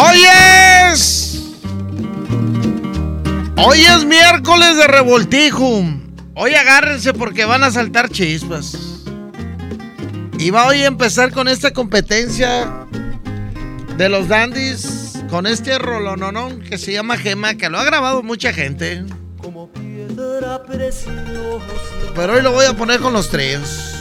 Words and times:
Hoy 0.00 0.22
es. 0.92 1.42
Hoy 3.56 3.80
es 3.80 4.04
miércoles 4.04 4.76
de 4.76 4.86
revoltijo. 4.86 5.82
Hoy 6.36 6.54
agárrense 6.54 7.12
porque 7.12 7.44
van 7.44 7.64
a 7.64 7.72
saltar 7.72 8.08
chispas. 8.08 8.78
Y 10.38 10.50
va 10.50 10.68
hoy 10.68 10.82
a 10.82 10.86
empezar 10.86 11.32
con 11.32 11.48
esta 11.48 11.72
competencia 11.72 12.86
de 13.96 14.08
los 14.08 14.28
dandies 14.28 15.18
con 15.30 15.48
este 15.48 15.76
rolononón 15.80 16.60
que 16.60 16.78
se 16.78 16.92
llama 16.92 17.16
Gema, 17.16 17.56
que 17.56 17.68
lo 17.68 17.80
ha 17.80 17.84
grabado 17.84 18.22
mucha 18.22 18.52
gente. 18.52 19.04
Pero 22.14 22.34
hoy 22.34 22.42
lo 22.42 22.52
voy 22.52 22.66
a 22.66 22.74
poner 22.74 23.00
con 23.00 23.12
los 23.12 23.28
tres. 23.30 23.96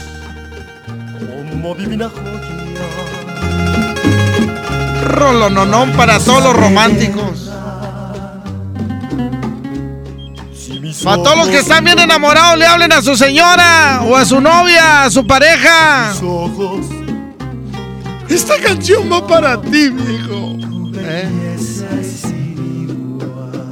Rolononón 5.07 5.93
para 5.93 6.19
todos 6.19 6.43
los 6.43 6.55
románticos. 6.55 7.49
Para 11.03 11.23
todos 11.23 11.37
los 11.37 11.47
que 11.49 11.59
están 11.59 11.83
bien 11.83 11.99
enamorados, 11.99 12.57
le 12.57 12.65
hablen 12.65 12.91
a 12.91 13.01
su 13.01 13.15
señora 13.15 14.01
o 14.03 14.15
a 14.15 14.25
su 14.25 14.41
novia, 14.41 15.03
a 15.03 15.09
su 15.09 15.25
pareja. 15.25 16.13
Esta 18.29 18.59
canción 18.59 19.11
va 19.11 19.25
para 19.25 19.61
ti, 19.61 19.89
mijo. 19.91 20.57
¿Eh? 20.99 21.29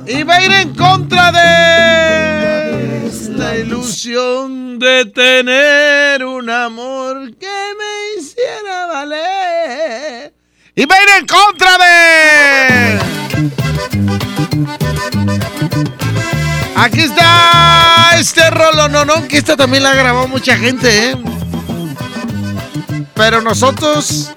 Y 0.07 0.23
va 0.23 0.35
a 0.35 0.45
ir 0.45 0.51
en 0.51 0.75
contra 0.75 1.31
de 1.31 3.09
la 3.35 3.57
ilusión 3.57 4.79
de 4.79 5.05
tener 5.05 6.23
un 6.23 6.49
amor 6.49 7.35
que 7.37 7.47
me 7.47 8.19
hiciera. 8.19 8.74
Y 10.77 10.85
va 10.85 10.95
a 10.95 11.03
ir 11.03 11.09
en 11.19 11.25
contra 11.25 11.77
de. 11.77 12.99
Aquí 16.75 16.99
está 16.99 18.11
este 18.19 18.49
rolo, 18.49 18.89
no, 18.89 19.05
no, 19.05 19.25
que 19.25 19.37
esta 19.37 19.55
también 19.55 19.83
la 19.83 19.95
grabado 19.95 20.27
mucha 20.27 20.57
gente, 20.57 21.11
¿eh? 21.11 21.17
Pero 23.13 23.41
nosotros, 23.41 24.31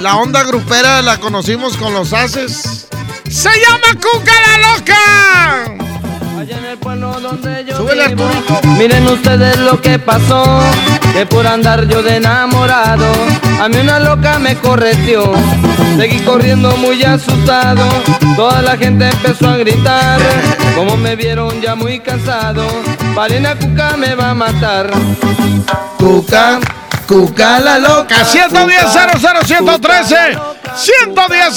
la 0.00 0.16
onda 0.16 0.42
grupera 0.42 1.02
la 1.02 1.18
conocimos 1.18 1.76
con 1.76 1.94
los 1.94 2.12
haces. 2.12 2.88
¡Se 3.30 3.50
llama 3.60 4.00
Cuca 4.00 4.32
la 4.46 4.58
Loca! 4.74 5.89
Allá 6.38 6.58
en 6.58 6.64
el 6.64 6.78
pueblo 6.78 7.20
donde 7.20 7.64
yo 7.64 7.76
Súbele, 7.76 8.08
vivo. 8.08 8.28
Miren 8.78 9.06
ustedes 9.06 9.58
lo 9.58 9.80
que 9.80 9.98
pasó 9.98 10.60
Que 11.12 11.26
por 11.26 11.46
andar 11.46 11.86
yo 11.86 12.02
de 12.02 12.16
enamorado 12.16 13.06
A 13.60 13.68
mí 13.68 13.76
una 13.78 13.98
loca 13.98 14.38
me 14.38 14.56
correteó. 14.56 15.32
Seguí 15.98 16.20
corriendo 16.20 16.76
muy 16.76 17.02
asustado 17.02 17.86
Toda 18.36 18.62
la 18.62 18.76
gente 18.76 19.08
empezó 19.08 19.48
a 19.48 19.56
gritar. 19.56 20.20
Como 20.74 20.96
me 20.96 21.16
vieron 21.16 21.60
ya 21.60 21.74
muy 21.74 22.00
cansado 22.00 22.64
Valena 23.14 23.54
Cuca 23.56 23.96
me 23.96 24.14
va 24.14 24.30
a 24.30 24.34
matar. 24.34 24.90
Cuca, 25.98 26.60
Cuca 27.10 27.58
la 27.58 27.76
Loca. 27.76 28.24
110 28.24 28.82
00 28.92 29.44
113 29.44 30.14
110 30.76 31.56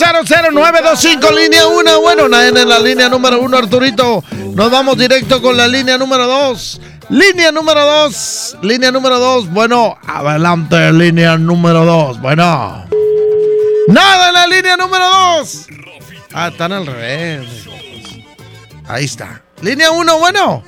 00925 0.52 1.32
línea 1.32 1.68
1. 1.68 2.02
Bueno, 2.02 2.28
nadie 2.28 2.60
en 2.60 2.68
la 2.68 2.80
línea 2.80 3.08
número 3.08 3.40
1, 3.40 3.56
Arturito. 3.56 4.24
Nos 4.56 4.72
vamos 4.72 4.98
directo 4.98 5.44
con 5.44 5.56
la 5.56 5.68
línea 5.68 5.96
número 6.00 6.26
2. 6.26 6.82
Línea 7.10 7.52
número 7.52 7.86
2. 7.86 8.58
Línea 8.64 8.92
número 8.92 9.20
2. 9.20 9.52
Bueno, 9.52 9.96
adelante, 10.08 10.92
línea 10.92 11.38
número 11.38 11.86
2. 11.86 12.20
Bueno. 12.20 12.86
Nada 13.90 14.30
en 14.30 14.34
la 14.34 14.48
línea 14.48 14.76
número 14.76 15.08
2. 15.38 15.68
Ah, 16.34 16.48
están 16.48 16.72
al 16.72 16.88
revés. 16.88 17.68
Ahí 18.88 19.06
está. 19.06 19.44
Línea 19.62 19.92
1, 19.92 20.18
bueno. 20.18 20.64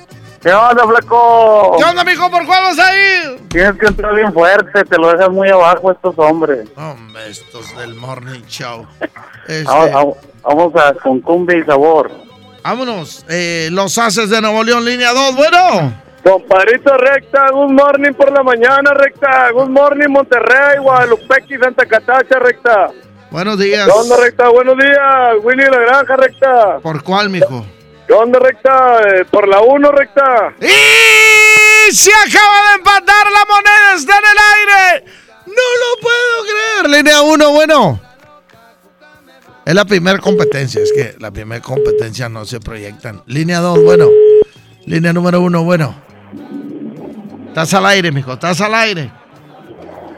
¿Qué 0.46 0.54
onda, 0.54 0.86
flaco? 0.86 1.74
¿Qué 1.76 1.82
onda, 1.82 2.04
mijo? 2.04 2.30
¿Por 2.30 2.46
cuál 2.46 2.62
vas 2.62 2.78
a 2.78 2.94
ir? 2.94 3.40
Tienes 3.48 3.76
que 3.80 3.86
entrar 3.86 4.14
bien 4.14 4.32
fuerte, 4.32 4.84
te 4.84 4.96
lo 4.96 5.10
dejas 5.10 5.28
muy 5.28 5.48
abajo 5.48 5.90
estos 5.90 6.16
hombres. 6.18 6.68
Hombre, 6.76 7.28
estos 7.28 7.76
del 7.76 7.96
Morning 7.96 8.42
Show. 8.46 8.86
Este, 9.48 9.64
Vamos, 10.42 10.72
a 10.76 10.92
con 11.02 11.20
cumbia 11.20 11.58
y 11.58 11.64
sabor. 11.64 12.10
vámonos. 12.64 13.24
Eh, 13.28 13.68
los 13.72 13.96
Haces 13.96 14.28
de 14.30 14.40
Nuevo 14.40 14.62
León, 14.64 14.84
línea 14.84 15.12
2. 15.12 15.36
Bueno. 15.36 15.94
Compadrito 16.24 16.96
recta, 16.96 17.50
good 17.52 17.70
morning 17.70 18.12
por 18.12 18.32
la 18.32 18.42
mañana, 18.44 18.92
recta. 18.94 19.50
Good 19.52 19.68
morning, 19.70 20.08
Monterrey, 20.08 20.78
Guadalupe, 20.80 21.44
Santa 21.60 21.86
Catacha, 21.86 22.38
recta. 22.40 22.90
Buenos 23.32 23.58
días. 23.58 23.86
¿Qué 23.86 23.92
onda, 23.92 24.16
recta? 24.16 24.48
Buenos 24.48 24.76
días, 24.78 25.34
Willy 25.42 25.64
de 25.64 25.70
la 25.70 25.78
Granja, 25.78 26.16
recta. 26.16 26.78
¿Por 26.82 27.02
cuál, 27.02 27.30
mijo? 27.30 27.64
¿Qué 28.06 28.12
onda, 28.12 28.38
recta? 28.38 29.00
Eh, 29.02 29.24
por 29.24 29.48
la 29.48 29.60
1, 29.60 29.90
recta. 29.92 30.54
¡Y 30.60 31.92
se 31.92 32.10
acaba 32.12 32.68
de 32.68 32.74
empatar 32.76 33.26
la 33.32 33.44
moneda! 33.48 33.94
¡Está 33.96 34.18
en 34.18 34.24
el 34.24 34.38
aire! 34.54 35.12
¡No 35.46 35.52
lo 35.52 36.00
puedo 36.00 36.42
creer! 36.44 36.96
Línea 36.96 37.22
1, 37.22 37.50
bueno. 37.50 38.00
Es 39.64 39.74
la 39.74 39.84
primera 39.84 40.18
competencia. 40.18 40.80
Es 40.80 40.92
que 40.92 41.16
la 41.18 41.32
primera 41.32 41.60
competencia 41.60 42.28
no 42.28 42.44
se 42.44 42.60
proyectan. 42.60 43.22
Línea 43.26 43.58
2, 43.58 43.82
bueno. 43.82 44.06
Línea 44.84 45.12
número 45.12 45.40
1, 45.40 45.64
bueno. 45.64 45.94
Estás 47.48 47.74
al 47.74 47.86
aire, 47.86 48.12
mijo. 48.12 48.34
Estás 48.34 48.60
al 48.60 48.74
aire. 48.74 49.10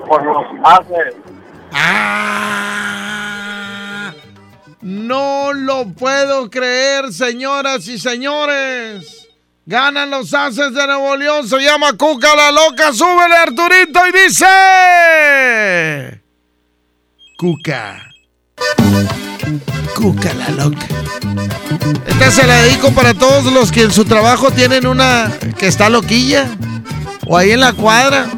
Por 0.07 0.23
los 0.25 0.45
haces. 0.63 1.15
¡Ah! 1.73 3.28
No 4.81 5.53
lo 5.53 5.89
puedo 5.89 6.49
creer, 6.51 7.13
señoras 7.13 7.89
y 7.89 7.99
señores. 7.99 9.29
Ganan 9.67 10.11
los 10.11 10.33
haces 10.33 10.73
de 10.73 10.87
Nuevo 10.87 11.17
León. 11.17 11.49
Se 11.49 11.59
llama 11.59 11.95
Cuca 11.95 12.35
la 12.35 12.53
Loca. 12.53 12.93
Súbele, 12.93 13.37
Arturito, 13.37 14.01
y 14.07 14.13
dice... 14.13 16.23
Cuca. 17.37 18.09
Cuca 19.95 20.33
la 20.35 20.49
Loca. 20.51 20.87
Esta 22.07 22.31
se 22.31 22.47
la 22.47 22.63
dedico 22.63 22.93
para 22.93 23.15
todos 23.15 23.53
los 23.53 23.73
que 23.73 23.83
en 23.83 23.93
su 23.93 24.05
trabajo 24.05 24.53
tienen 24.53 24.87
una 24.87 25.33
que 25.59 25.67
está 25.67 25.91
loquilla. 25.91 26.47
O 27.27 27.37
ahí 27.37 27.51
en 27.51 27.61
la 27.61 27.73
cuadra. 27.73 28.31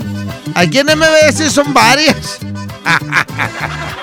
Aquí 0.55 0.79
en 0.79 0.87
MBS 0.87 1.53
son 1.53 1.75
varias. 1.75 2.39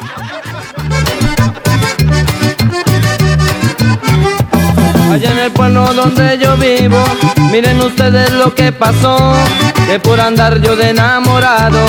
Allá 5.17 5.31
en 5.31 5.39
el 5.39 5.51
pueblo 5.51 5.91
donde 5.95 6.38
yo 6.38 6.55
vivo, 6.57 7.03
miren 7.51 7.81
ustedes 7.81 8.29
lo 8.33 8.53
que 8.53 8.72
pasó, 8.72 9.33
que 9.88 10.00
por 10.00 10.22
andar 10.22 10.61
yo 10.61 10.75
de 10.75 10.91
enamorado, 10.91 11.79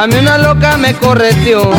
a 0.00 0.08
mí 0.08 0.16
una 0.16 0.36
loca 0.36 0.76
me 0.78 0.92
correteó. 0.94 1.70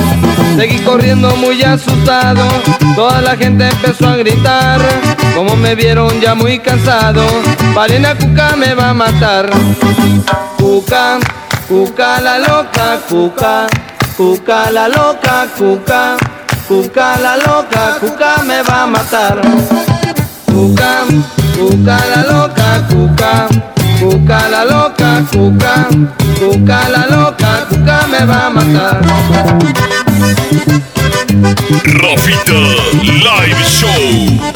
Seguí 0.56 0.80
corriendo 0.80 1.36
muy 1.36 1.62
asustado, 1.62 2.48
toda 2.96 3.22
la 3.22 3.36
gente 3.36 3.68
empezó 3.68 4.08
a 4.08 4.16
gritar, 4.16 4.80
como 5.36 5.58
me 5.58 5.76
vieron 5.76 6.22
ya 6.22 6.36
muy 6.36 6.60
cansado, 6.60 7.26
Valena 7.76 8.16
Cuca 8.16 8.56
me 8.56 8.74
va 8.74 8.92
a 8.92 8.94
matar. 8.94 9.50
Cuca, 10.58 11.20
Cuca 11.68 12.22
la 12.22 12.40
loca, 12.40 13.00
Cuca, 13.10 13.68
Cuca 14.16 14.72
la 14.72 14.88
loca, 14.88 15.48
Cuca, 15.58 16.16
Cuca 16.66 17.20
la 17.20 17.36
loca, 17.36 17.98
Cuca 18.00 18.42
me 18.44 18.64
va 18.64 18.84
a 18.84 18.88
matar. 18.88 19.42
Cuca, 20.54 21.06
cuca 21.58 21.98
la 22.12 22.22
loca, 22.32 22.88
cuca, 22.88 23.48
cuca 24.00 24.50
la 24.50 24.64
loca, 24.64 25.26
cuca, 25.32 25.88
cuca 26.40 26.90
la 26.90 27.08
loca, 27.08 27.66
cuca 27.70 28.08
me 28.12 28.24
va 28.24 28.46
a 28.46 28.50
matar. 28.52 29.02
Rafita 31.86 32.60
Live 33.02 33.64
Show. 33.66 34.54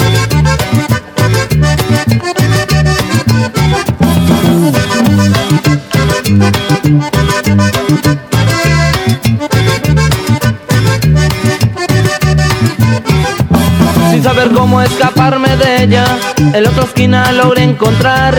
Escaparme 14.83 15.55
de 15.55 15.83
ella, 15.83 16.05
en 16.37 16.63
la 16.63 16.69
otra 16.69 16.83
esquina 16.83 17.31
logré 17.31 17.63
encontrar 17.63 18.35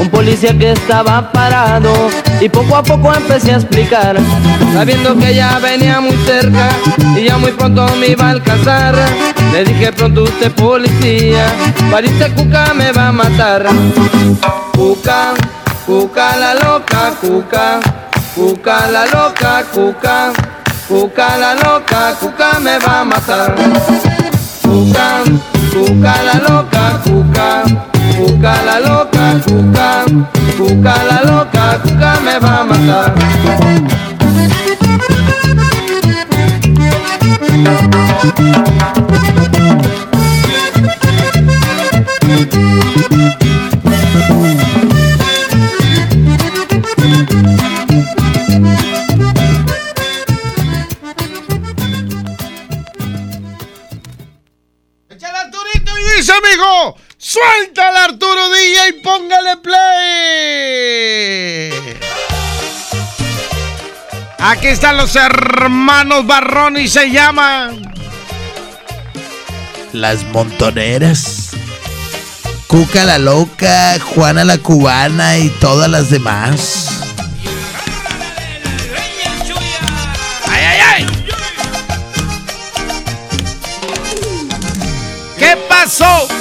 un 0.00 0.08
policía 0.08 0.56
que 0.58 0.72
estaba 0.72 1.30
parado 1.30 1.92
y 2.40 2.48
poco 2.48 2.76
a 2.76 2.82
poco 2.82 3.14
empecé 3.14 3.52
a 3.52 3.56
explicar, 3.56 4.16
sabiendo 4.74 5.16
que 5.16 5.30
ella 5.30 5.58
venía 5.60 6.00
muy 6.00 6.16
cerca 6.26 6.68
y 7.16 7.24
ya 7.24 7.38
muy 7.38 7.52
pronto 7.52 7.86
me 8.00 8.08
iba 8.08 8.26
a 8.26 8.30
alcanzar. 8.30 8.94
Le 9.52 9.64
dije 9.64 9.92
pronto 9.92 10.24
usted 10.24 10.50
policía, 10.52 11.46
pariste 11.90 12.30
cuca 12.32 12.74
me 12.74 12.90
va 12.92 13.08
a 13.08 13.12
matar. 13.12 13.66
Cuca, 14.72 15.34
cuca 15.86 16.36
la 16.36 16.54
loca, 16.54 17.12
cuca, 17.20 17.80
cuca 18.34 18.88
la 18.90 19.06
loca, 19.06 19.64
cuca, 19.72 20.32
cuca 20.88 21.36
la 21.36 21.54
loca, 21.54 22.14
cuca 22.20 22.58
me 22.58 22.78
va 22.78 23.00
a 23.00 23.04
matar. 23.04 24.27
Cuca, 25.72 26.14
la 26.22 26.34
loca, 26.48 27.00
cuca, 27.04 27.62
cuca 28.18 28.62
la 28.64 28.80
loca, 28.80 29.40
cuca, 29.46 30.04
cuca 30.58 30.94
la 31.04 31.22
loca, 31.24 31.78
cuca 31.82 32.20
me 32.24 32.38
va 32.38 32.60
a 32.60 32.64
matar. 32.64 33.14
Amigo! 56.48 56.96
¡Suéltale 57.18 57.98
Arturo 57.98 58.48
DJ 58.50 58.88
y 58.88 58.92
póngale 59.02 59.56
play! 59.58 59.78
Aquí 64.38 64.68
están 64.68 64.96
los 64.96 65.16
hermanos 65.16 66.24
Barrón 66.26 66.78
y 66.78 66.86
se 66.88 67.10
llaman... 67.10 67.92
Las 69.92 70.22
montoneras. 70.24 71.50
Cuca 72.66 73.04
la 73.04 73.18
loca, 73.18 73.98
Juana 74.00 74.44
la 74.44 74.58
cubana 74.58 75.38
y 75.38 75.48
todas 75.48 75.90
las 75.90 76.10
demás. 76.10 77.00
¡Ay, 80.46 80.64
ay, 80.64 80.80
ay! 80.94 81.06
¿Qué 85.38 85.56
pasó? 85.68 86.37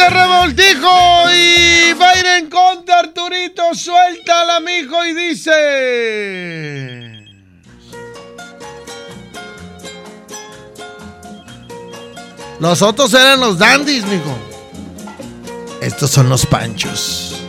De 0.00 0.08
revoltijo 0.08 1.30
y 1.30 1.92
va 1.92 2.10
a 2.12 2.18
ir 2.18 2.24
en 2.24 2.48
contra 2.48 3.00
Arturito. 3.00 3.74
Suéltala, 3.74 4.60
mijo, 4.60 5.04
y 5.04 5.12
dice... 5.12 6.80
Los 12.60 12.80
otros 12.80 13.12
eran 13.12 13.40
los 13.40 13.58
dandies, 13.58 14.06
mijo. 14.06 14.38
Estos 15.82 16.10
son 16.10 16.30
los 16.30 16.46
panchos. 16.46 17.42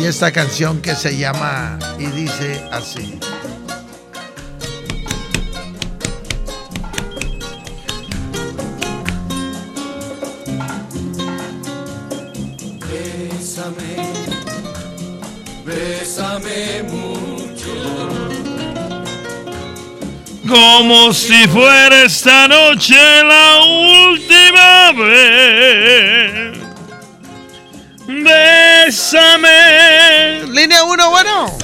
Y 0.00 0.04
esta 0.04 0.30
canción 0.30 0.80
que 0.80 0.94
se 0.94 1.16
llama 1.16 1.76
y 1.98 2.06
dice 2.06 2.64
así. 2.70 3.18
Mucho. 16.84 17.74
Como 20.48 21.12
si 21.12 21.46
fuera 21.48 22.04
esta 22.04 22.48
noche 22.48 22.94
la 23.24 23.62
última 23.64 24.92
vez. 24.92 26.58
Bésame. 28.06 29.50
Línea 30.48 30.84
1, 30.84 31.10
bueno. 31.10 31.58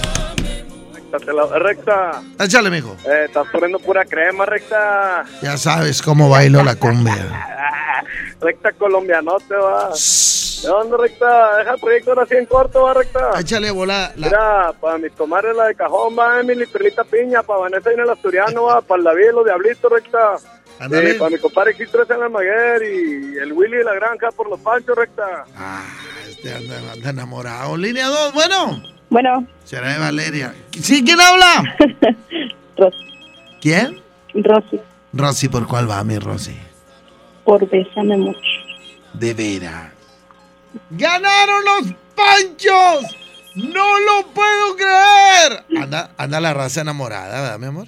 Te 1.19 1.33
la- 1.33 1.59
recta. 1.59 2.23
Échale, 2.41 2.71
mijo. 2.71 2.97
Eh, 3.07 3.25
estás 3.27 3.47
poniendo 3.53 3.79
pura 3.79 4.05
crema, 4.05 4.45
recta. 4.47 5.25
Ya 5.43 5.57
sabes 5.57 6.01
cómo 6.03 6.29
bailo 6.29 6.63
la 6.63 6.77
cumbia. 6.77 7.15
Recta 8.41 8.73
colombianote, 8.73 9.55
va. 9.55 9.89
¿De 9.91 10.69
dónde, 10.69 10.97
recta? 10.97 11.57
Deja 11.59 11.75
el 11.75 11.81
proyecto 11.81 12.11
ahora 12.11 12.27
sí 12.27 12.35
en 12.37 12.47
corto, 12.47 12.83
va, 12.83 12.95
recta. 12.95 13.31
Échale 13.41 13.71
bola. 13.71 14.13
la- 14.17 14.27
Mira, 14.27 14.73
para 14.81 14.99
mis 14.99 15.13
comadres 15.13 15.57
la 15.57 15.67
de 15.69 15.75
cajón, 15.75 16.15
va, 16.19 16.41
Emily, 16.41 16.67
Perlita 16.67 17.05
Piña, 17.05 17.43
para 17.43 17.61
Vanessa 17.61 17.91
y 17.91 17.95
en 17.95 18.01
el 18.01 18.11
Asturiano, 18.11 18.65
va, 18.65 18.81
para 18.83 18.99
el 18.99 19.05
David, 19.05 19.31
los 19.35 19.45
Diablitos, 19.45 19.91
recta. 19.93 20.37
Eh, 20.81 21.15
para 21.19 21.31
mi 21.31 21.39
compadre 21.39 21.77
X3 21.77 22.15
en 22.17 22.23
el 22.25 22.31
Maguer 22.31 22.83
y 22.83 23.39
el 23.39 23.53
Willy 23.53 23.77
de 23.79 23.85
la 23.85 23.95
Granja 23.95 24.31
por 24.33 24.49
los 24.51 24.61
panchos, 24.61 24.97
recta. 24.97 25.45
Ah, 25.57 25.85
este 26.29 26.53
anda, 26.53 26.75
anda 26.93 27.11
enamorado. 27.11 27.77
Línea 27.77 28.09
2, 28.09 28.35
bueno. 28.35 28.83
Bueno, 29.15 29.47
Será 29.63 29.93
de 29.93 29.99
Valeria. 30.01 30.53
¿Sí? 30.73 31.05
¿Quién 31.05 31.21
habla? 31.21 31.77
Rosy, 32.77 32.97
¿Quién? 33.61 34.01
Rosy, 34.35 34.81
Rosy, 35.13 35.49
¿por 35.49 35.69
cuál 35.69 35.89
va 35.89 36.03
mi 36.03 36.19
Rosy? 36.19 36.57
por 37.45 37.65
bésame 37.71 38.17
mucho. 38.17 38.41
De 39.13 39.33
veras. 39.33 39.93
¡Ganaron 40.91 41.65
los 41.65 41.95
panchos! 42.17 43.17
¡No 43.55 43.99
lo 44.01 44.27
puedo 44.35 44.75
creer! 44.75 45.65
Anda, 45.81 46.11
anda 46.17 46.41
la 46.41 46.53
raza 46.53 46.81
enamorada, 46.81 47.41
¿verdad, 47.41 47.59
mi 47.61 47.67
amor? 47.67 47.87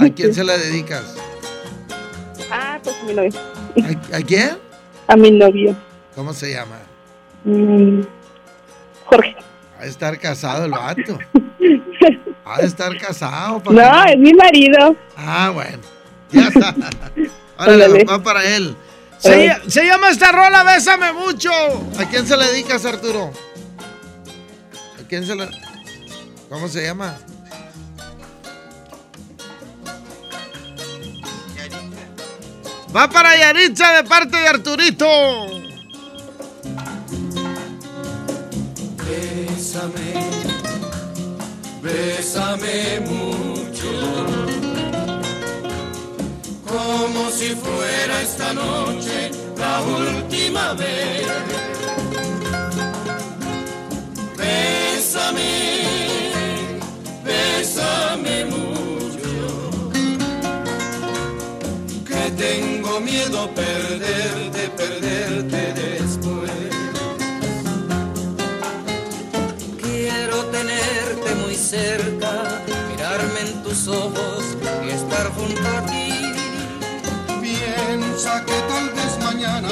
¿A 0.00 0.08
quién 0.08 0.32
se 0.32 0.42
la 0.42 0.56
dedicas? 0.56 1.16
Ah, 2.50 2.78
pues 2.82 2.96
a 2.96 3.04
mi 3.04 3.12
novio. 3.14 3.30
¿A, 4.12 4.16
a 4.16 4.20
quién? 4.22 4.56
A 5.08 5.16
mi 5.16 5.30
novio. 5.32 5.74
¿Cómo 6.14 6.32
se 6.32 6.52
llama? 6.52 6.78
Mm, 7.44 8.02
Jorge. 9.06 9.34
Ha 9.84 9.86
de 9.86 9.90
estar 9.90 10.18
casado 10.18 10.64
el 10.64 10.70
vato. 10.70 11.18
Ha 12.46 12.58
de 12.60 12.66
estar 12.66 12.94
casado. 12.98 13.62
¿pa' 13.62 13.72
No, 13.72 14.04
es 14.04 14.18
mi 14.18 14.32
marido. 14.34 14.94
Ah, 15.16 15.50
bueno. 15.52 15.78
Ya 16.30 16.48
está. 16.48 16.74
Órale, 17.58 17.84
Ándale. 17.84 18.04
va 18.04 18.22
para 18.22 18.44
él. 18.44 18.76
Se, 19.18 19.50
se 19.66 19.84
llama 19.86 20.10
esta 20.10 20.30
rola 20.32 20.62
Bésame 20.62 21.12
mucho. 21.14 21.50
¿A 21.98 22.04
quién 22.10 22.26
se 22.26 22.36
le 22.36 22.46
dedicas, 22.48 22.84
Arturo? 22.84 23.30
¿A 25.02 25.08
quién 25.08 25.26
se 25.26 25.34
le.? 25.34 25.48
¿Cómo 26.50 26.68
se 26.68 26.82
llama? 26.84 27.16
Va 32.94 33.08
para 33.08 33.36
Yaritza 33.36 33.92
de 33.96 34.04
parte 34.04 34.36
de 34.36 34.48
Arturito. 34.48 35.06
Bésame, 39.06 40.14
bésame 41.82 43.00
mucho. 43.00 43.92
Como 46.66 47.30
si 47.30 47.50
fuera 47.54 48.22
esta 48.22 48.54
noche 48.54 49.30
la 49.58 49.82
última 49.82 50.72
vez. 50.74 51.26
Bésame, 54.38 55.52
bésame 57.24 58.44
mucho. 58.46 59.36
Que 62.06 62.30
tengo 62.42 63.00
miedo 63.00 63.50
perderte, 63.54 64.68
perderte 64.76 65.72
después. 65.74 66.03
Cerca, 71.64 72.62
mirarme 72.90 73.40
en 73.40 73.62
tus 73.62 73.88
ojos 73.88 74.44
y 74.84 74.90
estar 74.90 75.32
junto 75.32 75.62
a 75.66 75.86
ti. 75.86 76.10
Piensa 77.40 78.44
que 78.44 78.52
tal 78.68 78.90
vez 78.90 79.18
mañana 79.22 79.70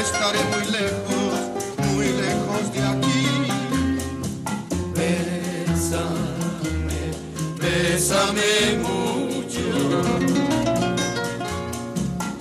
estaré 0.00 0.40
muy 0.52 0.64
lejos, 0.78 1.34
muy 1.88 2.06
lejos 2.24 2.72
de 2.72 2.80
aquí. 2.92 3.26
Bésame, 4.96 6.20
bésame 7.60 8.78
mucho. 8.88 9.66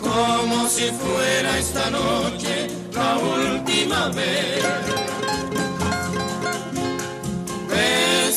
Como 0.01 0.67
si 0.69 0.91
fuera 0.91 1.59
esta 1.59 1.89
noche 1.89 2.67
la 2.93 3.17
última 3.17 4.07
vez. 4.09 5.00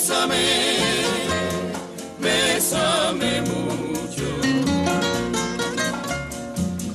bésame, 0.04 0.34
bésame 2.20 3.40
mucho, 3.40 4.28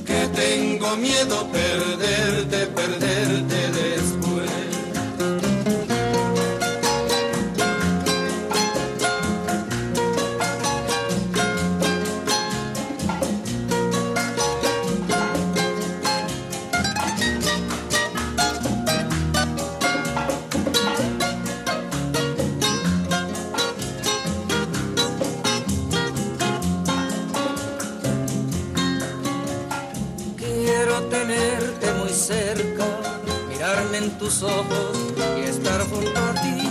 que 0.06 0.28
tengo 0.28 0.96
miedo 0.96 1.48
perderte, 1.50 2.66
perderte 2.66 3.79
tus 34.30 34.42
ojos 34.44 34.96
y 35.38 35.40
estar 35.48 35.80
junto 35.88 36.20
a 36.20 36.34
ti. 36.40 36.68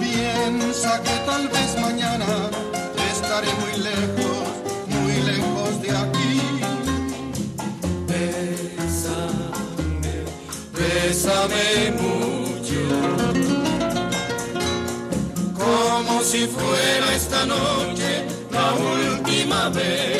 Piensa 0.00 1.00
que 1.02 1.16
tal 1.26 1.48
vez 1.48 1.80
mañana 1.80 2.26
estaré 3.12 3.48
muy 3.62 3.74
lejos, 3.90 4.46
muy 4.88 5.14
lejos 5.30 5.82
de 5.82 5.90
aquí. 5.90 6.40
Bésame, 8.08 9.44
bésame 10.72 11.92
mucho, 12.02 12.82
como 15.54 16.22
si 16.22 16.46
fuera 16.46 17.14
esta 17.14 17.46
noche 17.46 18.26
la 18.50 18.72
última 18.74 19.68
vez. 19.68 20.13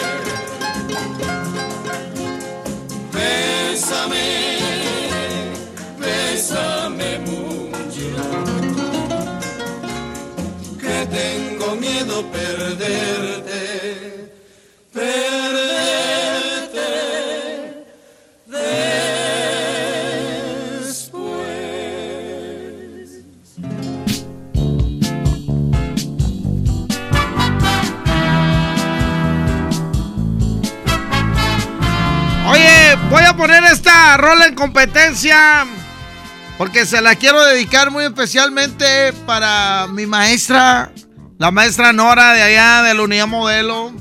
Perderte, 12.22 14.32
perderte 14.92 16.80
después. 18.46 18.94
Oye, 32.46 32.96
voy 33.10 33.22
a 33.22 33.36
poner 33.36 33.64
esta 33.64 34.16
rola 34.18 34.46
en 34.46 34.54
competencia 34.54 35.66
porque 36.56 36.86
se 36.86 37.00
la 37.00 37.16
quiero 37.16 37.44
dedicar 37.44 37.90
muy 37.90 38.04
especialmente 38.04 39.12
para 39.26 39.88
mi 39.88 40.06
maestra, 40.06 40.92
la 41.38 41.50
maestra 41.50 41.92
Nora 41.92 42.32
de 42.32 42.42
allá 42.42 42.82
de 42.82 42.94
la 42.94 43.02
Unidad 43.02 43.26
Modelo, 43.26 43.92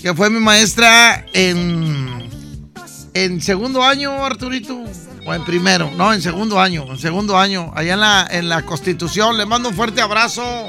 que 0.00 0.14
fue 0.14 0.30
mi 0.30 0.40
maestra 0.40 1.26
en, 1.32 2.30
en 3.12 3.42
segundo 3.42 3.82
año, 3.82 4.24
Arturito, 4.24 4.82
o 5.26 5.34
en 5.34 5.44
primero, 5.44 5.90
no, 5.96 6.12
en 6.12 6.22
segundo 6.22 6.60
año, 6.60 6.86
en 6.90 6.98
segundo 6.98 7.38
año, 7.38 7.72
allá 7.74 7.94
en 7.94 8.00
la, 8.00 8.28
en 8.30 8.48
la 8.48 8.62
Constitución. 8.62 9.36
Le 9.36 9.46
mando 9.46 9.68
un 9.68 9.74
fuerte 9.74 10.00
abrazo 10.00 10.68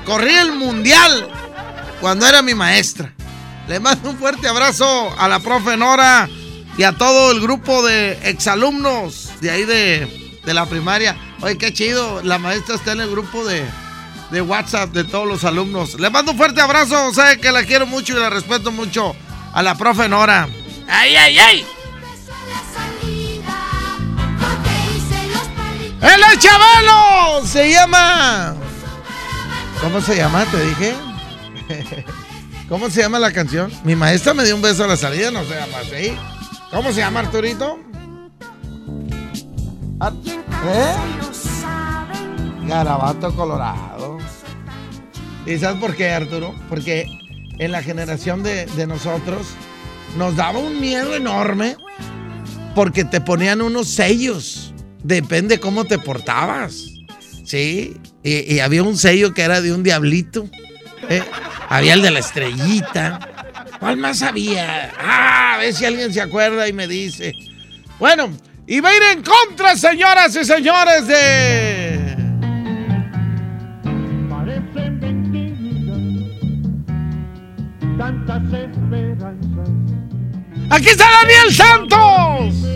Corrí 0.06 0.36
el 0.36 0.54
mundial 0.54 1.28
cuando 2.00 2.28
era 2.28 2.42
mi 2.42 2.54
maestra. 2.54 3.14
Le 3.68 3.80
mando 3.80 4.10
un 4.10 4.18
fuerte 4.18 4.48
abrazo 4.48 5.14
a 5.20 5.28
la 5.28 5.40
profe 5.40 5.76
Nora 5.76 6.30
y 6.78 6.84
a 6.84 6.94
todo 6.94 7.32
el 7.32 7.42
grupo 7.42 7.86
de 7.86 8.18
exalumnos 8.30 9.32
de 9.42 9.52
ahí 9.52 9.66
de, 9.66 10.40
de 10.46 10.54
la 10.54 10.66
primaria. 10.66 11.18
Oye, 11.42 11.58
qué 11.58 11.74
chido, 11.74 12.22
la 12.24 12.38
maestra 12.38 12.76
está 12.76 12.94
en 12.94 13.02
el 13.02 13.12
grupo 13.12 13.44
de, 13.44 13.66
de 14.32 14.42
WhatsApp 14.42 14.92
de 14.92 15.04
todos 15.04 15.28
los 15.28 15.44
alumnos. 15.44 16.00
Le 16.00 16.10
mando 16.10 16.32
un 16.32 16.38
fuerte 16.38 16.62
abrazo, 16.62 17.14
sabe 17.14 17.40
que 17.40 17.52
la 17.52 17.64
quiero 17.64 17.86
mucho 17.86 18.16
y 18.16 18.20
la 18.20 18.30
respeto 18.30 18.72
mucho 18.72 19.16
a 19.54 19.62
la 19.62 19.76
profe 19.76 20.08
Nora. 20.08 20.48
¡Ay, 20.88 21.16
ay, 21.18 21.38
ay! 21.38 21.66
¡El 26.02 26.40
Chabelo! 26.40 27.46
Se 27.46 27.72
llama. 27.72 28.56
¿Cómo 29.82 30.00
se 30.00 30.16
llama? 30.16 30.46
Te 30.46 30.66
dije. 30.66 30.96
¿Cómo 32.70 32.90
se 32.90 33.02
llama 33.02 33.20
la 33.20 33.32
canción? 33.32 33.72
Mi 33.84 33.96
maestra 33.96 34.34
me 34.34 34.44
dio 34.44 34.56
un 34.56 34.62
beso 34.62 34.84
a 34.84 34.88
la 34.88 34.98
salida, 34.98 35.32
no 35.32 35.44
se 35.46 35.56
llama 35.56 35.78
así. 35.80 36.14
¿Cómo 36.72 36.92
se 36.92 37.00
llama 37.00 37.22
Arturito? 37.22 37.80
Ar- 40.00 40.14
¿Eh? 40.68 40.96
Garabato 42.68 43.34
Colorado. 43.36 44.18
¿Y 45.46 45.58
sabes 45.58 45.80
por 45.80 45.96
qué, 45.96 46.10
Arturo? 46.12 46.54
Porque 46.68 47.06
en 47.58 47.72
la 47.72 47.82
generación 47.82 48.44
de, 48.44 48.66
de 48.66 48.86
nosotros 48.86 49.48
nos 50.18 50.36
daba 50.36 50.60
un 50.60 50.82
miedo 50.82 51.16
enorme 51.16 51.78
porque 52.76 53.06
te 53.06 53.22
ponían 53.22 53.62
unos 53.62 53.88
sellos. 53.88 54.74
Depende 55.04 55.60
cómo 55.62 55.86
te 55.86 55.98
portabas. 56.00 56.84
Sí. 57.46 57.96
Y, 58.24 58.56
y 58.56 58.60
había 58.60 58.84
un 58.84 58.98
sello 58.98 59.34
que 59.34 59.44
era 59.44 59.62
de 59.62 59.72
un 59.74 59.84
diablito. 59.84 60.50
¿eh? 61.10 61.24
Había 61.70 61.94
el 61.94 62.02
de 62.02 62.12
la 62.12 62.20
estrellita. 62.20 63.20
¿Cuál 63.80 63.98
más 63.98 64.22
había? 64.24 64.92
Ah, 65.00 65.56
a 65.56 65.58
ver 65.58 65.74
si 65.74 65.86
alguien 65.86 66.14
se 66.14 66.22
acuerda 66.22 66.68
y 66.68 66.74
me 66.74 66.88
dice. 66.88 67.34
Bueno, 68.00 68.30
y 68.66 68.80
va 68.80 68.90
a 68.90 68.96
ir 68.96 69.04
en 69.14 69.24
contra, 69.24 69.76
señoras 69.76 70.36
y 70.36 70.46
señores, 70.46 71.08
de. 71.08 72.16
Parecen 74.30 75.00
mentiras, 75.00 75.98
tantas 77.98 78.44
esperanzas. 78.54 79.70
¡Aquí 80.70 80.90
está 80.90 81.06
Daniel 81.22 81.54
Santos! 81.54 82.68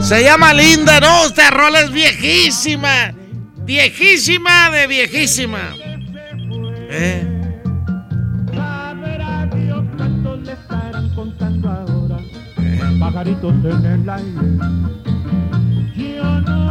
Se 0.00 0.22
llama 0.22 0.52
Linda, 0.52 1.00
no, 1.00 1.26
esta 1.26 1.50
rola 1.50 1.80
es 1.80 1.90
viejísima. 1.90 3.12
Viejísima 3.64 4.70
de 4.70 4.86
viejísima. 4.86 5.74
Eh, 6.88 7.36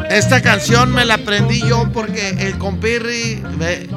he 0.09 0.17
Esta 0.17 0.41
canción 0.41 0.93
me 0.93 1.03
la 1.03 1.15
aprendí 1.15 1.61
yo 1.61 1.91
porque 1.91 2.29
el 2.29 2.57
compirri 2.57 3.43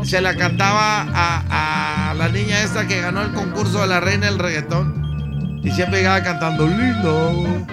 se 0.02 0.20
la 0.20 0.35
cantaba 0.35 1.02
a, 1.02 2.11
a 2.11 2.14
la 2.14 2.28
niña 2.28 2.62
esta 2.62 2.88
que 2.88 3.00
ganó 3.00 3.23
el 3.23 3.32
concurso 3.32 3.82
de 3.82 3.87
la 3.87 4.00
reina 4.00 4.26
del 4.26 4.38
reggaetón. 4.38 5.61
Y 5.62 5.70
siempre 5.70 5.99
llegaba 5.99 6.23
cantando 6.23 6.66
lindo. 6.66 7.66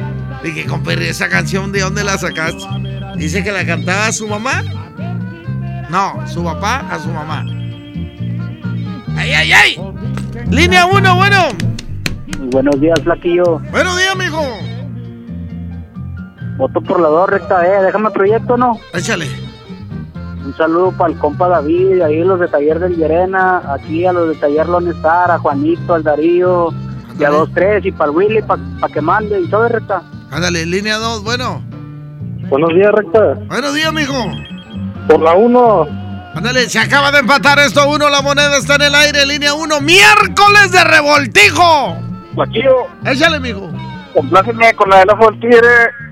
Dije, 0.46 0.68
compirri, 0.68 1.08
esa 1.08 1.28
canción, 1.28 1.72
¿de 1.72 1.82
dónde 1.82 2.04
la 2.04 2.20
sacaste? 2.20 2.64
Dice 3.16 3.44
que 3.44 3.52
la 3.52 3.66
cantaba 3.66 4.06
a 4.06 4.12
su 4.12 4.28
mamá. 4.28 4.62
No, 5.90 6.28
su 6.28 6.44
papá 6.44 6.86
a 6.88 7.00
su 7.00 7.10
mamá. 7.10 7.44
¡Ay, 9.18 9.32
ay, 9.32 9.52
ay! 9.52 9.82
Línea 10.52 10.86
1, 10.86 11.16
bueno. 11.16 11.48
Buenos 12.52 12.80
días, 12.80 13.00
Flaquillo. 13.04 13.58
Buenos 13.72 13.98
días, 13.98 14.16
mijo. 14.16 14.44
Voto 16.58 16.80
por 16.80 17.00
la 17.00 17.08
dos 17.08 17.28
recta, 17.28 17.66
eh. 17.66 17.82
Déjame 17.82 18.12
proyecto, 18.12 18.56
¿no? 18.56 18.80
Échale. 18.94 19.26
Un 20.46 20.56
saludo 20.56 20.92
para 20.92 21.12
el 21.12 21.18
compa 21.18 21.50
David, 21.50 22.02
ahí 22.02 22.24
los 22.24 22.40
de 22.40 22.48
Taller 22.48 22.78
del 22.78 22.98
Llerena, 22.98 23.64
aquí 23.74 24.06
a 24.06 24.14
los 24.14 24.30
de 24.30 24.36
Taller 24.36 24.70
Lonestar, 24.70 25.32
a 25.32 25.40
Juanito, 25.40 25.96
al 25.96 26.04
Darío, 26.04 26.70
y 27.20 27.24
a 27.24 27.32
dos, 27.32 27.50
tres, 27.52 27.84
y 27.84 27.92
para 27.92 28.12
el 28.12 28.16
Willy, 28.16 28.44
para 28.44 28.94
que 28.94 29.02
mande, 29.02 29.42
y 29.42 29.48
todo 29.48 29.68
recta. 29.68 30.04
Ándale, 30.36 30.66
línea 30.66 30.98
2, 30.98 31.24
bueno. 31.24 31.64
Buenos 32.50 32.70
días, 32.76 32.92
recta. 32.92 33.36
Buenos 33.48 33.74
días, 33.74 33.94
mijo. 33.94 34.22
Por 35.08 35.22
la 35.22 35.34
1. 35.34 35.88
Ándale, 36.36 36.70
se 36.70 36.78
acaba 36.78 37.10
de 37.14 37.20
empatar 37.20 37.58
esto 37.60 37.90
uno, 37.90 38.10
la 38.10 38.22
moneda 38.22 38.58
está 38.58 38.76
en 38.76 38.82
el 38.82 38.96
aire, 38.96 39.26
línea 39.26 39.54
1, 39.54 39.80
miércoles 39.80 40.74
de 40.74 40.84
revoltijo. 40.84 41.98
Flaquillo, 42.34 42.88
Échale, 43.06 43.40
mijo. 43.40 43.72
compláceme 44.14 44.74
con 44.74 44.90
la 44.90 45.00
de 45.00 45.06
la 45.06 45.18
Tigre 45.40 45.68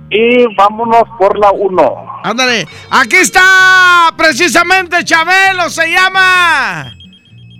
y 0.09 0.55
vámonos 0.55 1.03
por 1.19 1.37
la 1.37 1.51
1. 1.51 1.95
Ándale, 2.23 2.65
aquí 2.91 3.17
está 3.17 4.13
precisamente 4.15 5.03
Chabelo, 5.03 5.69
se 5.69 5.91
llama. 5.91 6.93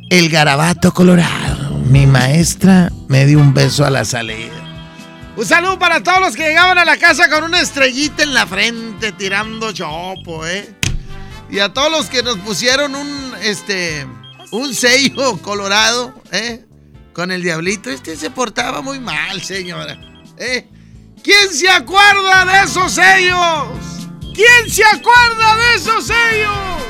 El 0.10 0.30
garabato 0.30 0.94
colorado. 0.94 1.74
Mi 1.90 2.08
maestra 2.08 2.90
me 3.10 3.26
dio 3.26 3.40
un 3.40 3.54
beso 3.54 3.86
a 3.86 3.90
la 3.90 4.06
salida. 4.06 4.63
Un 5.36 5.46
saludo 5.46 5.80
para 5.80 6.04
todos 6.04 6.20
los 6.20 6.36
que 6.36 6.44
llegaban 6.44 6.78
a 6.78 6.86
la 6.86 6.98
casa 6.98 7.28
con 7.28 7.44
una 7.44 7.60
estrellita 7.60 8.22
en 8.22 8.36
la 8.36 8.46
frente 8.46 9.12
tirando 9.14 9.72
chopo, 9.72 10.46
¿eh? 10.46 10.76
Y 11.50 11.60
a 11.60 11.74
todos 11.74 11.92
los 11.92 12.06
que 12.08 12.22
nos 12.22 12.38
pusieron 12.38 12.94
un, 12.96 13.34
este, 13.42 14.08
un 14.52 14.76
sello 14.76 15.38
colorado, 15.42 16.14
¿eh? 16.32 16.64
Con 17.14 17.32
el 17.32 17.42
diablito. 17.42 17.90
Este 17.90 18.16
se 18.16 18.30
portaba 18.30 18.82
muy 18.82 19.00
mal, 19.00 19.42
señora. 19.42 19.98
¿eh? 20.38 20.68
¿Quién 21.24 21.52
se 21.52 21.68
acuerda 21.68 22.46
de 22.46 22.66
esos 22.66 22.92
sellos? 22.92 23.68
¿Quién 24.36 24.70
se 24.70 24.84
acuerda 24.84 25.58
de 25.58 25.76
esos 25.76 26.06
sellos? 26.06 26.84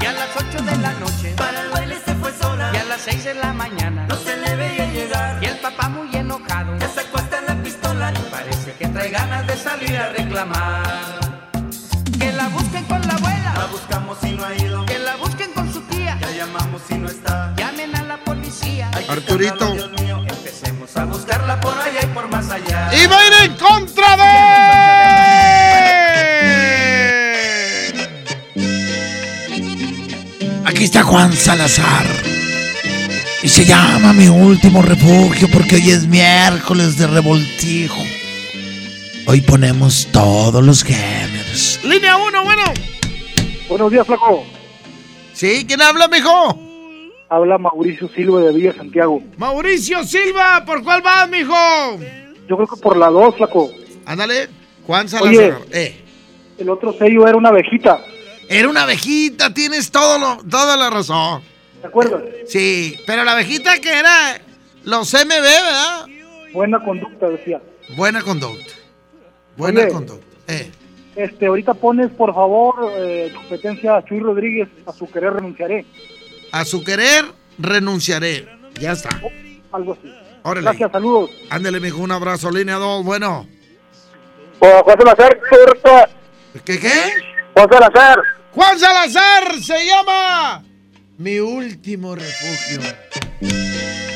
Y 0.00 0.04
a 0.04 0.12
las 0.12 0.28
8 0.36 0.62
de 0.64 0.76
la 0.76 0.92
noche 0.92 1.34
para 1.34 1.62
el 1.62 1.70
baile 1.70 1.96
se 2.04 2.14
fue 2.16 2.30
sola. 2.34 2.70
Y 2.74 2.76
a 2.76 2.84
las 2.84 3.00
6 3.00 3.24
de 3.24 3.34
la 3.36 3.54
mañana 3.54 4.06
no 4.06 4.16
se 4.16 4.36
le 4.36 4.54
veía 4.54 4.86
llegar. 4.92 5.42
Y 5.42 5.46
el 5.46 5.56
papá 5.60 5.88
muy 5.88 6.14
enojado 6.14 6.76
ya 6.78 6.88
se 6.90 7.00
acuesta 7.00 7.38
en 7.38 7.46
la 7.46 7.62
pistola. 7.62 8.12
Parece 8.30 8.74
que 8.74 8.86
trae 8.88 9.08
ganas 9.08 9.46
de 9.46 9.56
salir 9.56 9.96
a 9.96 10.10
reclamar. 10.10 10.87
Arturito. 19.38 19.72
Dios 19.72 19.90
mío, 20.00 20.24
empecemos 20.28 20.96
a 20.96 21.04
buscarla 21.04 21.60
por 21.60 21.78
allá 21.78 22.00
y 22.02 22.06
por 22.06 22.28
más 22.28 22.50
allá. 22.50 22.90
Y 22.92 23.06
va 23.06 23.20
a 23.20 23.26
ir 23.26 23.32
en 23.44 23.56
contra 23.56 24.16
de. 24.16 24.24
Aquí 30.64 30.84
está 30.84 31.04
Juan 31.04 31.32
Salazar. 31.32 32.06
Y 33.42 33.48
se 33.48 33.64
llama 33.64 34.12
Mi 34.12 34.26
Último 34.26 34.82
Refugio 34.82 35.48
porque 35.52 35.76
hoy 35.76 35.90
es 35.90 36.06
miércoles 36.06 36.98
de 36.98 37.06
revoltijo. 37.06 38.02
Hoy 39.26 39.40
ponemos 39.42 40.08
todos 40.10 40.64
los 40.64 40.82
géneros. 40.82 41.78
Línea 41.84 42.16
1, 42.16 42.42
bueno. 42.42 42.64
Buenos 43.68 43.92
días, 43.92 44.04
flaco. 44.04 44.44
¿Sí? 45.32 45.64
¿Quién 45.68 45.80
habla, 45.80 46.08
mijo? 46.08 46.67
Habla 47.28 47.58
Mauricio 47.58 48.08
Silva 48.08 48.40
de 48.40 48.52
Villa 48.52 48.72
Santiago. 48.74 49.22
Mauricio 49.36 50.02
Silva, 50.04 50.64
¿por 50.64 50.82
cuál 50.82 51.02
vas, 51.02 51.28
mijo? 51.28 51.54
Yo 52.48 52.56
creo 52.56 52.66
que 52.66 52.80
por 52.80 52.96
la 52.96 53.08
2, 53.08 53.36
flaco. 53.36 53.70
Ándale, 54.06 54.48
Juan 54.86 55.06
Oye, 55.20 55.36
Salazar. 55.36 55.60
Eh. 55.72 56.00
el 56.56 56.70
otro 56.70 56.94
sello 56.94 57.28
era 57.28 57.36
una 57.36 57.50
abejita. 57.50 58.00
Era 58.48 58.68
una 58.68 58.84
abejita, 58.84 59.52
tienes 59.52 59.90
todo 59.90 60.18
lo, 60.18 60.38
toda 60.48 60.76
la 60.78 60.88
razón. 60.88 61.42
¿Te 61.82 61.86
acuerdas? 61.86 62.22
Sí, 62.46 62.96
pero 63.06 63.24
la 63.24 63.32
abejita 63.32 63.78
que 63.78 63.90
era 63.92 64.40
los 64.84 65.12
MB, 65.12 65.28
¿verdad? 65.28 66.06
Buena 66.54 66.82
conducta, 66.82 67.28
decía. 67.28 67.60
Buena 67.94 68.22
conducta. 68.22 68.72
Buena 69.56 69.82
Oye. 69.82 69.92
conducta. 69.92 70.26
Eh. 70.48 70.70
Este, 71.14 71.46
ahorita 71.46 71.74
pones, 71.74 72.10
por 72.12 72.32
favor, 72.32 72.92
eh, 72.96 73.30
competencia 73.34 73.96
a 73.96 74.04
Chuy 74.04 74.20
Rodríguez, 74.20 74.68
a 74.86 74.92
su 74.92 75.10
querer 75.10 75.34
renunciaré. 75.34 75.84
A 76.52 76.64
su 76.64 76.82
querer, 76.82 77.26
renunciaré. 77.58 78.48
Ya 78.80 78.92
está. 78.92 79.10
Algo 79.72 79.92
así. 79.92 80.14
Órale. 80.42 80.64
Gracias, 80.64 80.92
saludos. 80.92 81.30
Ándale, 81.50 81.80
mijo, 81.80 81.98
un 81.98 82.12
abrazo. 82.12 82.50
Línea 82.50 82.76
2, 82.76 83.04
bueno. 83.04 83.46
Juan 84.58 84.98
Salazar. 84.98 85.40
¿Qué, 86.64 86.78
qué? 86.78 86.92
Juan 87.54 87.68
Salazar. 87.70 88.18
Juan 88.52 88.78
Salazar 88.78 89.62
se 89.62 89.86
llama 89.86 90.64
Mi 91.18 91.38
último 91.38 92.14
refugio. 92.14 92.80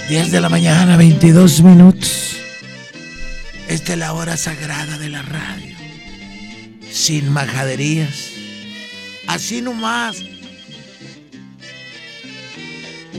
10 0.08 0.30
de 0.30 0.40
la 0.40 0.48
mañana, 0.48 0.96
22 0.96 1.62
minutos. 1.62 2.36
Esta 3.68 3.92
es 3.92 3.98
la 3.98 4.12
hora 4.12 4.36
sagrada 4.36 4.98
de 4.98 5.08
la 5.08 5.22
radio. 5.22 5.76
Sin 6.90 7.30
majaderías. 7.32 8.32
Así 9.26 9.62
nomás. 9.62 10.22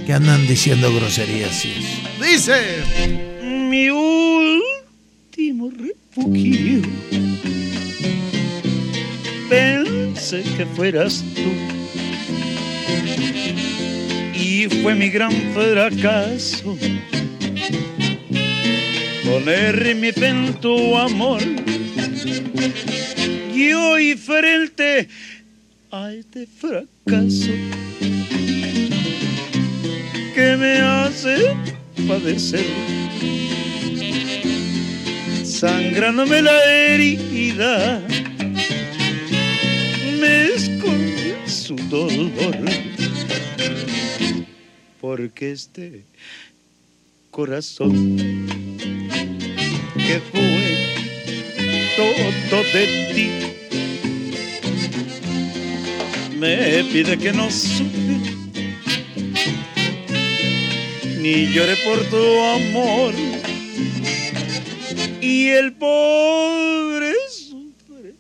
Que 0.06 0.14
andan 0.14 0.46
diciendo 0.48 0.94
groserías. 0.94 1.66
Dice. 2.22 2.84
Mi 3.70 3.90
último 3.90 5.70
refugio. 5.70 6.82
Pensé 9.50 10.44
que 10.58 10.66
fueras 10.66 11.24
tú. 11.36 11.52
Y 14.38 14.68
fue 14.82 14.96
mi 14.96 15.10
gran 15.10 15.32
fracaso. 15.54 16.78
Poner 19.26 19.96
mi 19.96 20.12
fe 20.12 20.28
en 20.28 20.54
tu 20.56 20.98
amor. 20.98 21.42
Y 23.54 23.74
hoy 23.74 24.16
frente 24.16 25.08
a 25.92 26.12
este 26.12 26.46
fracaso 26.48 27.52
que 30.34 30.56
me 30.58 30.80
hace 30.80 31.56
padecer. 32.08 32.66
Sangrándome 35.44 36.42
la 36.42 36.58
herida, 36.66 38.02
me 40.20 40.46
esconde 40.46 41.38
su 41.46 41.76
dolor. 41.76 42.58
Porque 45.00 45.52
este 45.52 46.04
corazón 47.30 48.18
que 49.96 50.22
fue 50.32 50.94
todo 51.96 52.64
de 52.74 52.86
ti 53.14 53.30
me 56.40 56.84
pide 56.92 57.18
que 57.18 57.32
no 57.32 57.50
sufra 57.52 58.33
ni 61.24 61.48
llore 61.54 61.78
por 61.86 62.00
tu 62.12 62.24
amor. 62.58 63.14
Y 65.22 65.48
el 65.48 65.72
pobre 65.72 67.14
sufre 67.30 68.16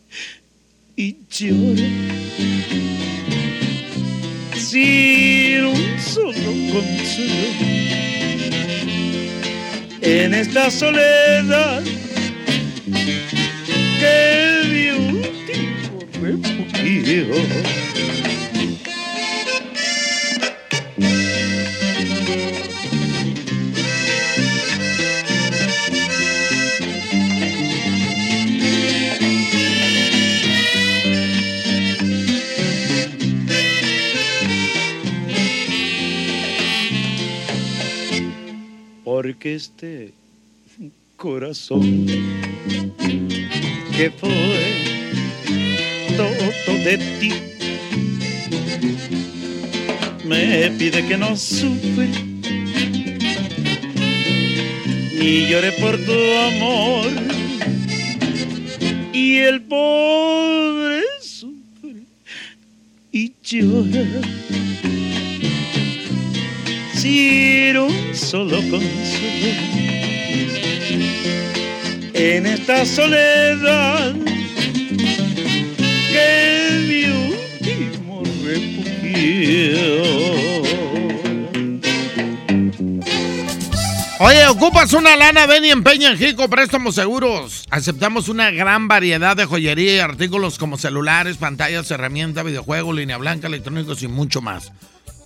y 0.96 1.18
llora 1.30 1.84
sin 4.56 5.66
un 5.66 6.00
solo 6.00 6.52
consuelo. 6.72 7.74
En 10.02 10.34
esta 10.34 10.72
soledad 10.72 11.84
que 14.00 14.62
mi 14.72 14.88
último 14.92 16.00
refugio. 16.22 17.74
Porque 39.24 39.56
este 39.56 40.14
corazón 41.16 42.06
que 43.96 44.12
fue 44.20 44.84
todo 46.18 46.74
de 46.84 46.98
ti 47.22 47.32
me 50.26 50.70
pide 50.78 51.08
que 51.08 51.16
no 51.16 51.38
sufra 51.38 52.06
ni 55.18 55.48
llore 55.48 55.72
por 55.80 55.98
tu 56.00 56.20
amor 56.52 57.08
y 59.14 59.38
el 59.38 59.62
pobre 59.62 61.02
sufre 61.22 62.02
y 63.14 63.32
llora. 63.42 64.06
Sin 66.94 67.43
solo 68.24 68.58
consuelo 68.70 69.74
en 72.14 72.46
esta 72.46 72.86
soledad 72.86 74.14
que 76.10 76.70
mi 76.88 77.04
último 77.34 78.24
refugio. 78.46 80.04
Oye, 84.20 84.48
ocupas 84.48 84.94
una 84.94 85.18
lana, 85.18 85.46
ven 85.46 85.66
y 85.66 85.72
empeña 85.72 86.12
en 86.12 86.18
Jico 86.18 86.48
Préstamos 86.48 86.96
Seguros. 86.96 87.66
Aceptamos 87.72 88.30
una 88.30 88.52
gran 88.52 88.88
variedad 88.88 89.36
de 89.36 89.44
joyería 89.44 89.96
y 89.96 90.00
artículos 90.00 90.58
como 90.58 90.78
celulares, 90.78 91.36
pantallas, 91.36 91.92
herramientas, 91.92 92.46
videojuegos, 92.46 92.96
línea 92.96 93.18
blanca, 93.18 93.48
electrónicos 93.48 94.02
y 94.02 94.08
mucho 94.08 94.42
más. 94.42 94.72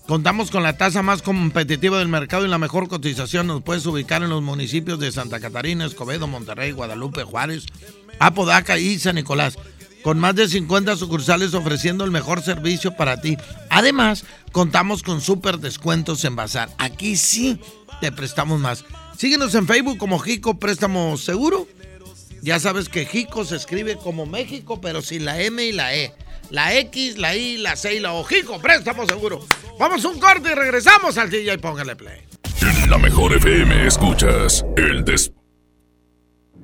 Contamos 0.08 0.52
con 0.52 0.64
la 0.64 0.78
tasa 0.78 1.02
más 1.02 1.22
competitiva 1.22 2.00
del 2.00 2.08
mercado 2.08 2.46
y 2.46 2.48
la 2.48 2.58
mejor 2.58 2.88
cotización. 2.88 3.46
Nos 3.46 3.62
puedes 3.62 3.86
ubicar 3.86 4.24
en 4.24 4.30
los 4.30 4.42
municipios 4.42 5.00
de 5.00 5.12
Santa 5.12 5.42
Catarina, 5.42 5.86
Escobedo, 5.86 6.28
Monterrey, 6.28 6.72
Guadalupe, 6.72 7.24
Juárez, 7.24 7.66
Apodaca 8.18 8.78
y 8.78 8.98
San 9.00 9.16
Nicolás. 9.16 9.58
Con 10.04 10.18
más 10.18 10.34
de 10.36 10.48
50 10.48 10.96
sucursales 10.96 11.54
ofreciendo 11.54 12.06
el 12.06 12.12
mejor 12.12 12.42
servicio 12.42 12.96
para 12.96 13.20
ti. 13.20 13.36
Además, 13.70 14.24
contamos 14.54 15.04
con 15.04 15.20
súper 15.20 15.58
descuentos 15.58 16.24
en 16.24 16.38
Bazar. 16.38 16.70
Aquí 16.78 17.18
sí 17.18 17.60
te 18.00 18.14
prestamos 18.14 18.62
más. 18.62 18.86
Síguenos 19.18 19.56
en 19.56 19.68
Facebook 19.68 19.98
como 19.98 20.20
Jico 20.20 20.58
Préstamo 20.58 21.18
Seguro. 21.18 21.68
Ya 22.42 22.62
sabes 22.62 22.88
que 22.88 23.06
Jico 23.06 23.44
se 23.44 23.58
escribe 23.58 23.98
como 23.98 24.26
México, 24.26 24.80
pero 24.80 25.02
sin 25.02 25.26
la 25.26 25.42
M 25.42 25.62
y 25.62 25.74
la 25.74 25.94
E. 25.94 26.14
La 26.50 26.76
X, 26.76 27.18
la 27.18 27.36
I, 27.36 27.58
la 27.58 27.76
C 27.76 27.96
y 27.96 28.00
la 28.00 28.14
O. 28.14 28.24
Jico 28.24 28.60
Préstamo 28.60 29.06
Seguro. 29.06 29.46
Vamos 29.80 30.06
un 30.06 30.20
corte 30.20 30.52
y 30.52 30.56
regresamos 30.56 31.18
al 31.18 31.30
DJ. 31.30 31.58
Póngale 31.60 31.96
play. 31.96 32.22
En 32.62 32.90
la 32.90 32.98
mejor 32.98 33.36
FM 33.36 33.88
escuchas 33.88 34.66
el 34.76 35.04
des... 35.04 35.32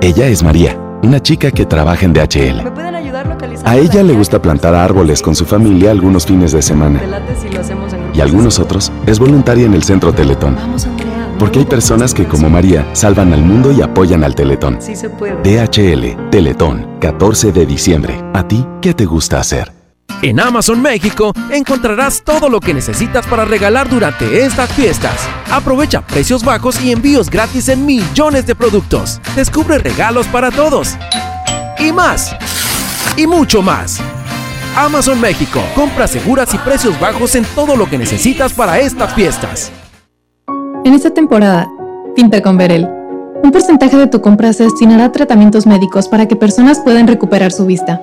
Ella 0.00 0.28
es 0.28 0.44
María, 0.44 0.78
una 1.02 1.20
chica 1.20 1.50
que 1.50 1.66
trabaja 1.66 2.04
en 2.04 2.12
DHL. 2.12 2.62
¿Me 2.62 2.70
pueden 2.70 2.94
ayudar 2.94 3.26
localizando 3.26 3.68
A 3.68 3.76
ella 3.76 4.04
le 4.04 4.12
gusta 4.12 4.40
plantar 4.40 4.72
árboles 4.72 5.20
con 5.20 5.34
su 5.34 5.44
familia 5.44 5.90
algunos 5.90 6.24
fines 6.24 6.52
de 6.52 6.62
semana. 6.62 7.00
Y 8.14 8.20
algunos 8.20 8.60
otros 8.60 8.92
es 9.06 9.18
voluntaria 9.18 9.66
en 9.66 9.74
el 9.74 9.82
centro 9.82 10.12
Teletón. 10.12 10.56
Porque 11.40 11.58
hay 11.60 11.64
personas 11.64 12.14
que, 12.14 12.26
como 12.26 12.48
María, 12.48 12.86
salvan 12.92 13.32
al 13.32 13.42
mundo 13.42 13.72
y 13.72 13.82
apoyan 13.82 14.22
al 14.22 14.36
Teletón. 14.36 14.78
DHL, 14.78 16.30
Teletón, 16.30 16.86
14 17.00 17.50
de 17.50 17.66
diciembre. 17.66 18.22
¿A 18.34 18.46
ti 18.46 18.64
qué 18.80 18.94
te 18.94 19.04
gusta 19.04 19.40
hacer? 19.40 19.77
En 20.20 20.40
Amazon 20.40 20.82
México 20.82 21.32
encontrarás 21.50 22.22
todo 22.22 22.48
lo 22.48 22.58
que 22.58 22.74
necesitas 22.74 23.24
para 23.26 23.44
regalar 23.44 23.88
durante 23.88 24.44
estas 24.44 24.68
fiestas. 24.72 25.14
Aprovecha 25.48 26.00
precios 26.00 26.42
bajos 26.42 26.82
y 26.82 26.90
envíos 26.90 27.30
gratis 27.30 27.68
en 27.68 27.86
millones 27.86 28.44
de 28.44 28.56
productos. 28.56 29.20
Descubre 29.36 29.78
regalos 29.78 30.26
para 30.26 30.50
todos. 30.50 30.96
Y 31.78 31.92
más. 31.92 32.34
Y 33.16 33.28
mucho 33.28 33.62
más. 33.62 34.00
Amazon 34.76 35.20
México. 35.20 35.60
Compras 35.76 36.10
seguras 36.10 36.52
y 36.52 36.58
precios 36.58 36.98
bajos 36.98 37.36
en 37.36 37.44
todo 37.54 37.76
lo 37.76 37.88
que 37.88 37.96
necesitas 37.96 38.52
para 38.52 38.80
estas 38.80 39.14
fiestas. 39.14 39.70
En 40.84 40.94
esta 40.94 41.10
temporada, 41.14 41.68
pinta 42.16 42.42
con 42.42 42.56
Verel. 42.56 42.88
Un 43.44 43.52
porcentaje 43.52 43.96
de 43.96 44.08
tu 44.08 44.20
compra 44.20 44.52
se 44.52 44.64
destinará 44.64 45.04
a 45.04 45.12
tratamientos 45.12 45.64
médicos 45.64 46.08
para 46.08 46.26
que 46.26 46.34
personas 46.34 46.80
puedan 46.80 47.06
recuperar 47.06 47.52
su 47.52 47.66
vista. 47.66 48.02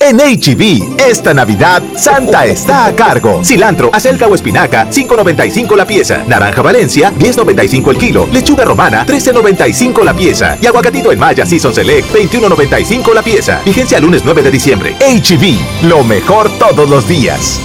En 0.00 0.18
HB, 0.18 1.00
esta 1.08 1.34
Navidad, 1.34 1.82
Santa 1.96 2.46
está 2.46 2.86
a 2.86 2.94
cargo. 2.94 3.44
Cilantro, 3.44 3.90
acelga 3.92 4.26
o 4.26 4.34
espinaca, 4.34 4.88
5.95 4.90 5.76
la 5.76 5.86
pieza. 5.86 6.24
Naranja 6.26 6.62
Valencia, 6.62 7.12
10.95 7.18 7.90
el 7.90 7.98
kilo. 7.98 8.28
Lechuga 8.32 8.64
romana, 8.64 9.06
13.95 9.06 10.04
la 10.04 10.14
pieza. 10.14 10.56
Y 10.60 10.66
aguacatito 10.66 11.10
en 11.10 11.18
Maya 11.18 11.46
Season 11.46 11.74
Select, 11.74 12.14
21.95 12.14 13.14
la 13.14 13.22
pieza. 13.22 13.60
Vigencia 13.64 13.98
lunes 13.98 14.22
9 14.24 14.42
de 14.42 14.50
diciembre. 14.50 14.96
HB, 15.00 15.88
lo 15.88 16.04
mejor 16.04 16.50
todos 16.58 16.88
los 16.88 17.08
días. 17.08 17.60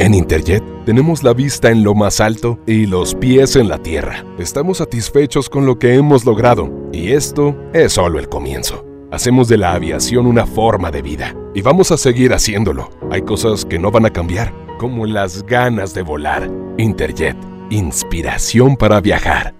En 0.00 0.14
Interjet 0.14 0.64
tenemos 0.86 1.22
la 1.22 1.34
vista 1.34 1.70
en 1.70 1.84
lo 1.84 1.94
más 1.94 2.20
alto 2.20 2.58
y 2.66 2.86
los 2.86 3.14
pies 3.14 3.54
en 3.56 3.68
la 3.68 3.78
tierra. 3.82 4.24
Estamos 4.38 4.78
satisfechos 4.78 5.50
con 5.50 5.66
lo 5.66 5.78
que 5.78 5.94
hemos 5.94 6.24
logrado 6.24 6.70
y 6.90 7.12
esto 7.12 7.54
es 7.74 7.92
solo 7.92 8.18
el 8.18 8.28
comienzo. 8.30 8.89
Hacemos 9.12 9.48
de 9.48 9.58
la 9.58 9.72
aviación 9.72 10.26
una 10.26 10.46
forma 10.46 10.92
de 10.92 11.02
vida 11.02 11.34
y 11.52 11.62
vamos 11.62 11.90
a 11.90 11.96
seguir 11.96 12.32
haciéndolo. 12.32 12.90
Hay 13.10 13.22
cosas 13.22 13.64
que 13.64 13.78
no 13.78 13.90
van 13.90 14.06
a 14.06 14.10
cambiar, 14.10 14.54
como 14.78 15.04
las 15.04 15.42
ganas 15.44 15.94
de 15.94 16.02
volar. 16.02 16.48
Interjet, 16.78 17.36
inspiración 17.70 18.76
para 18.76 19.00
viajar. 19.00 19.59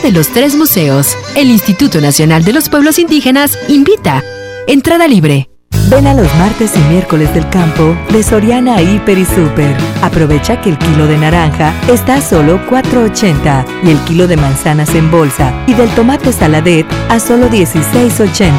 de 0.00 0.12
los 0.12 0.28
tres 0.28 0.54
museos. 0.54 1.16
El 1.36 1.50
Instituto 1.50 2.00
Nacional 2.00 2.44
de 2.44 2.52
los 2.52 2.68
Pueblos 2.68 2.98
Indígenas 2.98 3.58
invita. 3.68 4.22
Entrada 4.66 5.08
libre. 5.08 5.48
Ven 5.88 6.06
a 6.06 6.14
los 6.14 6.34
martes 6.34 6.72
y 6.76 6.80
miércoles 6.90 7.32
del 7.32 7.48
campo 7.48 7.96
de 8.10 8.22
Soriana 8.22 8.82
Hiper 8.82 9.16
y 9.16 9.24
Super. 9.24 9.76
Aprovecha 10.02 10.60
que 10.60 10.70
el 10.70 10.78
kilo 10.78 11.06
de 11.06 11.16
naranja 11.16 11.72
está 11.88 12.16
a 12.16 12.20
solo 12.20 12.60
4.80 12.68 13.64
y 13.84 13.90
el 13.90 13.98
kilo 14.00 14.26
de 14.26 14.36
manzanas 14.36 14.94
en 14.94 15.10
bolsa 15.10 15.54
y 15.66 15.74
del 15.74 15.88
tomate 15.90 16.32
saladet 16.32 16.86
a 17.08 17.20
solo 17.20 17.48
16.80. 17.48 18.50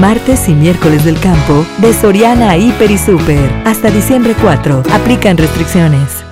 Martes 0.00 0.48
y 0.48 0.54
miércoles 0.54 1.04
del 1.04 1.20
campo 1.20 1.66
de 1.78 1.92
Soriana 1.92 2.56
Hiper 2.56 2.90
y 2.90 2.98
Super. 2.98 3.50
Hasta 3.64 3.90
diciembre 3.90 4.34
4. 4.40 4.82
Aplican 4.92 5.36
restricciones. 5.36 6.31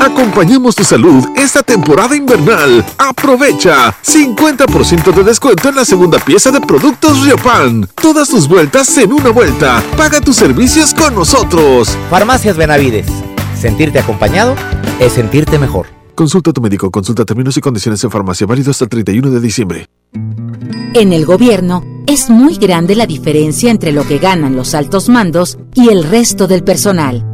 Acompañemos 0.00 0.74
tu 0.74 0.84
salud 0.84 1.24
esta 1.36 1.62
temporada 1.62 2.16
invernal. 2.16 2.84
Aprovecha 2.98 3.94
50% 4.02 5.12
de 5.12 5.24
descuento 5.24 5.68
en 5.68 5.76
la 5.76 5.84
segunda 5.84 6.18
pieza 6.18 6.50
de 6.50 6.60
productos 6.60 7.24
Riopan. 7.24 7.88
Todas 8.00 8.28
tus 8.28 8.48
vueltas 8.48 8.96
en 8.98 9.12
una 9.12 9.30
vuelta. 9.30 9.82
Paga 9.96 10.20
tus 10.20 10.36
servicios 10.36 10.92
con 10.94 11.14
nosotros. 11.14 11.96
Farmacias 12.10 12.56
Benavides. 12.56 13.06
Sentirte 13.58 13.98
acompañado 13.98 14.54
es 15.00 15.12
sentirte 15.12 15.58
mejor. 15.58 15.86
Consulta 16.14 16.50
a 16.50 16.52
tu 16.52 16.60
médico, 16.60 16.90
consulta 16.90 17.24
términos 17.24 17.56
y 17.56 17.60
condiciones 17.60 18.04
en 18.04 18.10
farmacia 18.10 18.46
válido 18.46 18.70
hasta 18.70 18.84
el 18.84 18.90
31 18.90 19.30
de 19.30 19.40
diciembre. 19.40 19.88
En 20.94 21.12
el 21.12 21.26
gobierno 21.26 21.82
es 22.06 22.30
muy 22.30 22.56
grande 22.56 22.94
la 22.94 23.06
diferencia 23.06 23.70
entre 23.70 23.90
lo 23.90 24.06
que 24.06 24.18
ganan 24.18 24.54
los 24.54 24.74
altos 24.74 25.08
mandos 25.08 25.58
y 25.74 25.88
el 25.88 26.04
resto 26.04 26.46
del 26.46 26.62
personal. 26.62 27.33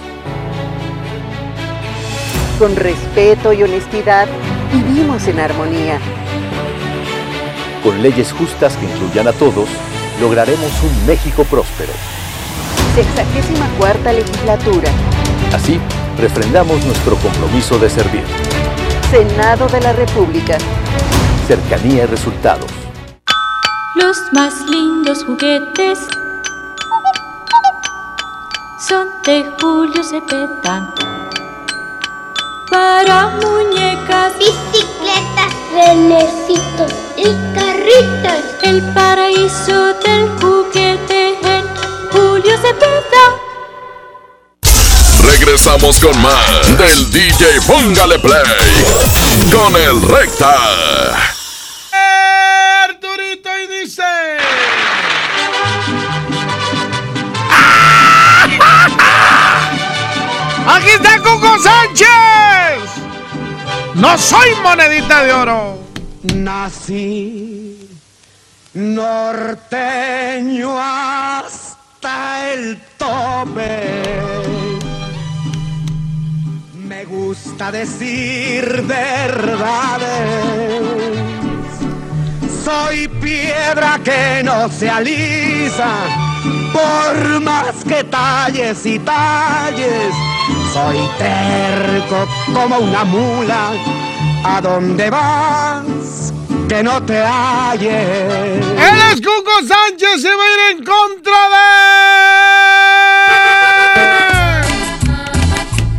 Con 2.61 2.75
respeto 2.75 3.53
y 3.53 3.63
honestidad, 3.63 4.27
vivimos 4.71 5.27
en 5.27 5.39
armonía. 5.39 5.97
Con 7.81 8.03
leyes 8.03 8.31
justas 8.33 8.77
que 8.77 8.85
incluyan 8.85 9.27
a 9.27 9.33
todos, 9.33 9.67
lograremos 10.19 10.71
un 10.83 11.07
México 11.07 11.43
próspero. 11.45 11.91
Sexagésima 12.93 13.67
cuarta 13.79 14.13
legislatura. 14.13 14.91
Así, 15.51 15.79
refrendamos 16.19 16.85
nuestro 16.85 17.15
compromiso 17.15 17.79
de 17.79 17.89
servir. 17.89 18.25
Senado 19.09 19.65
de 19.67 19.81
la 19.81 19.93
República. 19.93 20.59
Cercanía 21.47 22.03
y 22.03 22.05
resultados. 22.05 22.69
Los 23.95 24.17
más 24.33 24.53
lindos 24.69 25.23
juguetes 25.25 25.97
son 28.87 29.07
de 29.25 29.45
Julio 29.59 30.03
Cepeda. 30.03 31.10
Para 32.71 33.27
muñecas, 33.41 34.31
bicicletas, 34.39 35.53
renecitos 35.73 36.91
y 37.17 37.25
carritos. 37.53 38.39
El 38.63 38.81
paraíso 38.93 39.93
del 39.95 40.29
juguete 40.39 41.37
en 41.43 41.65
Julio 42.13 42.55
Cepeda. 42.61 43.25
Regresamos 45.21 45.99
con 45.99 46.17
más 46.21 46.77
del 46.77 47.11
DJ 47.11 47.59
Póngale 47.67 48.17
Play 48.19 48.85
con 49.51 49.75
el 49.75 50.01
Recta. 50.03 50.55
Arturito 52.85 53.49
y 53.59 53.81
dice. 53.81 54.03
Aquí 60.67 60.89
está 60.89 61.17
Cuco 61.17 61.59
Sánchez. 61.61 62.20
No 64.01 64.17
soy 64.17 64.49
monedita 64.63 65.23
de 65.23 65.31
oro. 65.31 65.77
Nací 66.33 67.87
norteño 68.73 70.75
hasta 70.75 72.51
el 72.51 72.81
tope. 72.97 73.93
Me 76.73 77.05
gusta 77.05 77.71
decir 77.71 78.81
verdades. 78.87 80.09
Soy 82.65 83.07
piedra 83.07 83.99
que 84.03 84.41
no 84.43 84.67
se 84.69 84.89
alisa, 84.89 85.93
por 86.73 87.39
más 87.41 87.83
que 87.87 88.03
talles 88.03 88.85
y 88.85 88.99
talles. 88.99 90.13
Soy 90.73 90.97
terco 91.17 92.27
como 92.53 92.77
una 92.77 93.03
mula, 93.03 93.71
¿a 94.43 94.61
dónde 94.61 95.09
vas? 95.09 96.33
Que 96.67 96.81
no 96.81 97.03
te 97.03 97.21
halles. 97.21 98.65
Él 98.65 98.99
es 99.11 99.21
Cuco 99.21 99.51
Sánchez 99.67 100.21
se 100.21 100.29
va 100.29 100.43
a 100.43 100.51
ir 100.53 100.77
en 100.77 100.85
contra 100.85 101.49
de. 101.53 101.81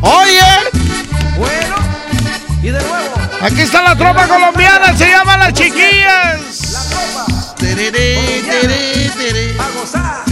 Oye. 0.01 0.53
Bueno, 1.37 1.77
y 2.63 2.67
de 2.67 2.73
nuevo. 2.73 3.15
Aquí 3.43 3.61
está 3.61 3.83
la 3.83 3.97
tropa 3.97 4.27
colombiana, 4.27 4.97
se 4.97 5.09
llama 5.11 5.37
Las 5.37 5.53
Chiquillas. 5.53 6.73
La 6.73 6.81
tropa. 6.89 7.27
Tereré, 7.57 8.43
tereré, 8.49 9.11
tereré. 9.19 9.57
A 9.61 9.69
gozar. 9.79 10.32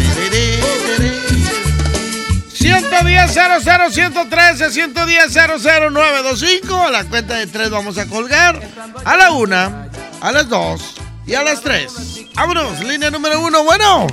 110 3.00 3.32
00 3.64 3.90
113 3.90 4.70
110 4.70 5.32
00925 5.32 6.86
A 6.86 6.90
la 6.90 7.04
cuenta 7.04 7.36
de 7.36 7.46
tres 7.46 7.70
vamos 7.70 7.96
a 7.96 8.06
colgar. 8.06 8.60
A 9.04 9.16
la 9.16 9.32
una, 9.32 9.88
a 10.20 10.32
las 10.32 10.48
dos 10.48 10.96
y 11.26 11.34
a 11.34 11.42
las 11.42 11.62
tres. 11.62 12.26
Vámonos, 12.34 12.80
línea 12.80 13.10
número 13.10 13.40
uno. 13.40 13.64
Bueno. 13.64 14.06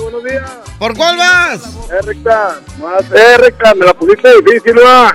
buenos, 0.00 0.24
días. 0.24 0.50
¿Por 0.78 0.96
cuál 0.96 1.16
vas? 1.18 1.60
Eh, 1.90 2.02
recta. 2.02 2.60
Más, 2.80 3.02
eh, 3.14 3.36
recta, 3.36 3.74
me 3.74 3.84
la 3.86 3.94
pusiste 3.94 4.28
difícil, 4.42 4.74
¿verdad? 4.74 5.12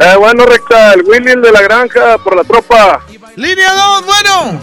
Eh, 0.00 0.16
bueno, 0.18 0.46
recta, 0.46 0.94
el 0.94 1.02
Willy 1.02 1.40
de 1.40 1.52
la 1.52 1.62
granja 1.62 2.18
por 2.18 2.36
la 2.36 2.42
tropa. 2.42 3.02
Línea 3.36 3.72
dos, 3.72 4.04
bueno. 4.04 4.60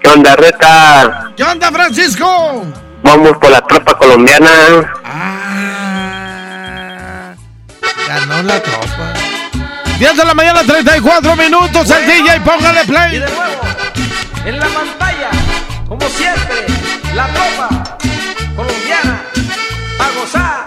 ¿Qué 0.00 0.08
onda, 0.08 0.36
recta? 0.36 1.32
¿Qué 1.36 1.42
onda, 1.42 1.70
Francisco? 1.72 2.64
Vamos 3.02 3.36
por 3.38 3.50
la 3.50 3.60
tropa 3.62 3.96
colombiana. 3.96 4.92
Ah, 5.04 5.69
ganó 8.10 8.42
la 8.42 8.60
tropa. 8.60 9.12
10 9.98 10.16
de 10.16 10.24
la 10.24 10.34
mañana, 10.34 10.62
34 10.64 11.36
minutos. 11.36 11.90
el 11.90 12.06
DJ, 12.06 12.40
póngale 12.40 12.84
play. 12.84 13.16
Y 13.16 13.18
de 13.20 13.30
nuevo, 13.30 13.62
en 14.46 14.58
la 14.58 14.66
pantalla, 14.66 15.30
como 15.88 16.08
siempre, 16.08 16.66
la 17.14 17.26
tropa 17.28 17.98
colombiana. 18.56 19.22
A 19.98 20.18
gozar. 20.18 20.64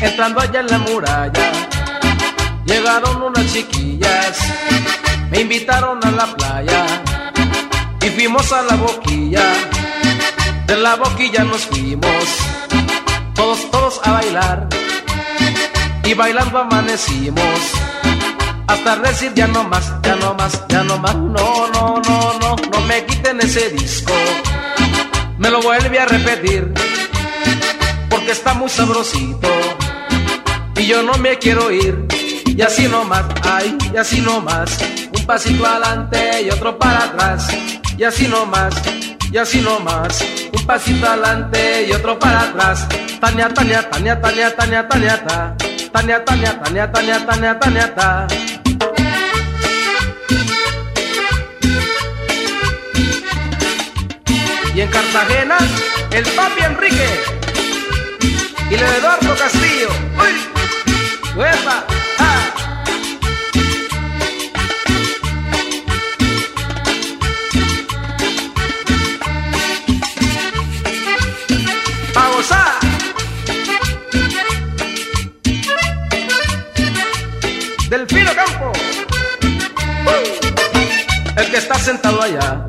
Entrando 0.00 0.40
allá 0.40 0.60
en 0.60 0.66
la 0.68 0.78
muralla, 0.78 1.52
llegaron 2.64 3.22
unas 3.22 3.52
chiquillas, 3.52 4.38
me 5.30 5.40
invitaron 5.40 5.98
a 6.04 6.10
la 6.12 6.26
playa 6.36 6.86
y 8.08 8.10
fuimos 8.12 8.52
a 8.52 8.62
la 8.62 8.76
boquilla. 8.76 9.42
De 10.66 10.76
la 10.76 10.96
boquilla 10.96 11.44
nos 11.44 11.66
fuimos, 11.66 12.24
todos, 13.34 13.70
todos 13.70 14.00
a 14.04 14.12
bailar 14.12 14.68
y 16.04 16.14
bailando 16.14 16.58
amanecimos. 16.58 17.60
Hasta 18.66 18.96
decir 18.96 19.32
ya 19.34 19.46
no 19.46 19.64
más, 19.64 19.92
ya 20.02 20.16
no 20.16 20.34
más, 20.34 20.62
ya 20.68 20.82
no 20.84 20.98
más, 20.98 21.14
no, 21.16 21.68
no, 21.72 22.02
no, 22.02 22.38
no, 22.38 22.56
no 22.56 22.80
me 22.82 23.04
quiten 23.06 23.40
ese 23.40 23.70
disco. 23.70 24.12
Me 25.38 25.50
lo 25.50 25.60
vuelve 25.62 25.98
a 25.98 26.06
repetir, 26.06 26.72
porque 28.10 28.32
está 28.32 28.54
muy 28.54 28.68
sabrosito 28.68 29.48
y 30.76 30.86
yo 30.86 31.02
no 31.02 31.14
me 31.14 31.38
quiero 31.38 31.70
ir. 31.70 32.06
Y 32.46 32.60
así 32.62 32.88
nomás, 32.88 33.24
ay, 33.44 33.76
y 33.92 33.96
así 33.96 34.20
nomás, 34.20 34.78
un 35.16 35.26
pasito 35.26 35.64
adelante 35.64 36.42
y 36.42 36.50
otro 36.50 36.76
para 36.78 37.04
atrás. 37.04 37.48
Y 37.98 38.04
así 38.04 38.28
nomás, 38.28 38.72
y 39.32 39.36
así 39.38 39.60
nomás, 39.60 40.24
un 40.52 40.66
pasito 40.66 41.04
adelante 41.04 41.88
y 41.88 41.90
otro 41.90 42.16
para 42.16 42.42
atrás. 42.42 42.86
Tania, 43.20 43.48
Tania, 43.48 43.90
Tania, 43.90 44.20
Tania, 44.20 44.54
Tania, 44.54 44.88
Tania, 44.88 45.24
ta. 45.26 45.56
Tania, 45.92 46.24
Tania, 46.24 46.62
Tania, 46.62 46.92
Tania, 46.92 47.26
Tania, 47.26 47.58
Tania, 47.58 47.94
ta. 47.96 48.28
Y 54.72 54.80
en 54.80 54.90
Cartagena, 54.90 55.58
el 56.12 56.24
papi 56.24 56.62
Enrique 56.62 57.08
y 58.70 58.74
el 58.74 58.80
Eduardo 58.80 59.34
Castillo. 59.34 59.88
¡Uy! 60.20 61.34
¡Huepa! 61.34 61.87
Delfino 77.88 78.30
Campo. 78.34 78.72
El 81.36 81.50
que 81.50 81.56
está 81.56 81.74
sentado 81.78 82.20
allá. 82.20 82.66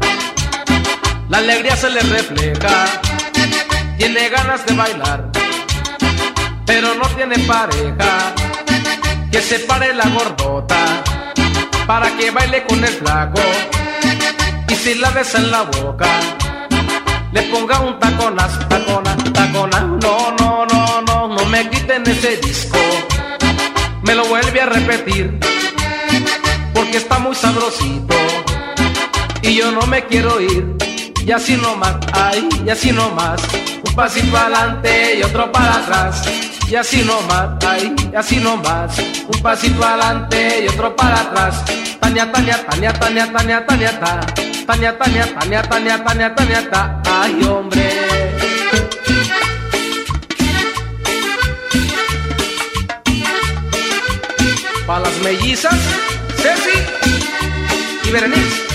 La 1.27 1.39
alegría 1.39 1.75
se 1.75 1.89
le 1.89 1.99
refleja. 1.99 2.85
Tiene 3.97 4.29
ganas 4.29 4.65
de 4.65 4.73
bailar. 4.75 5.29
Pero 6.65 6.95
no 6.95 7.05
tiene 7.09 7.37
pareja. 7.39 8.33
Que 9.29 9.41
se 9.41 9.59
pare 9.59 9.93
la 9.93 10.07
gordota. 10.07 11.03
Para 11.85 12.15
que 12.15 12.31
baile 12.31 12.65
con 12.65 12.81
el 12.81 12.91
flaco. 12.91 13.41
Y 14.69 14.75
si 14.75 14.95
la 14.95 15.09
besa 15.09 15.39
en 15.39 15.51
la 15.51 15.63
boca. 15.63 16.07
Le 17.33 17.41
ponga 17.43 17.81
un 17.81 17.99
taconas, 17.99 18.69
taconas, 18.69 19.17
taconas. 19.33 19.83
No, 19.83 20.31
no, 20.39 20.65
no, 20.65 21.01
no. 21.01 21.27
No 21.27 21.45
me 21.47 21.69
quiten 21.69 22.07
ese 22.07 22.37
disco. 22.37 22.79
Me 24.03 24.15
lo 24.15 24.25
vuelve 24.25 24.61
a 24.61 24.65
repetir. 24.65 25.39
Porque 26.73 26.97
está 26.97 27.19
muy 27.19 27.35
sabrosito. 27.35 28.15
Y 29.41 29.55
yo 29.55 29.71
no 29.71 29.81
me 29.87 30.05
quiero 30.05 30.39
ir. 30.41 30.75
Y 31.25 31.31
así 31.31 31.55
nomás, 31.55 31.95
ay, 32.13 32.47
y 32.65 32.69
así 32.69 32.91
nomás. 32.91 33.41
Un 33.85 33.95
pasito 33.95 34.35
adelante 34.35 35.19
y 35.19 35.23
otro 35.23 35.51
para 35.51 35.75
atrás. 35.75 36.23
Y 36.67 36.75
así 36.75 37.03
nomás, 37.03 37.63
ay, 37.67 37.93
y 38.11 38.15
así 38.15 38.37
nomás. 38.37 38.97
Un 38.99 39.41
pasito 39.41 39.83
adelante 39.83 40.63
y 40.63 40.67
otro 40.67 40.95
para 40.95 41.19
atrás. 41.21 41.63
Tania, 41.99 42.31
Tania, 42.31 42.65
Tania, 42.65 42.93
Tania, 42.93 43.31
Tania, 43.31 43.65
Tania, 43.65 43.99
ta. 43.99 44.19
Tania, 44.65 44.97
Tania, 44.97 45.35
Tania, 45.39 45.61
Tania, 45.61 46.03
Tania, 46.03 46.35
Tania, 46.35 46.69
ta. 46.69 47.01
Ay, 47.05 47.43
hombre. 47.43 48.28
Para 54.89 55.01
las 55.01 55.19
mellizas, 55.19 55.79
Ceci 56.37 56.79
y 58.05 58.11
Berenice. 58.11 58.68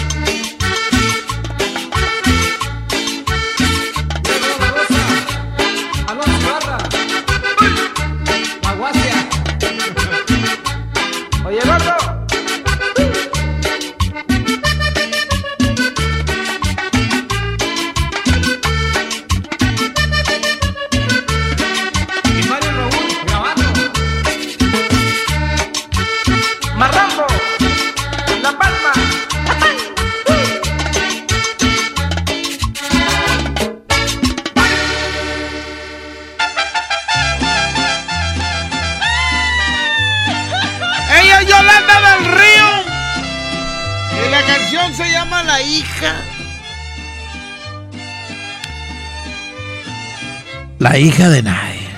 La 50.94 51.00
hija 51.00 51.28
de 51.28 51.42
nadie. 51.42 51.88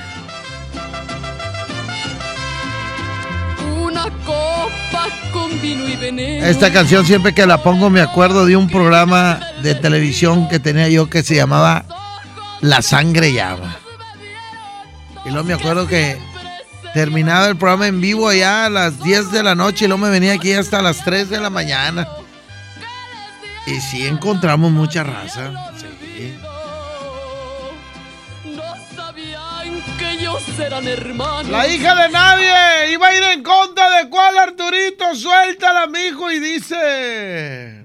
Una 3.78 4.04
copa 4.24 5.08
con 5.34 5.60
vino 5.60 5.86
y 5.86 5.96
veneno. 5.96 6.46
Esta 6.46 6.72
canción 6.72 7.04
siempre 7.04 7.34
que 7.34 7.44
la 7.44 7.62
pongo 7.62 7.90
me 7.90 8.00
acuerdo 8.00 8.46
de 8.46 8.56
un 8.56 8.70
programa 8.70 9.38
de 9.60 9.74
televisión 9.74 10.48
que 10.48 10.60
tenía 10.60 10.88
yo 10.88 11.10
que 11.10 11.22
se 11.22 11.34
llamaba 11.34 11.84
La 12.62 12.80
sangre 12.80 13.34
llama. 13.34 13.76
Y 15.26 15.28
luego 15.28 15.44
me 15.44 15.52
acuerdo 15.52 15.86
que 15.86 16.18
terminaba 16.94 17.48
el 17.48 17.56
programa 17.56 17.88
en 17.88 18.00
vivo 18.00 18.30
allá 18.30 18.64
a 18.64 18.70
las 18.70 19.02
10 19.02 19.30
de 19.30 19.42
la 19.42 19.54
noche 19.54 19.84
y 19.84 19.88
luego 19.88 20.04
me 20.04 20.10
venía 20.10 20.32
aquí 20.32 20.54
hasta 20.54 20.80
las 20.80 21.04
3 21.04 21.28
de 21.28 21.38
la 21.38 21.50
mañana. 21.50 22.08
Y 23.66 23.78
sí 23.78 24.06
encontramos 24.06 24.72
mucha 24.72 25.02
raza. 25.02 25.52
Sí. 26.16 26.34
La 30.56 31.68
hija 31.68 31.94
de 31.94 32.08
nadie 32.08 32.92
iba 32.92 33.08
a 33.08 33.14
ir 33.14 33.22
en 33.34 33.42
contra 33.42 33.90
de 33.98 34.08
cuál 34.08 34.38
Arturito. 34.38 35.14
Suéltala, 35.14 35.86
mijo, 35.86 36.30
y 36.30 36.38
dice. 36.38 37.84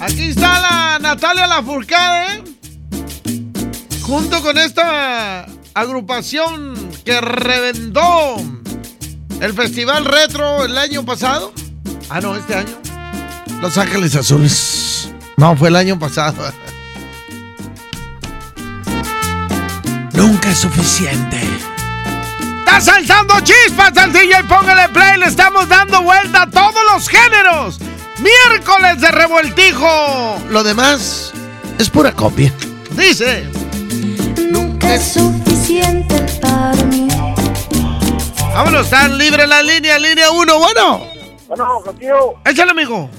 Aquí 0.00 0.28
está 0.28 0.60
la 0.60 0.98
Natalia 1.00 1.48
Lafourcade. 1.48 2.44
Junto 4.02 4.40
con 4.40 4.56
esta 4.56 5.46
agrupación 5.74 6.90
que 7.04 7.20
reventó 7.20 8.36
el 9.40 9.52
Festival 9.52 10.04
Retro 10.04 10.64
el 10.64 10.78
año 10.78 11.04
pasado. 11.04 11.52
Ah, 12.08 12.20
no, 12.20 12.36
este 12.36 12.54
año. 12.54 12.78
Los 13.60 13.76
Ángeles 13.78 14.14
Azules. 14.14 14.83
No, 15.36 15.56
fue 15.56 15.68
el 15.68 15.76
año 15.76 15.98
pasado. 15.98 16.42
Nunca 20.12 20.50
es 20.50 20.58
suficiente. 20.58 21.40
¡Estás 22.60 22.88
alzando 22.88 23.34
chispas 23.40 23.96
al 23.96 24.12
DJ! 24.12 24.44
Póngale 24.44 24.88
play, 24.90 25.18
le 25.18 25.26
estamos 25.26 25.68
dando 25.68 26.02
vuelta 26.02 26.42
a 26.42 26.50
todos 26.50 26.80
los 26.92 27.08
géneros. 27.08 27.78
Miércoles 28.18 29.00
de 29.00 29.10
revoltijo. 29.10 30.38
Lo 30.50 30.62
demás 30.62 31.32
es 31.78 31.90
pura 31.90 32.12
copia. 32.12 32.52
Dice. 32.92 33.48
Nunca 34.50 34.94
es 34.94 35.14
suficiente 35.14 36.14
para 36.40 36.74
mí. 36.84 37.08
Vámonos, 38.54 38.84
están 38.84 39.18
libre 39.18 39.48
la 39.48 39.62
línea, 39.62 39.98
línea 39.98 40.30
1. 40.30 40.58
Bueno. 40.58 41.06
Bueno, 41.48 41.80
contigo. 41.84 42.40
Échale, 42.44 42.70
amigo. 42.70 43.10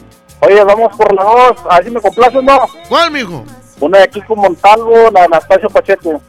Oye, 0.46 0.64
vamos 0.64 0.96
por 0.96 1.14
la 1.14 1.24
dos. 1.24 1.58
A 1.70 1.76
ver 1.78 1.86
si 1.86 1.91
me 1.91 2.02
complaces, 2.02 2.43
¿no? 2.43 2.60
¿Cuál, 2.88 3.12
mijo? 3.12 3.43
Una 3.80 4.00
de 4.00 4.10
Kiko 4.10 4.36
Montalvo, 4.36 5.10
la 5.12 5.22
de 5.22 5.26
Anastasio 5.26 5.70
Pacheco. 5.70 6.22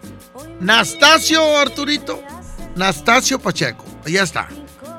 Nastasio 0.60 1.58
Arturito. 1.58 2.20
Nastasio 2.74 3.38
Pacheco. 3.38 3.84
Ya 4.06 4.22
está. 4.22 4.48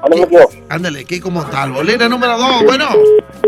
Ándale, 0.04 0.28
tío. 0.28 0.50
Ándale, 0.70 1.06
Kiko 1.06 1.32
Montalvo. 1.32 1.82
Línea 1.84 2.08
número 2.08 2.38
2. 2.38 2.64
Bueno. 2.64 2.90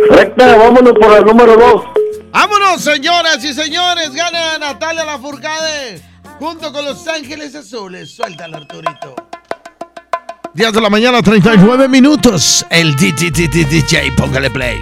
Recta, 0.10 0.58
vámonos 0.58 0.94
por 0.94 1.18
el 1.18 1.26
número 1.26 1.56
dos. 1.56 1.84
Vámonos, 2.32 2.82
señoras 2.82 3.44
y 3.44 3.54
señores. 3.54 4.14
Gana 4.14 4.58
Natalia 4.58 5.06
Lafourcade 5.06 6.02
junto 6.40 6.72
con 6.72 6.86
Los 6.86 7.08
Ángeles 7.08 7.54
Azules. 7.56 8.16
Suéltala, 8.16 8.58
Arturito. 8.58 9.16
10 10.54 10.74
de 10.74 10.82
la 10.82 10.90
mañana, 10.90 11.22
39 11.22 11.88
minutos. 11.88 12.66
El 12.70 12.96
DJ, 12.96 14.12
póngale 14.18 14.50
play. 14.50 14.82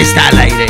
Está 0.00 0.28
al 0.28 0.38
aire. 0.38 0.66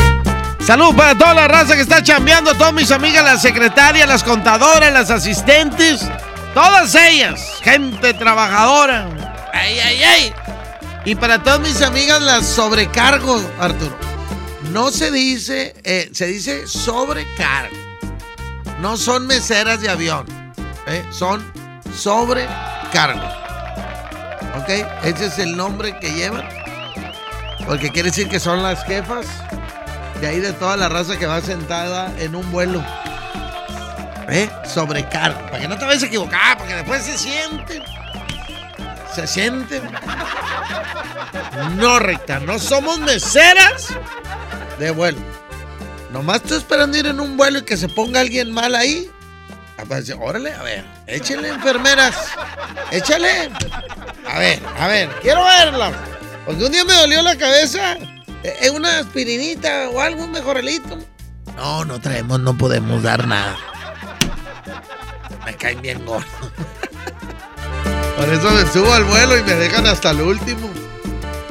Salud 0.59 0.93
para 0.97 1.17
toda 1.17 1.35
la 1.35 1.47
raza 1.47 1.77
que 1.77 1.83
está 1.83 2.03
chambeando, 2.03 2.53
todas 2.55 2.75
mis 2.75 2.91
amigas, 2.91 3.25
las 3.25 3.41
secretarias, 3.41 4.09
las 4.09 4.25
contadoras, 4.25 4.93
las 4.93 5.09
asistentes, 5.09 6.05
todas 6.53 6.93
ellas, 6.97 7.41
gente 7.63 8.13
trabajadora. 8.13 9.09
Ay, 9.53 9.79
ay, 9.79 10.03
ay. 10.03 10.35
Y 11.05 11.15
para 11.15 11.41
todas 11.45 11.61
mis 11.61 11.81
amigas, 11.81 12.21
las 12.21 12.45
sobrecargos, 12.45 13.43
Arturo. 13.61 13.97
No 14.73 14.91
se 14.91 15.13
dice, 15.13 15.77
eh, 15.85 16.11
se 16.13 16.27
dice 16.27 16.67
sobrecargo. 16.67 17.77
No 18.81 18.97
son 18.97 19.29
meseras 19.29 19.81
de 19.81 19.91
avión, 19.91 20.27
eh, 20.89 21.05
son 21.13 21.41
sobrecargo. 21.97 23.29
¿Ok? 24.59 24.69
Ese 25.05 25.27
es 25.27 25.39
el 25.39 25.57
nombre 25.57 25.97
que 26.01 26.13
llevan. 26.13 26.60
Porque 27.67 27.91
quiere 27.91 28.11
decir 28.11 28.29
que 28.29 28.41
son 28.41 28.63
las 28.63 28.85
jefas 28.85 29.27
de 30.21 30.27
ahí 30.27 30.41
de 30.41 30.53
toda 30.53 30.77
la 30.77 30.89
raza 30.89 31.19
que 31.19 31.27
va 31.27 31.41
sentada 31.41 32.13
en 32.19 32.35
un 32.35 32.51
vuelo. 32.53 32.85
¿Eh? 34.29 34.49
Sobrecargo. 34.65 35.41
Para 35.47 35.61
que 35.61 35.69
no 35.69 35.79
te 35.79 35.85
vayas 35.85 36.03
a 36.03 36.07
equivocar, 36.07 36.59
porque 36.59 36.75
después 36.75 37.03
se 37.03 37.19
sienten. 37.19 37.83
Se 39.15 39.27
sienten. 39.27 39.83
No, 41.77 41.99
recta. 41.99 42.39
No 42.41 42.59
somos 42.59 43.01
meseras 43.01 43.89
de 44.79 44.91
vuelo. 44.91 45.19
Nomás 46.13 46.37
estoy 46.43 46.59
esperando 46.59 46.97
ir 46.97 47.07
en 47.07 47.21
un 47.21 47.37
vuelo 47.37 47.61
y 47.61 47.63
que 47.63 47.77
se 47.77 47.89
ponga 47.89 48.21
alguien 48.21 48.53
mal 48.53 48.75
ahí. 48.75 49.11
Aparece, 49.79 50.13
órale, 50.13 50.53
a 50.53 50.63
ver, 50.63 50.85
échenle 51.07 51.49
enfermeras. 51.49 52.15
Échale. 52.91 53.51
A 54.29 54.39
ver, 54.39 54.61
a 54.79 54.87
ver, 54.87 55.09
quiero 55.23 55.43
verla. 55.45 55.93
Porque 56.47 56.65
un 56.65 56.73
día 56.73 56.85
me 56.85 56.95
dolió 56.95 57.23
la 57.23 57.37
cabeza. 57.37 57.97
Eh, 58.43 58.57
¿Es 58.63 58.71
una 58.71 58.99
aspirinita 58.99 59.91
o 59.91 60.01
algo, 60.01 60.25
un 60.25 60.33
mejorelito? 60.33 60.99
No, 61.57 61.85
no 61.85 62.01
traemos, 62.01 62.41
no 62.41 62.57
podemos 62.57 63.03
dar 63.03 63.27
nada. 63.27 63.57
Me 65.45 65.55
caen 65.55 65.83
bien 65.83 66.05
gordos. 66.05 66.27
Por 68.17 68.29
eso 68.29 68.51
me 68.51 68.71
subo 68.73 68.93
al 68.93 69.05
vuelo 69.05 69.39
y 69.39 69.43
me 69.43 69.55
dejan 69.55 69.87
hasta 69.87 70.11
el 70.11 70.21
último. 70.23 70.71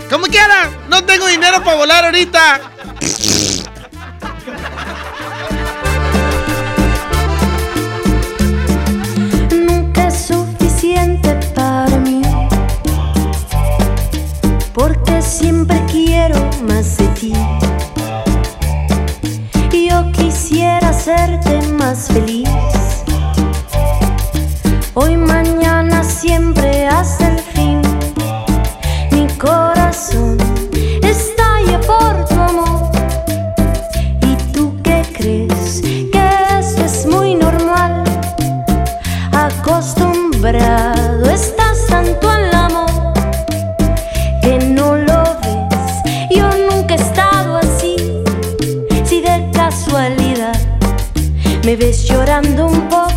Como 0.10 0.26
quiera, 0.26 0.70
no 0.88 1.04
tengo 1.04 1.28
dinero 1.28 1.64
para 1.64 1.78
volar 1.78 2.06
ahorita. 2.06 2.62
Porque 14.80 15.22
siempre 15.22 15.78
quiero 15.92 16.40
más 16.66 16.96
de 16.96 17.08
ti. 17.10 17.34
Yo 19.90 20.10
quisiera 20.14 20.90
hacerte 20.92 21.62
más 21.74 22.08
feliz. 22.08 22.48
Hoy, 24.94 25.18
mañana, 25.18 26.02
siempre 26.02 26.88
hasta 26.88 27.28
el 27.28 27.40
fin. 27.40 27.82
Mi 29.12 29.28
corazón 29.38 30.38
estalla 31.04 31.82
por 31.82 32.26
tu 32.30 32.36
amor. 32.36 32.90
¿Y 34.22 34.34
tú 34.54 34.74
qué 34.82 35.04
crees? 35.14 35.82
Que 35.82 36.30
eso 36.58 36.86
es 36.86 37.06
muy 37.06 37.36
normal. 37.36 38.06
Acostumbrado 39.34 40.99
llorando 52.42 52.68
un 52.68 52.88
poco 52.88 53.09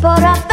recuerdos 0.00 0.49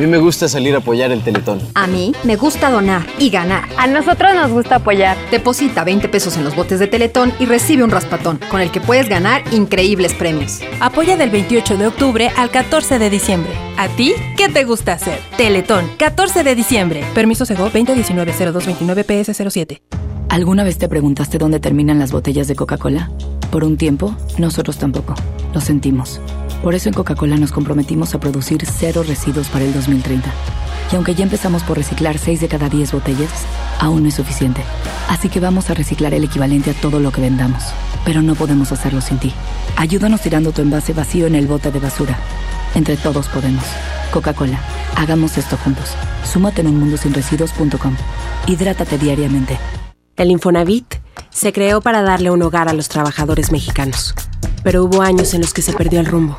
mí 0.00 0.06
me 0.06 0.18
gusta 0.18 0.48
salir 0.48 0.74
a 0.74 0.78
apoyar 0.78 1.12
el 1.12 1.22
Teletón. 1.22 1.60
A 1.74 1.86
mí 1.86 2.14
me 2.24 2.36
gusta 2.36 2.70
donar 2.70 3.06
y 3.18 3.28
ganar. 3.28 3.68
A 3.76 3.86
nosotros 3.86 4.34
nos 4.34 4.50
gusta 4.50 4.76
apoyar. 4.76 5.18
Deposita 5.30 5.84
20 5.84 6.08
pesos 6.08 6.38
en 6.38 6.44
los 6.44 6.56
botes 6.56 6.80
de 6.80 6.86
Teletón 6.86 7.34
y 7.38 7.44
recibe 7.44 7.84
un 7.84 7.90
raspatón, 7.90 8.40
con 8.50 8.62
el 8.62 8.70
que 8.70 8.80
puedes 8.80 9.10
ganar 9.10 9.42
increíbles 9.52 10.14
premios. 10.14 10.60
Apoya 10.80 11.18
del 11.18 11.28
28 11.30 11.76
de 11.76 11.86
octubre 11.86 12.30
al 12.36 12.50
14 12.50 12.98
de 12.98 13.10
diciembre. 13.10 13.52
¿A 13.76 13.88
ti 13.88 14.14
qué 14.36 14.48
te 14.48 14.64
gusta 14.64 14.94
hacer? 14.94 15.20
Teletón, 15.36 15.84
14 15.98 16.42
de 16.44 16.54
diciembre. 16.54 17.04
Permiso 17.14 17.44
Sego 17.44 17.70
2019-0229-PS07. 17.70 19.82
¿Alguna 20.30 20.64
vez 20.64 20.78
te 20.78 20.88
preguntaste 20.88 21.36
dónde 21.38 21.60
terminan 21.60 21.98
las 21.98 22.12
botellas 22.12 22.48
de 22.48 22.56
Coca-Cola? 22.56 23.10
Por 23.50 23.64
un 23.64 23.76
tiempo, 23.76 24.16
nosotros 24.38 24.78
tampoco. 24.78 25.14
Lo 25.52 25.60
sentimos. 25.60 26.20
Por 26.62 26.74
eso 26.74 26.90
en 26.90 26.94
Coca-Cola 26.94 27.38
nos 27.38 27.52
comprometimos 27.52 28.14
a 28.14 28.20
producir 28.20 28.66
cero 28.66 29.02
residuos 29.06 29.48
para 29.48 29.64
el 29.64 29.72
2030. 29.72 30.30
Y 30.92 30.96
aunque 30.96 31.14
ya 31.14 31.22
empezamos 31.22 31.62
por 31.62 31.78
reciclar 31.78 32.18
6 32.18 32.40
de 32.40 32.48
cada 32.48 32.68
10 32.68 32.92
botellas, 32.92 33.30
aún 33.78 34.02
no 34.02 34.08
es 34.08 34.14
suficiente. 34.14 34.62
Así 35.08 35.30
que 35.30 35.40
vamos 35.40 35.70
a 35.70 35.74
reciclar 35.74 36.12
el 36.12 36.24
equivalente 36.24 36.70
a 36.70 36.74
todo 36.74 37.00
lo 37.00 37.12
que 37.12 37.22
vendamos. 37.22 37.62
Pero 38.04 38.20
no 38.20 38.34
podemos 38.34 38.72
hacerlo 38.72 39.00
sin 39.00 39.18
ti. 39.18 39.32
Ayúdanos 39.76 40.20
tirando 40.20 40.52
tu 40.52 40.60
envase 40.60 40.92
vacío 40.92 41.26
en 41.26 41.34
el 41.34 41.46
bote 41.46 41.70
de 41.70 41.78
basura. 41.78 42.18
Entre 42.74 42.96
todos 42.96 43.28
podemos. 43.28 43.64
Coca-Cola, 44.12 44.60
hagamos 44.96 45.38
esto 45.38 45.56
juntos. 45.56 45.94
Súmate 46.30 46.60
en 46.60 46.66
unmundosinresiduos.com. 46.66 47.96
Hidrátate 48.46 48.98
diariamente. 48.98 49.58
El 50.16 50.30
Infonavit 50.30 50.96
se 51.30 51.52
creó 51.54 51.80
para 51.80 52.02
darle 52.02 52.30
un 52.30 52.42
hogar 52.42 52.68
a 52.68 52.74
los 52.74 52.88
trabajadores 52.88 53.50
mexicanos, 53.50 54.14
pero 54.62 54.84
hubo 54.84 55.00
años 55.00 55.32
en 55.32 55.40
los 55.40 55.54
que 55.54 55.62
se 55.62 55.72
perdió 55.72 56.00
el 56.00 56.06
rumbo. 56.06 56.38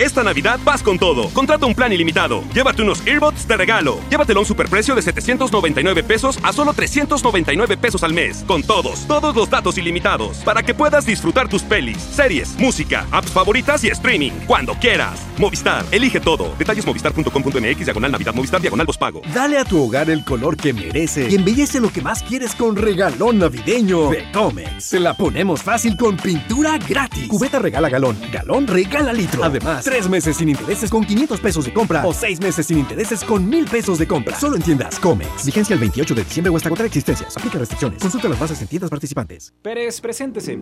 Esta 0.00 0.22
Navidad 0.22 0.58
vas 0.64 0.82
con 0.82 0.98
todo. 0.98 1.28
Contrata 1.28 1.66
un 1.66 1.74
plan 1.74 1.92
ilimitado. 1.92 2.42
Llévate 2.54 2.80
unos 2.80 3.06
earbuds 3.06 3.46
de 3.46 3.54
regalo. 3.54 4.00
Llévatelo 4.08 4.40
a 4.40 4.42
un 4.42 4.46
superprecio 4.46 4.94
de 4.94 5.02
799 5.02 6.02
pesos 6.04 6.38
a 6.42 6.54
solo 6.54 6.72
399 6.72 7.76
pesos 7.76 8.02
al 8.02 8.14
mes. 8.14 8.42
Con 8.46 8.62
todos, 8.62 9.06
todos 9.06 9.36
los 9.36 9.50
datos 9.50 9.76
ilimitados. 9.76 10.38
Para 10.38 10.62
que 10.62 10.72
puedas 10.72 11.04
disfrutar 11.04 11.50
tus 11.50 11.60
pelis, 11.62 11.98
series, 11.98 12.56
música, 12.58 13.06
apps 13.10 13.30
favoritas 13.30 13.84
y 13.84 13.88
streaming. 13.88 14.30
Cuando 14.46 14.72
quieras. 14.72 15.20
Movistar, 15.36 15.84
elige 15.90 16.18
todo. 16.18 16.54
Detalles 16.58 16.86
movistar.com.mx, 16.86 17.84
diagonal 17.84 18.12
Navidad, 18.12 18.32
Movistar, 18.32 18.62
diagonal 18.62 18.86
pago. 18.98 19.20
Dale 19.34 19.58
a 19.58 19.66
tu 19.66 19.82
hogar 19.84 20.08
el 20.08 20.24
color 20.24 20.56
que 20.56 20.72
merece 20.72 21.28
y 21.28 21.34
embellece 21.34 21.78
lo 21.78 21.92
que 21.92 22.00
más 22.00 22.22
quieres 22.22 22.54
con 22.54 22.74
regalón 22.74 23.38
navideño 23.38 24.08
de 24.08 24.32
Comex. 24.32 24.82
Se 24.82 24.98
la 24.98 25.14
ponemos 25.14 25.62
fácil 25.62 25.98
con 25.98 26.16
pintura 26.16 26.78
gratis. 26.78 27.28
Cubeta 27.28 27.58
regala 27.58 27.90
galón, 27.90 28.16
galón 28.32 28.66
regala 28.66 29.12
litro. 29.12 29.44
Además, 29.44 29.89
tres 29.90 30.08
meses 30.08 30.36
sin 30.36 30.48
intereses 30.48 30.88
con 30.88 31.04
500 31.04 31.40
pesos 31.40 31.64
de 31.64 31.72
compra 31.72 32.06
o 32.06 32.12
seis 32.12 32.40
meses 32.40 32.64
sin 32.64 32.78
intereses 32.78 33.24
con 33.24 33.48
mil 33.48 33.66
pesos 33.66 33.98
de 33.98 34.06
compra. 34.06 34.38
Solo 34.38 34.54
en 34.54 34.62
tiendas 34.62 35.00
Comex. 35.00 35.44
Vigencia 35.44 35.74
el 35.74 35.80
28 35.80 36.14
de 36.14 36.22
diciembre 36.22 36.52
o 36.52 36.56
hasta 36.56 36.68
agotar 36.68 36.86
existencias. 36.86 37.36
Aplica 37.36 37.58
restricciones. 37.58 38.00
Consulta 38.00 38.28
las 38.28 38.38
bases 38.38 38.62
en 38.62 38.68
tiendas 38.68 38.88
participantes. 38.88 39.52
Pérez, 39.62 40.00
preséntese. 40.00 40.60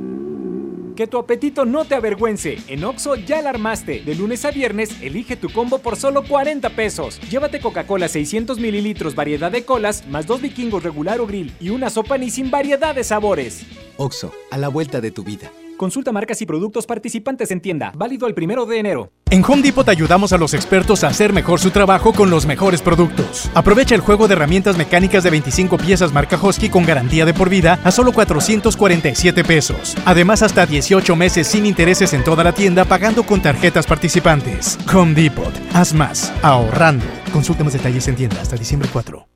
Que 0.97 1.07
tu 1.07 1.19
apetito 1.19 1.67
no 1.67 1.85
te 1.85 1.95
avergüence. 1.95 2.59
En 2.69 2.83
Oxo 2.85 3.17
ya 3.17 3.43
la 3.43 3.51
armaste. 3.51 4.01
De 4.01 4.15
lunes 4.15 4.47
a 4.47 4.51
viernes, 4.51 4.97
elige 5.03 5.37
tu 5.37 5.51
combo 5.51 5.79
por 5.79 5.97
solo 5.97 6.25
40 6.25 6.71
pesos. 6.71 7.21
Llévate 7.29 7.61
Coca-Cola 7.61 8.09
600 8.09 8.59
mililitros, 8.59 9.15
variedad 9.15 9.53
de 9.53 9.63
colas, 9.63 10.07
más 10.09 10.27
dos 10.27 10.41
vikingos 10.41 10.83
regular 10.83 11.21
o 11.21 11.27
grill 11.27 11.53
y 11.61 11.69
una 11.69 11.91
sopa 11.91 12.17
ni 12.17 12.31
sin 12.31 12.51
variedad 12.51 12.95
de 12.95 13.05
sabores. 13.05 13.67
Oxo, 13.99 14.33
a 14.51 14.57
la 14.57 14.69
vuelta 14.69 15.03
de 15.03 15.11
tu 15.11 15.23
vida. 15.23 15.53
Consulta 15.79 16.11
marcas 16.11 16.43
y 16.43 16.47
productos 16.47 16.87
participantes 16.87 17.53
en 17.53 17.61
tienda. 17.63 17.93
Válido 17.97 18.27
el 18.27 18.35
primero 18.35 18.67
de 18.67 18.79
enero. 18.79 19.13
En 19.31 19.45
Home 19.45 19.63
Depot 19.63 19.89
ayudamos 19.89 20.33
a 20.33 20.39
los 20.39 20.53
expertos 20.53 21.05
a 21.05 21.09
hacer 21.09 21.33
mejor 21.33 21.61
su 21.61 21.71
trabajo 21.71 22.13
con 22.13 22.31
los 22.31 22.47
mejores 22.47 22.83
productos. 22.83 23.49
Aprovecha 23.55 23.95
el 23.95 24.01
juego 24.01 24.27
de 24.27 24.35
herramientas 24.35 24.77
mecánicas 24.77 25.23
de 25.23 25.31
25 25.31 25.79
piezas 25.79 26.13
marca 26.13 26.37
Hosky 26.37 26.69
con 26.69 26.85
garantía 26.85 27.25
de 27.25 27.33
por 27.33 27.49
vida 27.49 27.79
a 27.85 27.93
solo 27.93 28.13
447 28.13 29.45
pesos. 29.45 29.97
Además, 30.05 30.43
hasta 30.43 30.67
18 30.67 31.15
meses 31.15 31.47
sin 31.47 31.65
intereses 31.65 32.13
en 32.13 32.25
toda 32.25 32.43
la 32.43 32.53
tienda 32.53 32.85
pagando 32.85 33.23
con 33.23 33.41
tarjetas 33.41 33.87
participantes. 33.87 34.77
Home 34.93 35.15
Depot. 35.15 35.55
Haz 35.73 35.95
más. 35.95 36.33
Ahorrando. 36.43 37.07
Consulta 37.33 37.63
más 37.63 37.75
detalles 37.75 38.09
en 38.09 38.17
tienda 38.17 38.41
hasta 38.43 38.57
diciembre 38.57 38.89
4. 38.93 39.28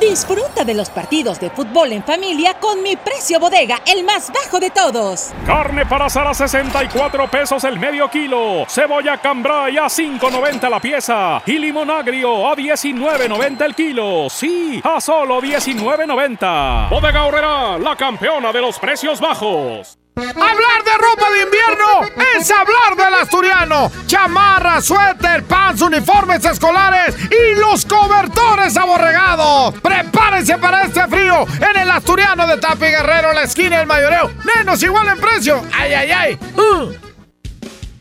Disfruta 0.00 0.64
de 0.64 0.74
los 0.74 0.90
partidos 0.90 1.40
de 1.40 1.48
fútbol 1.48 1.92
en 1.92 2.04
familia 2.04 2.54
con 2.60 2.82
mi 2.82 2.96
precio 2.96 3.40
bodega, 3.40 3.80
el 3.86 4.04
más 4.04 4.30
bajo 4.30 4.60
de 4.60 4.70
todos. 4.70 5.32
Carne 5.46 5.86
para 5.86 6.06
asar 6.06 6.26
a 6.26 6.34
64 6.34 7.30
pesos 7.30 7.64
el 7.64 7.78
medio 7.78 8.10
kilo. 8.10 8.66
Cebolla 8.68 9.16
cambray 9.18 9.78
a 9.78 9.84
5.90 9.84 10.68
la 10.68 10.80
pieza. 10.80 11.42
Y 11.46 11.58
limón 11.58 11.90
agrio 11.90 12.46
a 12.46 12.54
19.90 12.54 13.64
el 13.64 13.74
kilo. 13.74 14.28
Sí, 14.28 14.80
a 14.84 15.00
solo 15.00 15.40
19.90. 15.40 16.90
Bodega 16.90 17.24
Horrera, 17.24 17.78
la 17.78 17.96
campeona 17.96 18.52
de 18.52 18.60
los 18.60 18.78
precios 18.78 19.18
bajos. 19.18 19.98
Hablar 20.18 20.82
de 20.82 20.92
ropa 20.96 21.30
de 21.30 21.42
invierno 21.42 22.24
es 22.38 22.50
hablar 22.50 22.96
del 22.96 23.14
asturiano. 23.20 23.92
Chamarra, 24.06 24.80
suéter, 24.80 25.44
pants, 25.44 25.82
uniformes 25.82 26.42
escolares 26.42 27.14
y 27.30 27.60
los 27.60 27.84
cobertores 27.84 28.78
aborregados. 28.78 29.74
Prepárense 29.82 30.56
para 30.56 30.84
este 30.84 31.06
frío 31.06 31.46
en 31.58 31.82
el 31.82 31.90
asturiano 31.90 32.46
de 32.46 32.56
Tapi 32.56 32.86
Guerrero, 32.86 33.34
la 33.34 33.42
esquina 33.42 33.76
del 33.76 33.86
mayoreo. 33.86 34.30
Menos 34.56 34.82
igual 34.82 35.06
en 35.08 35.20
precio. 35.20 35.62
¡Ay, 35.74 35.92
ay, 35.92 36.10
ay! 36.10 36.38
Uh. 36.56 36.94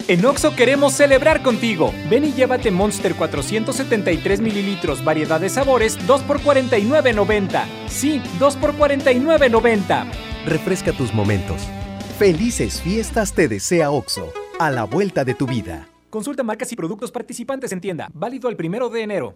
En 0.08 0.26
Oxo 0.26 0.56
queremos 0.56 0.94
celebrar 0.94 1.42
contigo. 1.44 1.94
Ven 2.10 2.24
y 2.24 2.32
llévate 2.32 2.72
Monster 2.72 3.16
473 3.16 4.40
mililitros, 4.40 5.04
variedad 5.04 5.42
de 5.42 5.50
sabores, 5.50 5.98
2 6.08 6.22
por 6.22 6.40
49.90. 6.40 7.66
Sí, 7.90 8.22
2 8.40 8.56
por 8.56 8.74
49.90. 8.78 10.06
Refresca 10.46 10.94
tus 10.94 11.14
momentos. 11.14 11.62
Felices 12.18 12.82
fiestas 12.82 13.34
te 13.34 13.50
desea 13.50 13.92
OXO, 13.92 14.32
a 14.58 14.72
la 14.72 14.86
vuelta 14.86 15.26
de 15.26 15.34
tu 15.34 15.46
vida. 15.46 15.90
Consulta 16.10 16.44
marcas 16.44 16.72
y 16.72 16.78
productos 16.78 17.12
participantes 17.12 17.74
en 17.74 17.82
tienda. 17.82 18.10
Válido 18.14 18.48
el 18.48 18.56
primero 18.56 18.88
de 18.88 19.02
enero. 19.02 19.36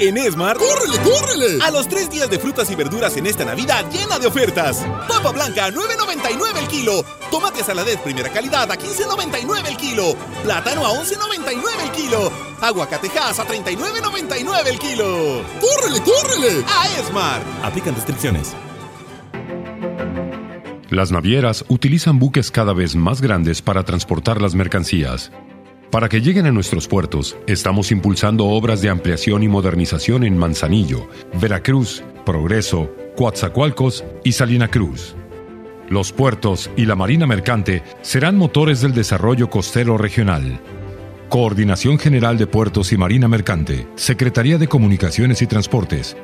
En 0.00 0.16
Esmar, 0.16 0.56
¡córrele, 0.56 0.96
córrele! 0.98 1.58
A 1.60 1.72
los 1.72 1.88
tres 1.88 2.08
días 2.08 2.30
de 2.30 2.38
frutas 2.38 2.70
y 2.70 2.76
verduras 2.76 3.16
en 3.16 3.26
esta 3.26 3.44
Navidad 3.44 3.84
llena 3.90 4.20
de 4.20 4.28
ofertas. 4.28 4.86
Papa 5.08 5.32
blanca 5.32 5.64
a 5.64 5.70
9.99 5.70 6.58
el 6.60 6.68
kilo. 6.68 7.04
Tomate 7.32 7.64
saladez 7.64 7.98
primera 7.98 8.28
calidad 8.28 8.70
a 8.70 8.76
15.99 8.76 9.68
el 9.68 9.76
kilo. 9.76 10.14
Plátano 10.44 10.86
a 10.86 10.90
11.99 10.90 11.82
el 11.82 11.90
kilo. 11.90 12.32
Aguacatejas 12.60 13.40
a 13.40 13.46
39.99 13.46 14.66
el 14.68 14.78
kilo. 14.78 15.42
¡Córrele, 15.60 16.00
córrele! 16.02 16.64
A 16.68 17.00
Esmar. 17.00 17.42
Aplican 17.64 17.96
restricciones. 17.96 18.54
Las 20.90 21.10
navieras 21.10 21.64
utilizan 21.68 22.20
buques 22.20 22.52
cada 22.52 22.72
vez 22.72 22.94
más 22.94 23.20
grandes 23.20 23.62
para 23.62 23.82
transportar 23.82 24.40
las 24.40 24.54
mercancías. 24.54 25.32
Para 25.90 26.10
que 26.10 26.20
lleguen 26.20 26.44
a 26.44 26.52
nuestros 26.52 26.86
puertos, 26.86 27.36
estamos 27.46 27.90
impulsando 27.92 28.44
obras 28.46 28.82
de 28.82 28.90
ampliación 28.90 29.42
y 29.42 29.48
modernización 29.48 30.22
en 30.22 30.36
Manzanillo, 30.36 31.08
Veracruz, 31.40 32.02
Progreso, 32.26 32.94
Coatzacoalcos 33.16 34.04
y 34.22 34.32
Salina 34.32 34.68
Cruz. 34.68 35.16
Los 35.88 36.12
puertos 36.12 36.70
y 36.76 36.84
la 36.84 36.94
marina 36.94 37.26
mercante 37.26 37.82
serán 38.02 38.36
motores 38.36 38.82
del 38.82 38.92
desarrollo 38.92 39.48
costero 39.48 39.96
regional. 39.96 40.60
Coordinación 41.30 41.98
General 41.98 42.36
de 42.36 42.46
Puertos 42.46 42.92
y 42.92 42.98
Marina 42.98 43.26
Mercante, 43.26 43.86
Secretaría 43.94 44.58
de 44.58 44.68
Comunicaciones 44.68 45.40
y 45.40 45.46
Transportes. 45.46 46.16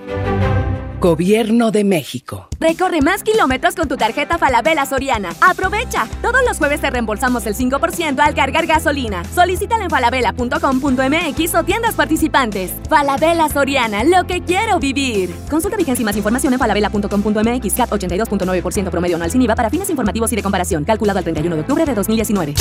Gobierno 1.05 1.71
de 1.71 1.85
México. 1.85 2.49
Recorre 2.59 3.03
más 3.03 3.23
kilómetros 3.23 3.75
con 3.75 3.89
tu 3.89 3.99
tarjeta 3.99 4.39
Falabella 4.39 4.87
Soriana. 4.87 5.35
Aprovecha. 5.43 6.09
Todos 6.23 6.41
los 6.49 6.57
jueves 6.57 6.81
te 6.81 6.89
reembolsamos 6.89 7.45
el 7.45 7.55
5% 7.55 8.19
al 8.21 8.35
cargar 8.35 8.65
gasolina. 8.65 9.23
Solicítala 9.35 9.85
en 9.85 9.91
falabella.com.mx 9.91 11.55
o 11.57 11.63
tiendas 11.63 11.95
participantes. 11.95 12.73
Falabella 12.89 13.51
Soriana, 13.51 14.03
lo 14.03 14.27
que 14.27 14.41
quiero 14.41 14.79
vivir. 14.79 15.35
Consulta 15.51 15.77
vigencia 15.77 16.01
y 16.01 16.07
más 16.07 16.17
información 16.17 16.55
en 16.55 16.59
falabella.com.mx. 16.59 17.75
CAT 17.75 17.91
82.9% 17.91 18.89
promedio 18.89 19.17
anual 19.17 19.31
sin 19.31 19.43
IVA 19.43 19.55
para 19.55 19.69
fines 19.69 19.91
informativos 19.91 20.33
y 20.33 20.37
de 20.37 20.43
comparación. 20.43 20.85
Calculado 20.85 21.19
al 21.19 21.25
31 21.25 21.55
de 21.55 21.61
octubre 21.61 21.85
de 21.85 21.95
2019. 21.95 22.55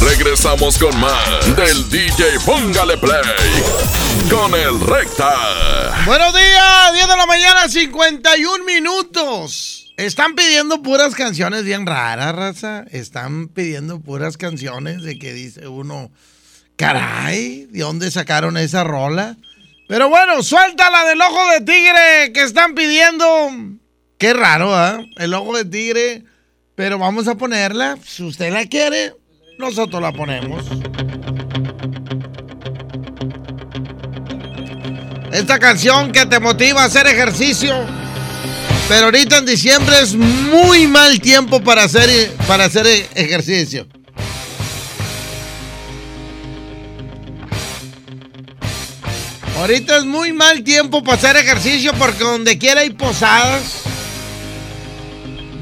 Regresamos 0.00 0.78
con 0.78 0.96
más 1.00 1.56
del 1.56 1.90
DJ 1.90 2.38
Póngale 2.46 2.96
Play 2.98 3.20
con 4.30 4.54
el 4.54 4.80
Recta. 4.80 5.34
Buenos 6.06 6.32
días, 6.32 6.92
10 6.94 7.08
de 7.08 7.16
la 7.16 7.26
mañana, 7.26 7.68
51 7.80 8.64
minutos. 8.66 9.94
Están 9.96 10.34
pidiendo 10.34 10.82
puras 10.82 11.14
canciones 11.14 11.64
bien 11.64 11.86
raras, 11.86 12.34
raza. 12.34 12.84
Están 12.90 13.48
pidiendo 13.48 14.00
puras 14.00 14.36
canciones 14.36 15.02
de 15.02 15.18
que 15.18 15.32
dice 15.32 15.66
uno, 15.66 16.10
caray, 16.76 17.64
¿de 17.70 17.80
dónde 17.80 18.10
sacaron 18.10 18.58
esa 18.58 18.84
rola? 18.84 19.38
Pero 19.88 20.10
bueno, 20.10 20.42
suéltala 20.42 21.06
del 21.06 21.22
ojo 21.22 21.50
de 21.52 21.60
tigre 21.62 22.32
que 22.34 22.42
están 22.42 22.74
pidiendo. 22.74 23.50
Qué 24.18 24.34
raro, 24.34 24.74
¿ah? 24.74 25.00
El 25.16 25.32
ojo 25.32 25.56
de 25.56 25.64
tigre. 25.64 26.24
Pero 26.74 26.98
vamos 26.98 27.28
a 27.28 27.36
ponerla. 27.36 27.96
Si 28.04 28.22
usted 28.22 28.52
la 28.52 28.66
quiere, 28.66 29.14
nosotros 29.58 30.02
la 30.02 30.12
ponemos. 30.12 30.66
Esta 35.32 35.60
canción 35.60 36.10
que 36.10 36.26
te 36.26 36.40
motiva 36.40 36.82
a 36.82 36.86
hacer 36.86 37.06
ejercicio. 37.06 37.86
Pero 38.88 39.06
ahorita 39.06 39.38
en 39.38 39.46
diciembre 39.46 40.00
es 40.00 40.14
muy 40.14 40.88
mal 40.88 41.20
tiempo 41.20 41.60
para 41.62 41.84
hacer, 41.84 42.32
para 42.48 42.64
hacer 42.64 42.86
ejercicio. 43.14 43.86
Ahorita 49.56 49.98
es 49.98 50.04
muy 50.04 50.32
mal 50.32 50.64
tiempo 50.64 51.04
para 51.04 51.18
hacer 51.18 51.36
ejercicio 51.36 51.92
porque 51.94 52.24
donde 52.24 52.58
quiera 52.58 52.80
hay 52.80 52.90
posadas. 52.90 53.82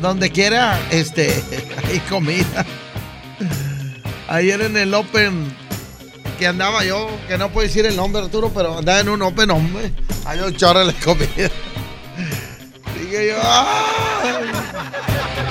Donde 0.01 0.31
quiera, 0.31 0.81
este, 0.91 1.43
hay 1.89 1.99
comida. 2.09 2.65
Ayer 4.29 4.63
en 4.63 4.77
el 4.79 4.95
Open 4.95 5.68
que 6.39 6.47
andaba 6.47 6.85
yo, 6.85 7.09
que 7.27 7.37
no 7.37 7.51
puedo 7.51 7.67
decir 7.67 7.85
el 7.87 7.97
nombre, 7.97 8.23
Arturo, 8.23 8.51
pero 8.55 8.79
andaba 8.79 9.01
en 9.01 9.09
un 9.09 9.23
Open, 9.23 9.51
hombre. 9.51 9.93
Hay 10.25 10.39
un 10.41 10.55
chorro 10.57 10.87
de 10.87 10.95
comida. 10.95 11.51
Dije 13.01 13.29
yo, 13.29 13.37
"Ay". 13.43 14.47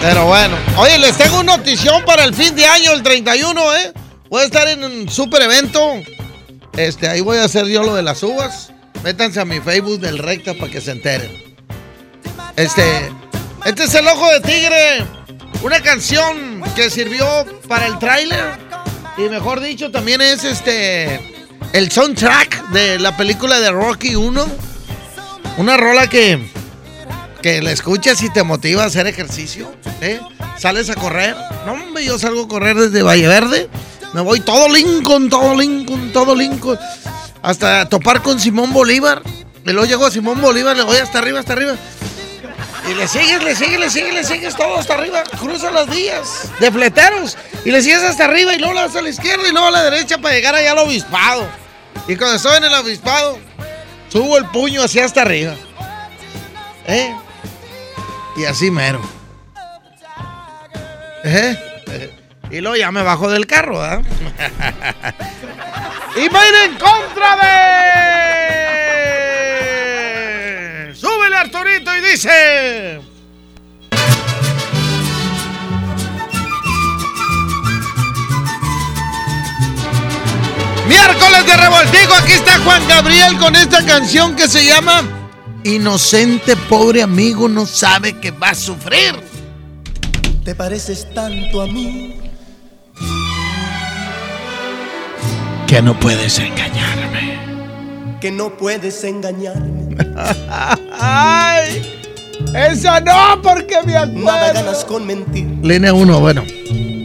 Pero 0.02 0.26
bueno. 0.26 0.56
Oye, 0.78 0.98
les 1.00 1.18
tengo 1.18 1.40
una 1.40 1.58
notición 1.58 2.04
para 2.06 2.24
el 2.24 2.34
fin 2.34 2.56
de 2.56 2.66
año, 2.66 2.92
el 2.94 3.04
31, 3.04 3.76
¿eh? 3.76 3.94
Voy 4.30 4.42
a 4.42 4.46
estar 4.46 4.68
en 4.68 4.84
un 4.84 5.10
super 5.10 5.42
evento. 5.42 5.94
Este, 6.76 7.08
ahí 7.10 7.22
voy 7.22 7.38
a 7.38 7.46
hacer 7.46 7.66
yo 7.68 7.84
lo 7.84 7.96
de 7.96 8.04
las 8.04 8.22
uvas. 8.24 8.72
Métanse 9.04 9.40
a 9.40 9.46
mi 9.46 9.60
Facebook 9.60 10.00
del 10.00 10.18
Recta 10.20 10.54
para 10.54 10.72
que 10.72 10.82
se 10.82 10.92
enteren. 10.92 11.32
Este, 12.56 13.12
este 13.66 13.84
es 13.84 13.96
el 13.96 14.08
ojo 14.08 14.32
de 14.32 14.42
tigre. 14.42 15.06
Una 15.64 15.82
canción 15.82 16.62
que 16.76 16.90
sirvió 16.90 17.26
para 17.68 17.88
el 17.88 17.98
tráiler. 18.00 18.67
Y 19.18 19.30
mejor 19.30 19.62
dicho, 19.62 19.90
también 19.90 20.22
es 20.22 20.44
este 20.44 21.20
el 21.74 21.92
soundtrack 21.92 22.70
de 22.70 23.00
la 23.00 23.18
película 23.18 23.60
de 23.60 23.72
Rocky 23.72 24.16
1. 24.16 24.46
Una 25.58 25.76
rola 25.76 26.08
que, 26.08 26.40
que 27.42 27.62
la 27.64 27.72
escuchas 27.72 28.22
y 28.22 28.30
te 28.30 28.44
motiva 28.44 28.84
a 28.84 28.86
hacer 28.86 29.08
ejercicio. 29.08 29.72
¿eh? 30.02 30.20
Sales 30.58 30.90
a 30.92 30.96
correr. 30.96 31.36
No, 31.66 31.74
hombre, 31.74 32.06
yo 32.06 32.20
salgo 32.20 32.44
a 32.44 32.48
correr 32.48 32.78
desde 32.78 33.02
Valle 33.02 33.28
Verde. 33.28 33.70
Me 34.14 34.22
voy 34.22 34.40
todo 34.40 34.70
Lincoln, 34.70 35.30
todo 35.30 35.56
Lincoln, 35.56 36.12
todo 36.14 36.36
Lincoln. 36.36 36.78
Hasta 37.42 37.90
topar 37.90 38.22
con 38.22 38.40
Simón 38.40 38.72
Bolívar. 38.72 39.24
Y 39.66 39.72
luego 39.72 39.86
llego 39.86 40.06
a 40.06 40.12
Simón 40.12 40.40
Bolívar, 40.40 40.78
le 40.78 40.84
voy 40.84 40.98
hasta 40.98 41.18
arriba, 41.20 41.40
hasta 41.40 41.54
arriba. 41.54 41.76
Y 42.88 42.94
le 42.94 43.08
sigues, 43.08 43.44
le 43.44 43.56
sigues, 43.56 43.80
le 43.80 43.90
sigues, 43.90 44.14
le 44.14 44.24
sigues 44.24 44.56
todo 44.56 44.78
hasta 44.80 44.94
arriba. 44.94 45.24
Cruza 45.24 45.72
las 45.72 45.90
vías 45.90 46.50
de 46.60 46.72
fleteros. 46.72 47.38
Y 47.66 47.72
le 47.72 47.82
sigues 47.82 48.02
hasta 48.04 48.26
arriba 48.26 48.54
y 48.54 48.60
luego 48.60 48.74
le 48.74 48.82
das 48.82 48.96
a 48.96 49.02
la 49.02 49.10
izquierda 49.10 49.48
y 49.48 49.52
luego 49.52 49.68
a 49.68 49.72
la 49.72 49.84
derecha 49.84 50.18
para 50.18 50.36
llegar 50.36 50.56
allá 50.56 50.72
al 50.72 50.80
obispado. 50.80 51.48
Y 52.08 52.16
cuando 52.16 52.38
estoy 52.38 52.58
en 52.58 52.64
el 52.64 52.74
obispado, 52.74 53.40
subo 54.10 54.38
el 54.38 54.46
puño 54.46 54.84
hacia 54.84 55.04
hasta 55.04 55.24
arriba. 55.24 55.56
¿Eh? 56.88 57.14
Y 58.38 58.46
así 58.46 58.72
mero. 58.72 59.02
¿Eh? 61.26 61.58
Y 62.50 62.62
luego 62.62 62.78
ya 62.78 62.92
me 62.92 63.04
bajo 63.04 63.30
del 63.30 63.46
carro, 63.46 63.80
¿verdad? 63.80 64.00
y 66.16 66.30
va 66.30 66.42
a 66.42 66.48
ir 66.48 66.56
en 66.66 66.78
contra 66.78 67.36
de... 67.36 68.97
Arturito 71.40 71.96
y 71.96 72.02
dice... 72.02 73.00
Miércoles 80.88 81.46
de 81.46 81.58
revoltijo, 81.58 82.14
aquí 82.14 82.32
está 82.32 82.60
Juan 82.60 82.88
Gabriel 82.88 83.38
con 83.38 83.56
esta 83.56 83.86
canción 83.86 84.36
que 84.36 84.48
se 84.48 84.66
llama 84.66 85.04
Inocente 85.64 86.56
pobre 86.56 87.02
amigo 87.02 87.50
no 87.50 87.66
sabe 87.66 88.14
que 88.20 88.32
va 88.32 88.52
a 88.52 88.56
sufrir. 88.56 89.16
Te 90.46 90.56
pareces 90.56 91.14
tanto 91.14 91.62
a 91.62 91.68
mí. 91.68 92.16
Que 95.68 95.82
no 95.82 96.00
puedes 96.00 96.40
engañarme. 96.40 98.18
Que 98.22 98.32
no 98.32 98.56
puedes 98.56 99.04
engañarme. 99.04 99.77
¡Ay! 101.00 102.00
¡Esa 102.54 103.00
no! 103.02 103.42
Porque 103.42 103.78
me 103.86 103.98
acuerdo. 103.98 104.20
Nada 104.26 104.54
ganas 104.54 104.86
con 104.86 105.06
mentir. 105.06 105.46
Línea 105.62 105.94
1, 105.94 106.20
bueno. 106.20 106.44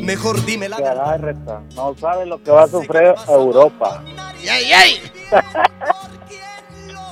Mejor 0.02 0.44
dime 0.44 0.68
la 0.68 0.78
verdad. 0.78 1.60
No 1.74 1.94
sabe 2.00 2.26
lo 2.26 2.42
que 2.42 2.50
va 2.50 2.64
a 2.64 2.68
sufrir 2.68 3.14
Europa. 3.28 4.02
¡Ay, 4.40 4.48
ay, 4.48 4.72
ay! 4.72 5.02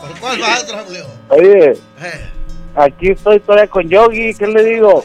¿Por 0.01 0.19
cuál 0.21 0.41
vas, 0.41 0.67
Raulio? 0.73 1.07
Oye, 1.29 1.71
Eh. 2.03 2.29
aquí 2.75 3.11
estoy 3.11 3.39
todavía 3.41 3.69
con 3.69 3.89
Yogi. 3.89 4.35
¿Qué 4.35 4.47
le 4.47 4.65
digo? 4.65 5.05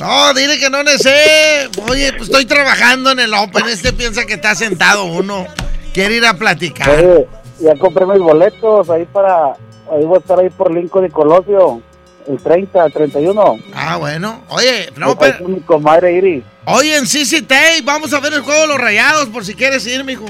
No, 0.00 0.32
dile 0.34 0.58
que 0.58 0.70
no 0.70 0.82
le 0.82 0.96
sé. 0.98 1.68
Oye, 1.90 2.12
pues 2.12 2.24
estoy 2.30 2.46
trabajando 2.46 3.10
en 3.10 3.18
el 3.20 3.34
Open. 3.34 3.68
Este 3.68 3.92
piensa 3.92 4.24
que 4.24 4.34
está 4.34 4.54
sentado 4.54 5.04
uno. 5.04 5.46
Quiere 5.92 6.16
ir 6.16 6.24
a 6.24 6.34
platicar. 6.34 6.88
Oye, 6.88 7.26
ya 7.60 7.74
compré 7.78 8.06
mis 8.06 8.20
boletos 8.20 8.88
ahí 8.90 9.04
para. 9.06 9.54
Ahí 9.92 10.04
voy 10.04 10.16
a 10.16 10.18
estar 10.18 10.38
ahí 10.38 10.50
por 10.50 10.72
Lincoln 10.72 11.06
y 11.06 11.10
Colosio. 11.10 11.82
El 12.26 12.38
30, 12.38 12.84
el 12.84 12.92
31. 12.92 13.56
Ah, 13.74 13.96
bueno. 13.96 14.42
Oye, 14.48 14.90
no, 14.96 15.16
pero. 15.16 15.38
con 15.38 15.54
mi 15.54 15.60
comadre 15.60 16.12
Iris. 16.12 16.44
Oye, 16.66 16.96
en 16.96 17.06
CC 17.06 17.42
vamos 17.84 18.12
a 18.12 18.20
ver 18.20 18.34
el 18.34 18.42
juego 18.42 18.60
de 18.62 18.66
los 18.68 18.78
rayados 18.78 19.26
por 19.28 19.44
si 19.44 19.54
quieres 19.54 19.86
ir, 19.86 20.04
mijo. 20.04 20.26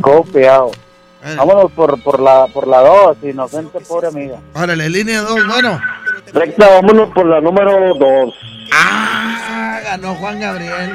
Copiado. 0.00 0.70
Eh. 1.24 1.34
Vámonos 1.36 1.70
por, 1.72 2.00
por 2.02 2.20
la 2.20 2.46
por 2.46 2.66
la 2.66 2.80
2, 2.80 3.16
inocente 3.22 3.80
pobre 3.80 4.08
amiga. 4.08 4.38
Órale, 4.54 4.88
línea 4.88 5.22
2, 5.22 5.46
bueno. 5.46 5.80
Recta, 6.32 6.68
vámonos 6.68 7.10
por 7.12 7.26
la 7.26 7.40
número 7.40 7.94
2. 7.94 8.34
Ah, 8.72 9.80
ganó 9.84 10.14
Juan 10.14 10.40
Gabriel. 10.40 10.92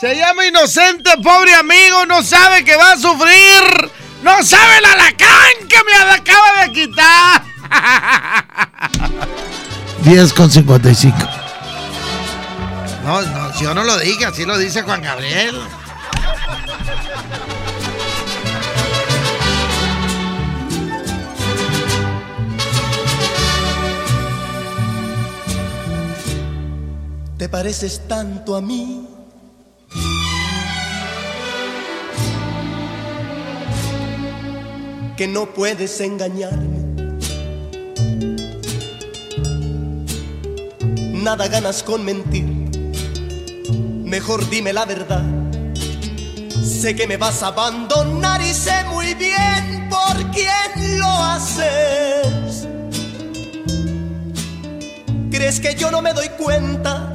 Se 0.00 0.16
llama 0.16 0.46
inocente, 0.46 1.10
pobre 1.22 1.54
amigo, 1.54 2.06
no 2.06 2.22
sabe 2.22 2.64
que 2.64 2.76
va 2.76 2.92
a 2.92 2.96
sufrir. 2.96 3.90
No 4.24 4.42
sabe 4.42 4.78
el 4.78 4.84
alacrán 4.86 5.68
que 5.68 5.76
me 5.84 5.94
acaba 5.94 6.62
de 6.62 6.72
quitar. 6.72 7.44
10 10.02 10.32
con 10.32 10.50
55. 10.50 11.14
No, 13.04 13.20
no, 13.20 13.52
si 13.52 13.64
yo 13.64 13.74
no 13.74 13.84
lo 13.84 13.98
dije, 13.98 14.24
así 14.24 14.46
lo 14.46 14.56
dice 14.56 14.80
Juan 14.80 15.02
Gabriel. 15.02 15.60
Te 27.36 27.50
pareces 27.50 28.08
tanto 28.08 28.56
a 28.56 28.62
mí. 28.62 29.13
Que 35.16 35.28
no 35.28 35.46
puedes 35.46 36.00
engañarme. 36.00 36.84
Nada 41.12 41.46
ganas 41.46 41.84
con 41.84 42.04
mentir. 42.04 42.44
Mejor 44.04 44.48
dime 44.50 44.72
la 44.72 44.84
verdad. 44.84 45.24
Sé 46.64 46.96
que 46.96 47.06
me 47.06 47.16
vas 47.16 47.44
a 47.44 47.48
abandonar 47.48 48.42
y 48.42 48.52
sé 48.52 48.84
muy 48.90 49.14
bien 49.14 49.88
por 49.88 50.30
quién 50.32 50.98
lo 50.98 51.06
haces. 51.06 52.66
¿Crees 55.30 55.60
que 55.60 55.76
yo 55.76 55.92
no 55.92 56.02
me 56.02 56.12
doy 56.12 56.28
cuenta? 56.30 57.12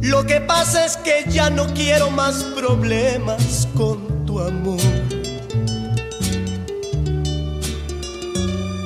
Lo 0.00 0.24
que 0.26 0.40
pasa 0.40 0.84
es 0.84 0.96
que 0.96 1.24
ya 1.28 1.50
no 1.50 1.66
quiero 1.74 2.10
más 2.10 2.44
problemas 2.56 3.68
con 3.74 4.13
amor. 4.40 4.80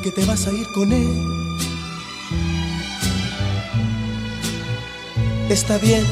Que 0.03 0.11
te 0.11 0.25
vas 0.25 0.47
a 0.47 0.53
ir 0.53 0.67
con 0.75 0.93
él. 0.93 1.09
Está 5.51 5.79
bien, 5.79 6.05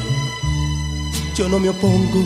yo 1.35 1.47
no 1.47 1.59
me 1.59 1.69
opongo. 1.69 2.25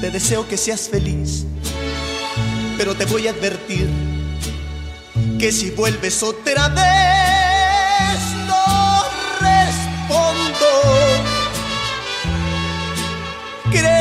Te 0.00 0.10
deseo 0.10 0.46
que 0.46 0.56
seas 0.56 0.88
feliz, 0.88 1.46
pero 2.76 2.94
te 2.94 3.04
voy 3.06 3.28
a 3.28 3.30
advertir 3.30 3.88
que 5.38 5.52
si 5.52 5.70
vuelves 5.70 6.22
otra 6.22 6.68
vez 6.68 7.29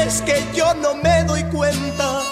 ¿Crees 0.10 0.22
que 0.24 0.58
yo 0.58 0.74
no 0.74 0.96
me 0.96 1.24
doy 1.26 1.44
cuenta? 1.44 2.24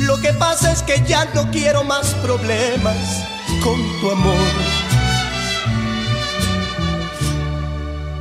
Lo 0.00 0.20
que 0.20 0.34
pasa 0.34 0.70
es 0.70 0.82
que 0.82 1.02
ya 1.06 1.24
no 1.34 1.50
quiero 1.50 1.82
más 1.82 2.08
problemas 2.16 3.24
con 3.64 3.80
tu 4.00 4.10
amor. 4.10 4.36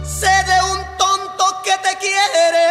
Sé 0.05 0.31
de 0.47 0.63
un 0.71 0.79
tonto 0.97 1.61
que 1.65 1.71
te 1.71 1.97
quiere 1.97 2.69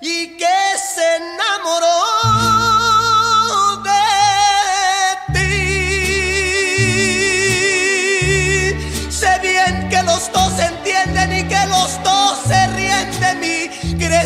y 0.00 0.36
que 0.36 0.78
se 0.94 1.16
enamoró 1.16 2.05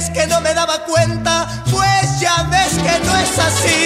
¿Crees 0.01 0.19
que 0.19 0.27
no 0.29 0.41
me 0.41 0.55
daba 0.55 0.83
cuenta? 0.87 1.47
Pues 1.71 2.21
ya 2.21 2.45
ves 2.45 2.79
que 2.79 3.05
no 3.05 3.17
es 3.17 3.39
así. 3.39 3.77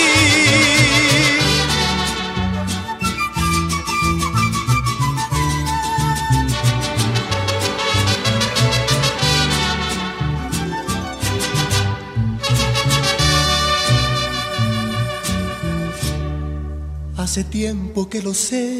Hace 17.16 17.42
tiempo 17.42 18.08
que 18.08 18.22
lo 18.22 18.34
sé. 18.34 18.78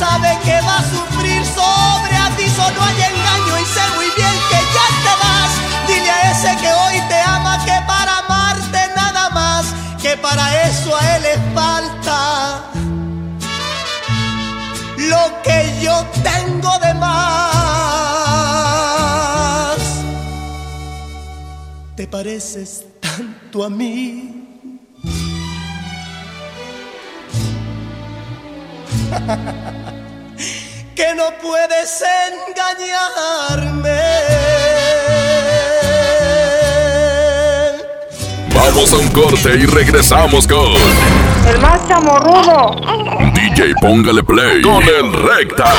Sabe 0.02 0.32
que 0.44 0.58
va 0.68 0.78
a 0.80 0.86
sufrir 0.96 1.42
sobre 1.46 2.14
aviso. 2.28 2.64
No 2.76 2.82
hay 2.88 3.00
engaño 3.12 3.54
y 3.64 3.66
sé 3.76 3.84
muy 3.98 4.10
bien 4.18 4.36
que 4.50 4.60
ya 4.76 4.88
te 5.06 5.14
vas. 5.22 5.52
Dile 5.88 6.12
a 6.18 6.20
ese 6.32 6.52
que 6.62 6.70
hoy 6.82 6.98
te 7.12 7.20
ama 7.38 7.54
que 7.68 7.78
para 7.92 8.12
amarte 8.24 8.80
nada 9.02 9.24
más, 9.30 9.64
que 10.02 10.14
para 10.18 10.46
eso 10.70 10.90
a 11.00 11.02
él 11.16 11.22
le 11.28 11.36
falta 11.58 12.18
lo 15.14 15.24
que 15.46 15.60
yo 15.84 15.96
tengo 16.30 16.72
de 16.80 16.94
más. 16.96 17.42
¿Te 21.96 22.08
pareces 22.08 22.86
tanto 23.00 23.64
a 23.64 23.70
mí? 23.70 24.38
que 31.02 31.16
no 31.16 31.32
puedes 31.42 32.04
engañarme. 32.48 34.02
Vamos 38.54 38.94
a 38.94 38.98
un 38.98 39.08
corte 39.08 39.50
y 39.56 39.66
regresamos 39.66 40.48
con 40.48 40.74
El 41.48 41.60
más 41.60 41.88
chamorrudo. 41.88 42.76
DJ 43.34 43.74
Póngale 43.82 44.24
Play 44.24 44.62
con 44.62 44.84
el 44.84 45.12
Recta. 45.12 45.74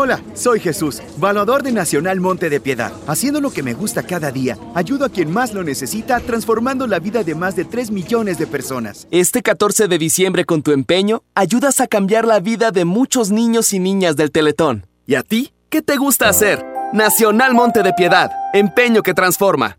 Hola, 0.00 0.22
soy 0.32 0.60
Jesús, 0.60 1.02
valedor 1.16 1.64
de 1.64 1.72
Nacional 1.72 2.20
Monte 2.20 2.48
de 2.48 2.60
Piedad. 2.60 2.92
Haciendo 3.08 3.40
lo 3.40 3.50
que 3.50 3.64
me 3.64 3.74
gusta 3.74 4.04
cada 4.04 4.30
día, 4.30 4.56
ayudo 4.72 5.04
a 5.04 5.08
quien 5.08 5.28
más 5.28 5.52
lo 5.52 5.64
necesita, 5.64 6.20
transformando 6.20 6.86
la 6.86 7.00
vida 7.00 7.24
de 7.24 7.34
más 7.34 7.56
de 7.56 7.64
3 7.64 7.90
millones 7.90 8.38
de 8.38 8.46
personas. 8.46 9.08
Este 9.10 9.42
14 9.42 9.88
de 9.88 9.98
diciembre 9.98 10.44
con 10.44 10.62
tu 10.62 10.70
empeño, 10.70 11.24
ayudas 11.34 11.80
a 11.80 11.88
cambiar 11.88 12.28
la 12.28 12.38
vida 12.38 12.70
de 12.70 12.84
muchos 12.84 13.32
niños 13.32 13.72
y 13.72 13.80
niñas 13.80 14.14
del 14.14 14.30
Teletón. 14.30 14.86
¿Y 15.04 15.16
a 15.16 15.24
ti? 15.24 15.52
¿Qué 15.68 15.82
te 15.82 15.96
gusta 15.96 16.28
hacer? 16.28 16.64
Nacional 16.92 17.54
Monte 17.54 17.82
de 17.82 17.92
Piedad, 17.92 18.30
empeño 18.52 19.02
que 19.02 19.14
transforma. 19.14 19.78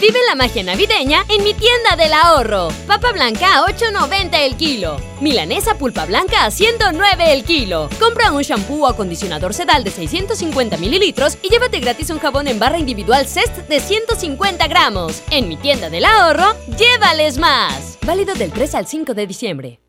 Vive 0.00 0.20
la 0.28 0.36
magia 0.36 0.62
navideña 0.62 1.24
en 1.28 1.42
mi 1.42 1.54
tienda 1.54 1.96
del 1.96 2.12
ahorro. 2.12 2.68
Papa 2.86 3.10
blanca 3.10 3.58
a 3.58 3.66
8.90 3.66 4.28
el 4.38 4.56
kilo. 4.56 4.96
Milanesa 5.20 5.74
pulpa 5.74 6.06
blanca 6.06 6.44
a 6.44 6.52
109 6.52 7.32
el 7.32 7.42
kilo. 7.42 7.88
Compra 7.98 8.30
un 8.30 8.42
shampoo 8.42 8.84
o 8.84 8.86
acondicionador 8.86 9.54
sedal 9.54 9.82
de 9.82 9.90
650 9.90 10.76
mililitros 10.76 11.36
y 11.42 11.48
llévate 11.48 11.80
gratis 11.80 12.10
un 12.10 12.20
jabón 12.20 12.46
en 12.46 12.60
barra 12.60 12.78
individual 12.78 13.26
Cest 13.26 13.56
de 13.68 13.80
150 13.80 14.68
gramos. 14.68 15.20
En 15.32 15.48
mi 15.48 15.56
tienda 15.56 15.90
del 15.90 16.04
ahorro, 16.04 16.54
llévales 16.78 17.36
más. 17.36 17.98
Válido 18.06 18.36
del 18.36 18.52
3 18.52 18.76
al 18.76 18.86
5 18.86 19.14
de 19.14 19.26
diciembre. 19.26 19.80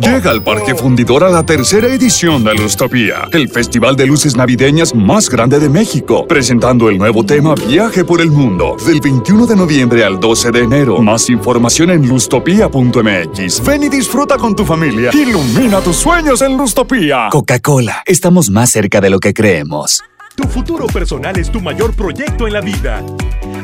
Llega 0.00 0.30
al 0.30 0.42
Parque 0.42 0.74
Fundidor 0.74 1.24
a 1.24 1.28
la 1.28 1.44
tercera 1.44 1.86
edición 1.86 2.42
de 2.42 2.54
Lustopía, 2.54 3.28
el 3.32 3.48
festival 3.48 3.96
de 3.96 4.06
luces 4.06 4.34
navideñas 4.34 4.94
más 4.94 5.28
grande 5.28 5.60
de 5.60 5.68
México, 5.68 6.26
presentando 6.26 6.88
el 6.88 6.96
nuevo 6.96 7.24
tema 7.24 7.54
Viaje 7.54 8.04
por 8.04 8.20
el 8.20 8.30
Mundo, 8.30 8.76
del 8.86 9.00
21 9.00 9.46
de 9.46 9.54
noviembre 9.54 10.04
al 10.04 10.18
12 10.18 10.50
de 10.50 10.60
enero. 10.60 10.98
Más 11.02 11.28
información 11.28 11.90
en 11.90 12.08
lustopía.mx. 12.08 13.64
Ven 13.64 13.82
y 13.84 13.88
disfruta 13.88 14.38
con 14.38 14.56
tu 14.56 14.64
familia. 14.64 15.10
Ilumina 15.12 15.80
tus 15.80 15.96
sueños 15.96 16.40
en 16.40 16.56
Lustopía. 16.56 17.28
Coca-Cola, 17.30 18.02
estamos 18.06 18.50
más 18.50 18.70
cerca 18.70 19.00
de 19.00 19.10
lo 19.10 19.20
que 19.20 19.34
creemos. 19.34 20.02
Tu 20.34 20.44
futuro 20.48 20.86
personal 20.86 21.38
es 21.38 21.52
tu 21.52 21.60
mayor 21.60 21.92
proyecto 21.94 22.46
en 22.46 22.54
la 22.54 22.62
vida. 22.62 23.04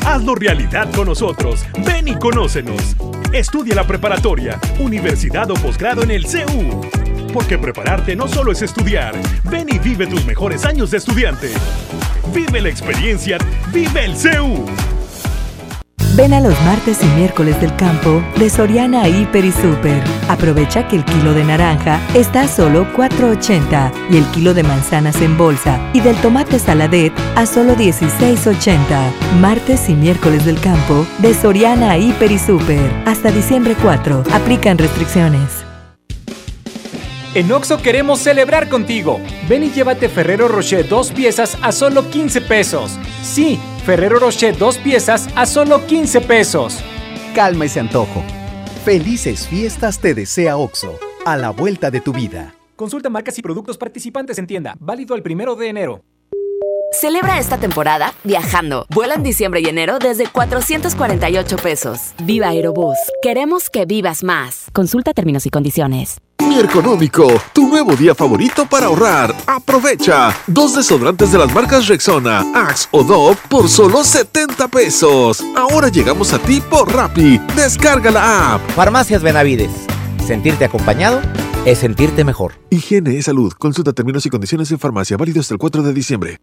Hazlo 0.05 0.35
realidad 0.35 0.93
con 0.95 1.07
nosotros. 1.07 1.65
Ven 1.85 2.09
y 2.09 2.19
conócenos. 2.19 2.95
Estudia 3.33 3.75
la 3.75 3.87
preparatoria, 3.87 4.59
universidad 4.79 5.51
o 5.51 5.55
posgrado 5.55 6.03
en 6.03 6.11
el 6.11 6.27
CEU. 6.27 6.81
Porque 7.33 7.59
prepararte 7.59 8.17
no 8.17 8.27
solo 8.27 8.53
es 8.53 8.63
estudiar. 8.63 9.15
Ven 9.45 9.69
y 9.69 9.79
vive 9.79 10.07
tus 10.07 10.25
mejores 10.25 10.65
años 10.65 10.91
de 10.91 10.97
estudiante. 10.97 11.51
Vive 12.33 12.63
la 12.63 12.71
experiencia. 12.71 13.37
Vive 13.71 14.07
el 14.07 14.17
CEU. 14.17 14.65
Ven 16.19 16.35
a 16.35 16.41
los 16.41 16.61
martes 16.63 16.99
y 17.01 17.07
miércoles 17.17 17.61
del 17.61 17.77
campo 17.77 18.21
de 18.41 18.51
Soriana 18.51 19.07
Hiper 19.07 19.45
y 19.45 19.53
Super. 19.53 20.03
Aprovecha 20.29 20.89
que 20.89 20.97
el 20.97 21.05
kilo 21.05 21.33
de 21.33 21.45
naranja 21.45 22.01
está 22.13 22.41
a 22.41 22.49
solo 22.49 22.89
4.80 22.97 23.93
y 24.11 24.17
el 24.17 24.25
kilo 24.33 24.53
de 24.53 24.65
manzanas 24.65 25.23
en 25.23 25.39
bolsa 25.39 25.79
y 25.93 26.01
del 26.01 26.17
tomate 26.17 26.59
saladet 26.59 27.13
a 27.37 27.47
solo 27.47 27.77
16.80. 27.77 29.13
Martes 29.39 29.89
y 29.89 29.95
miércoles 29.95 30.45
del 30.45 30.61
campo 30.61 31.07
de 31.19 31.33
Soriana 31.35 31.97
Hiper 31.97 32.33
y 32.33 32.39
Super. 32.41 32.91
Hasta 33.07 33.31
diciembre 33.31 33.77
4. 33.81 34.25
Aplican 34.33 34.77
restricciones. 34.77 35.69
En 37.35 37.53
Oxo 37.53 37.81
queremos 37.81 38.19
celebrar 38.19 38.69
contigo. 38.69 39.21
Ven 39.49 39.63
y 39.63 39.71
llévate 39.71 40.09
Ferrero 40.09 40.49
Rocher 40.49 40.89
dos 40.89 41.13
piezas 41.13 41.57
a 41.63 41.71
solo 41.71 42.11
15 42.11 42.41
pesos. 42.41 42.99
Sí, 43.23 43.61
Ferrero 43.85 44.19
Rocher 44.19 44.57
dos 44.57 44.79
piezas 44.79 45.29
a 45.35 45.47
solo 45.47 45.87
15 45.87 46.21
pesos. 46.23 46.79
Calma 47.35 47.65
ese 47.65 47.81
antojo. 47.81 48.23
Felices 48.85 49.47
fiestas 49.49 49.99
te 49.99 50.15
desea 50.15 50.57
Oxo, 50.57 50.99
a 51.25 51.37
la 51.37 51.51
vuelta 51.51 51.91
de 51.91 52.01
tu 52.01 52.13
vida. 52.13 52.55
Consulta 52.77 53.11
marcas 53.11 53.39
y 53.39 53.43
productos 53.43 53.77
participantes 53.77 54.39
en 54.39 54.47
tienda. 54.47 54.77
Válido 54.79 55.15
el 55.15 55.23
primero 55.23 55.57
de 55.57 55.69
enero. 55.69 56.05
Celebra 56.93 57.39
esta 57.39 57.59
temporada 57.59 58.15
viajando. 58.25 58.87
Vuela 58.91 59.15
en 59.15 59.23
diciembre 59.23 59.61
y 59.61 59.67
enero 59.67 59.99
desde 59.99 60.27
448 60.27 61.57
pesos. 61.57 62.15
Viva 62.25 62.49
Aerobús. 62.49 62.97
Queremos 63.21 63.69
que 63.69 63.85
vivas 63.85 64.25
más. 64.25 64.67
Consulta 64.73 65.13
términos 65.13 65.45
y 65.45 65.51
condiciones. 65.51 66.19
Mi 66.47 66.61
Económico, 66.61 67.27
tu 67.53 67.69
nuevo 67.69 67.97
día 67.97 68.15
favorito 68.15 68.65
para 68.67 68.87
ahorrar. 68.87 69.35
Aprovecha. 69.47 70.35
Dos 70.47 70.75
desodorantes 70.77 71.33
de 71.33 71.39
las 71.39 71.53
marcas 71.53 71.89
Rexona, 71.89 72.45
Axe 72.55 72.89
o 72.93 73.03
Dove 73.03 73.37
por 73.49 73.69
solo 73.69 74.05
70 74.05 74.69
pesos. 74.69 75.43
Ahora 75.57 75.89
llegamos 75.89 76.33
a 76.33 76.39
ti 76.39 76.61
por 76.61 76.93
Rappi. 76.93 77.39
Descarga 77.57 78.11
la 78.11 78.55
app. 78.55 78.71
Farmacias 78.71 79.23
Benavides. 79.23 79.71
Sentirte 80.27 80.65
acompañado 80.65 81.21
es 81.65 81.79
sentirte 81.79 82.25
mejor. 82.25 82.55
Higiene 82.71 83.15
y 83.15 83.23
salud. 83.23 83.53
Consulta 83.59 83.93
términos 83.93 84.25
y 84.27 84.31
condiciones 84.31 84.71
en 84.71 84.79
farmacia. 84.79 85.17
Válido 85.17 85.41
hasta 85.41 85.55
el 85.55 85.59
4 85.59 85.83
de 85.83 85.93
diciembre. 85.93 86.39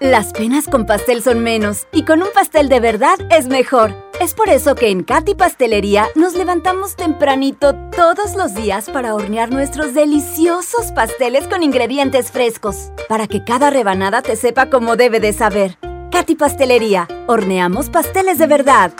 Las 0.00 0.32
penas 0.34 0.66
con 0.66 0.84
pastel 0.84 1.22
son 1.22 1.42
menos 1.42 1.86
y 1.90 2.04
con 2.04 2.20
un 2.20 2.28
pastel 2.34 2.68
de 2.68 2.80
verdad 2.80 3.16
es 3.30 3.46
mejor. 3.48 3.94
Es 4.20 4.34
por 4.34 4.50
eso 4.50 4.74
que 4.74 4.90
en 4.90 5.02
Katy 5.02 5.34
Pastelería 5.34 6.06
nos 6.14 6.34
levantamos 6.34 6.96
tempranito 6.96 7.74
todos 7.96 8.36
los 8.36 8.54
días 8.54 8.90
para 8.90 9.14
hornear 9.14 9.50
nuestros 9.50 9.94
deliciosos 9.94 10.92
pasteles 10.94 11.46
con 11.48 11.62
ingredientes 11.62 12.30
frescos, 12.30 12.92
para 13.08 13.26
que 13.26 13.42
cada 13.42 13.70
rebanada 13.70 14.20
te 14.20 14.36
sepa 14.36 14.68
como 14.68 14.96
debe 14.96 15.18
de 15.18 15.32
saber. 15.32 15.78
Katy 16.12 16.34
Pastelería, 16.34 17.08
horneamos 17.26 17.88
pasteles 17.88 18.36
de 18.36 18.46
verdad. 18.46 18.92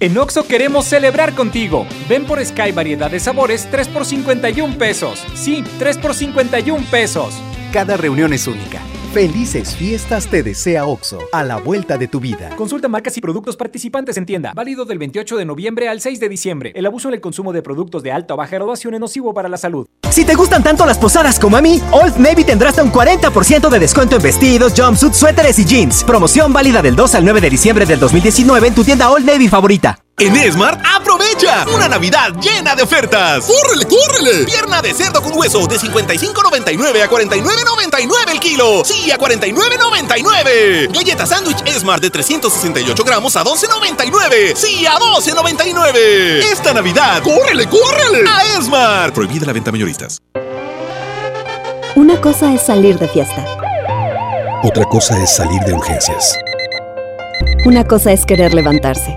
En 0.00 0.16
Oxo 0.16 0.46
queremos 0.46 0.86
celebrar 0.86 1.34
contigo. 1.34 1.86
Ven 2.08 2.24
por 2.24 2.42
Sky 2.42 2.72
variedad 2.72 3.10
de 3.10 3.20
sabores 3.20 3.68
3 3.70 3.88
por 3.88 4.06
51 4.06 4.78
pesos. 4.78 5.22
Sí, 5.34 5.62
3 5.78 5.98
por 5.98 6.14
51 6.14 6.86
pesos. 6.90 7.34
Cada 7.70 7.98
reunión 7.98 8.32
es 8.32 8.46
única. 8.46 8.80
Felices 9.12 9.76
fiestas 9.76 10.26
te 10.26 10.42
desea 10.42 10.86
OXO, 10.86 11.18
a 11.32 11.44
la 11.44 11.58
vuelta 11.58 11.98
de 11.98 12.08
tu 12.08 12.18
vida. 12.18 12.48
Consulta 12.56 12.88
marcas 12.88 13.14
y 13.18 13.20
productos 13.20 13.58
participantes 13.58 14.16
en 14.16 14.24
tienda. 14.24 14.52
Válido 14.54 14.86
del 14.86 14.96
28 14.96 15.36
de 15.36 15.44
noviembre 15.44 15.90
al 15.90 16.00
6 16.00 16.18
de 16.18 16.30
diciembre. 16.30 16.72
El 16.74 16.86
abuso 16.86 17.08
en 17.08 17.14
el 17.14 17.20
consumo 17.20 17.52
de 17.52 17.60
productos 17.60 18.02
de 18.02 18.10
alta 18.10 18.32
o 18.32 18.38
baja 18.38 18.56
graduación 18.56 18.94
es 18.94 19.00
nocivo 19.00 19.34
para 19.34 19.50
la 19.50 19.58
salud. 19.58 19.86
Si 20.08 20.24
te 20.24 20.34
gustan 20.34 20.62
tanto 20.62 20.86
las 20.86 20.96
posadas 20.96 21.38
como 21.38 21.58
a 21.58 21.60
mí, 21.60 21.82
Old 21.90 22.16
Navy 22.16 22.42
tendrá 22.42 22.70
hasta 22.70 22.82
un 22.82 22.90
40% 22.90 23.68
de 23.68 23.78
descuento 23.78 24.16
en 24.16 24.22
vestidos, 24.22 24.72
jumpsuits, 24.74 25.18
suéteres 25.18 25.58
y 25.58 25.66
jeans. 25.66 26.04
Promoción 26.04 26.50
válida 26.50 26.80
del 26.80 26.96
2 26.96 27.14
al 27.14 27.24
9 27.26 27.42
de 27.42 27.50
diciembre 27.50 27.84
del 27.84 28.00
2019 28.00 28.68
en 28.68 28.74
tu 28.74 28.82
tienda 28.82 29.10
Old 29.10 29.26
Navy 29.26 29.46
favorita. 29.46 29.98
En 30.18 30.36
Esmart, 30.36 30.80
aprovecha 30.84 31.64
una 31.74 31.88
Navidad 31.88 32.32
llena 32.40 32.76
de 32.76 32.82
ofertas. 32.82 33.44
¡Córrele, 33.44 33.86
córrele! 33.86 34.44
Pierna 34.44 34.80
de 34.80 34.94
cerdo 34.94 35.20
con 35.22 35.36
hueso 35.36 35.66
de 35.66 35.76
55.99 35.78 37.02
a 37.02 37.10
49.99 37.10 38.30
el 38.30 38.38
kilo. 38.38 38.84
Sí, 38.84 39.10
a 39.10 39.18
49.99. 39.18 40.92
Galleta 40.92 41.26
sándwich 41.26 41.62
Esmart 41.66 42.02
de 42.02 42.10
368 42.10 43.04
gramos 43.04 43.34
a 43.36 43.42
12.99. 43.42 44.54
Sí, 44.54 44.86
a 44.86 44.96
12.99. 44.98 45.96
Esta 46.52 46.72
Navidad, 46.72 47.22
¡córrele, 47.22 47.66
córrele! 47.66 48.28
A 48.28 48.58
Esmart. 48.58 49.14
Prohibida 49.14 49.46
la 49.46 49.52
venta 49.54 49.72
mayoristas. 49.72 50.18
Una 51.96 52.20
cosa 52.20 52.54
es 52.54 52.62
salir 52.62 52.98
de 52.98 53.08
fiesta. 53.08 53.44
Otra 54.62 54.84
cosa 54.84 55.20
es 55.20 55.34
salir 55.34 55.60
de 55.62 55.72
urgencias. 55.72 56.38
Una 57.64 57.84
cosa 57.84 58.12
es 58.12 58.24
querer 58.24 58.54
levantarse. 58.54 59.16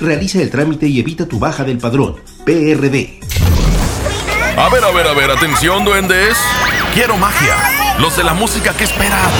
Realiza 0.00 0.40
el 0.40 0.50
trámite 0.50 0.86
y 0.86 0.98
evita 0.98 1.26
tu 1.26 1.38
baja 1.38 1.64
del 1.64 1.78
padrón. 1.78 2.16
PRD. 2.44 3.20
A 4.56 4.68
ver, 4.68 4.84
a 4.84 4.90
ver, 4.90 5.06
a 5.06 5.12
ver, 5.14 5.30
atención, 5.30 5.84
duendes. 5.84 6.36
Quiero 6.94 7.16
magia. 7.16 7.54
Los 7.98 8.16
de 8.16 8.24
la 8.24 8.34
música 8.34 8.72
que 8.72 8.84
esperan. 8.84 9.30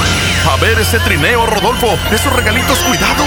A 0.50 0.56
ver 0.56 0.78
ese 0.78 0.98
trineo, 1.00 1.46
Rodolfo. 1.46 1.98
Esos 2.12 2.32
regalitos, 2.32 2.78
cuidado. 2.78 3.24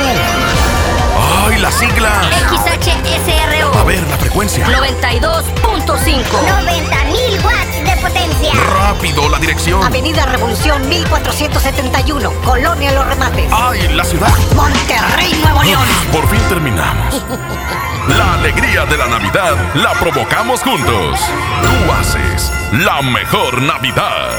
¡Ay, 1.45 1.59
las 1.59 1.73
siglas! 1.75 2.28
XHSRO. 2.28 3.78
A 3.78 3.84
ver, 3.84 4.01
la 4.07 4.17
frecuencia. 4.17 4.65
92.5. 4.67 6.23
90.000 6.23 7.43
watts 7.43 7.66
potencia. 8.08 8.53
Rápido, 8.53 9.30
la 9.30 9.39
dirección. 9.39 9.84
Avenida 9.84 10.26
Revolución 10.26 10.88
1471, 10.88 12.32
Colonia 12.43 12.91
Los 12.91 13.08
Remates. 13.08 13.51
¡Ay, 13.51 13.88
la 13.89 14.03
ciudad! 14.03 14.34
Monterrey, 14.55 15.34
Nuevo 15.43 15.64
León. 15.64 15.84
Por 16.12 16.28
fin 16.30 16.41
terminamos. 16.49 17.24
La 18.08 18.36
alegría 18.36 18.86
de 18.86 18.97
la 18.97 19.08
Navidad 19.08 19.58
la 19.76 19.91
provocamos 19.95 20.62
juntos. 20.62 21.20
Tú 21.62 21.91
haces 21.91 22.53
la 22.72 23.01
mejor 23.01 23.62
Navidad. 23.62 24.30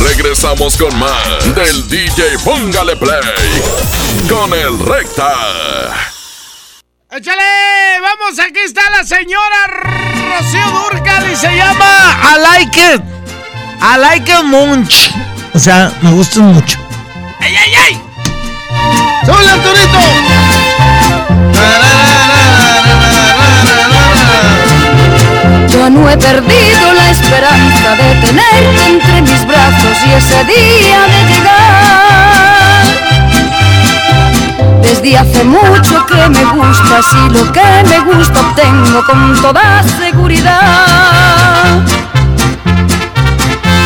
Regresamos 0.00 0.76
con 0.76 0.98
más 0.98 1.54
del 1.54 1.88
DJ 1.88 2.38
Póngale 2.44 2.96
Play 2.96 3.22
con 4.28 4.52
el 4.52 4.80
Recta. 4.80 6.15
¡Échale! 7.08 8.00
Vamos, 8.02 8.36
aquí 8.40 8.58
está 8.64 8.80
la 8.90 9.04
señora 9.04 9.66
Rocío 9.68 10.70
Durcal 10.90 11.30
y 11.30 11.36
se 11.36 11.56
llama 11.56 12.18
I 12.20 12.40
like 12.40 12.94
it. 12.94 13.02
I 13.80 13.96
like 13.96 14.32
it 14.32 14.42
much. 14.42 15.10
O 15.54 15.58
sea, 15.58 15.92
me 16.02 16.10
gustan 16.10 16.52
mucho. 16.52 16.76
¡Ey, 17.40 17.54
ey, 17.54 17.74
ey! 17.86 18.02
¡Súbele, 19.24 19.50
Arturito! 19.52 19.98
Yo 25.70 25.90
no 25.90 26.10
he 26.10 26.16
perdido 26.18 26.92
la 26.92 27.10
esperanza 27.10 27.94
de 27.94 28.14
tenerte 28.16 28.88
entre 28.88 29.22
mis 29.22 29.46
brazos 29.46 29.96
y 30.06 30.12
ese 30.12 30.44
día 30.44 31.02
de 31.06 31.34
llegar. 31.34 32.65
Desde 34.86 35.18
hace 35.18 35.42
mucho 35.42 36.06
que 36.06 36.28
me 36.28 36.44
gusta, 36.44 37.00
y 37.26 37.30
lo 37.30 37.50
que 37.50 37.82
me 37.88 37.98
gusta 38.14 38.40
obtengo 38.40 39.04
con 39.04 39.34
toda 39.42 39.82
seguridad. 39.82 41.80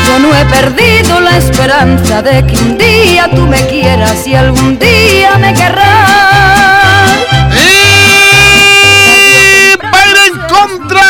Yo 0.06 0.18
no 0.18 0.36
he 0.36 0.44
perdido 0.44 1.20
la 1.20 1.38
esperanza 1.38 2.20
de 2.20 2.46
que 2.46 2.58
un 2.58 2.76
día 2.76 3.30
tú 3.34 3.46
me 3.46 3.66
quieras 3.66 4.26
y 4.26 4.34
algún 4.34 4.78
día 4.78 5.38
me 5.38 5.54
querrás. 5.54 7.12
Y 7.56 9.78
para 9.78 10.26
en 10.26 10.38
contra 10.52 11.08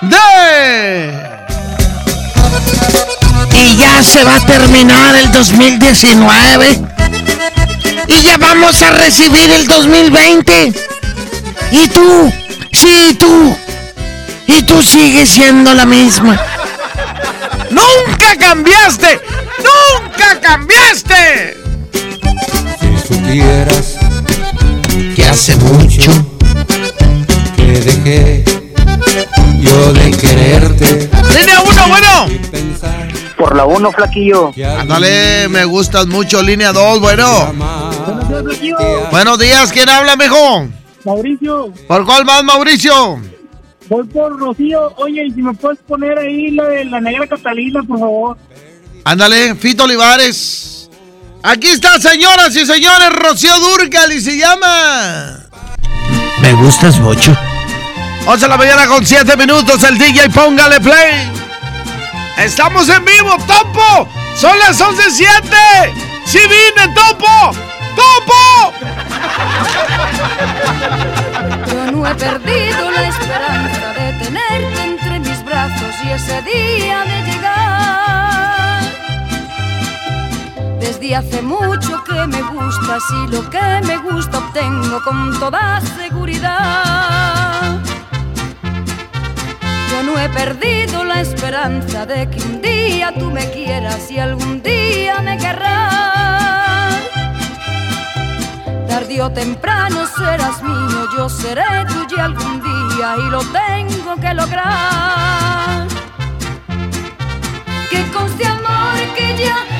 de 0.00 1.21
ya 4.02 4.08
se 4.08 4.24
va 4.24 4.36
a 4.36 4.46
terminar 4.46 5.14
el 5.16 5.30
2019. 5.30 6.80
Y 8.08 8.22
ya 8.22 8.36
vamos 8.36 8.82
a 8.82 8.90
recibir 8.90 9.50
el 9.50 9.66
2020. 9.66 10.72
Y 11.70 11.88
tú, 11.88 12.32
sí, 12.72 13.16
tú. 13.18 13.56
Y 14.46 14.62
tú 14.62 14.82
sigues 14.82 15.28
siendo 15.28 15.72
la 15.74 15.86
misma. 15.86 16.40
¡Nunca 17.70 18.36
cambiaste! 18.38 19.20
¡Nunca 19.58 20.40
cambiaste! 20.40 21.56
Si 22.80 23.14
supieras 23.14 23.96
que 25.14 25.24
hace 25.24 25.56
mucho 25.56 26.10
que 27.56 27.80
dejé 27.80 28.61
yo 29.60 29.92
de 29.92 30.10
quererte. 30.12 31.10
¡Línea 31.38 31.60
1, 31.62 31.88
bueno! 31.88 32.26
Por 33.36 33.56
la 33.56 33.64
1, 33.64 33.92
flaquillo. 33.92 34.52
Ándale, 34.78 35.48
me 35.48 35.64
gustas 35.64 36.06
mucho. 36.06 36.42
Línea 36.42 36.72
2, 36.72 37.00
bueno. 37.00 37.52
Buenos 39.10 39.38
días, 39.38 39.72
¿quién 39.72 39.88
habla, 39.88 40.16
mijo? 40.16 40.68
Mauricio, 41.04 41.72
¿Por 41.88 42.06
cuál 42.06 42.24
más, 42.24 42.44
Mauricio? 42.44 43.20
voy 43.88 44.04
por 44.04 44.38
Rocío. 44.38 44.94
Oye, 44.96 45.26
y 45.26 45.32
si 45.32 45.42
me 45.42 45.52
puedes 45.52 45.78
poner 45.80 46.16
ahí 46.18 46.52
la 46.52 46.64
de 46.68 46.84
la 46.86 47.00
negra 47.00 47.26
Catalina, 47.26 47.82
por 47.82 47.98
favor. 47.98 48.36
Ándale, 49.04 49.54
Fito 49.56 49.84
Olivares. 49.84 50.88
Aquí 51.42 51.66
está, 51.68 52.00
señoras 52.00 52.54
y 52.56 52.64
señores, 52.64 53.10
Rocío 53.12 53.52
Durcal 53.58 54.12
y 54.12 54.20
se 54.20 54.38
llama. 54.38 55.40
Me 56.40 56.52
gustas 56.54 56.98
mucho. 57.00 57.36
11 58.24 58.44
de 58.44 58.48
la 58.48 58.56
mañana 58.56 58.86
con 58.86 59.04
7 59.04 59.36
minutos, 59.36 59.82
el 59.82 59.98
DJ 59.98 60.30
póngale 60.30 60.80
play. 60.80 61.28
Estamos 62.38 62.88
en 62.88 63.04
vivo, 63.04 63.36
Topo. 63.46 64.08
Son 64.36 64.56
las 64.60 64.80
11.07. 64.80 65.92
¡Sí 66.24 66.38
vine, 66.38 66.94
Topo! 66.94 67.52
¡Topo! 67.96 68.72
Yo 71.66 71.92
no 71.92 72.06
he 72.06 72.14
perdido 72.14 72.90
la 72.92 73.08
esperanza 73.08 73.92
de 73.92 74.12
tenerte 74.24 74.82
entre 74.82 75.18
mis 75.18 75.44
brazos 75.44 75.94
y 76.04 76.10
ese 76.10 76.42
día 76.42 77.04
de 77.04 77.22
llegar. 77.30 78.82
Desde 80.78 81.16
hace 81.16 81.42
mucho 81.42 82.02
que 82.04 82.26
me 82.28 82.40
gustas 82.42 83.02
y 83.10 83.26
lo 83.32 83.50
que 83.50 83.80
me 83.84 83.96
gusta 83.98 84.38
obtengo 84.38 85.02
con 85.02 85.38
toda 85.40 85.80
seguridad. 85.98 87.80
Yo 89.92 90.02
no 90.02 90.18
he 90.18 90.26
perdido 90.30 91.04
la 91.04 91.20
esperanza 91.20 92.06
de 92.06 92.26
que 92.30 92.40
un 92.40 92.62
día 92.62 93.12
tú 93.12 93.30
me 93.30 93.50
quieras 93.50 94.10
y 94.10 94.18
algún 94.18 94.62
día 94.62 95.20
me 95.20 95.36
querrás. 95.36 96.94
Tarde 98.88 99.20
o 99.20 99.30
temprano 99.30 100.06
serás 100.06 100.62
mío, 100.62 101.08
yo 101.14 101.28
seré 101.28 101.84
tuya 101.88 102.24
algún 102.24 102.62
día 102.62 103.16
y 103.18 103.30
lo 103.30 103.40
tengo 103.60 104.16
que 104.16 104.32
lograr. 104.32 105.86
Que 107.90 108.02
conste 108.14 108.46
amor 108.46 108.98
que 109.14 109.36
ya 109.44 109.71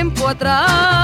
tiempo 0.00 0.26
atrás. 0.28 0.99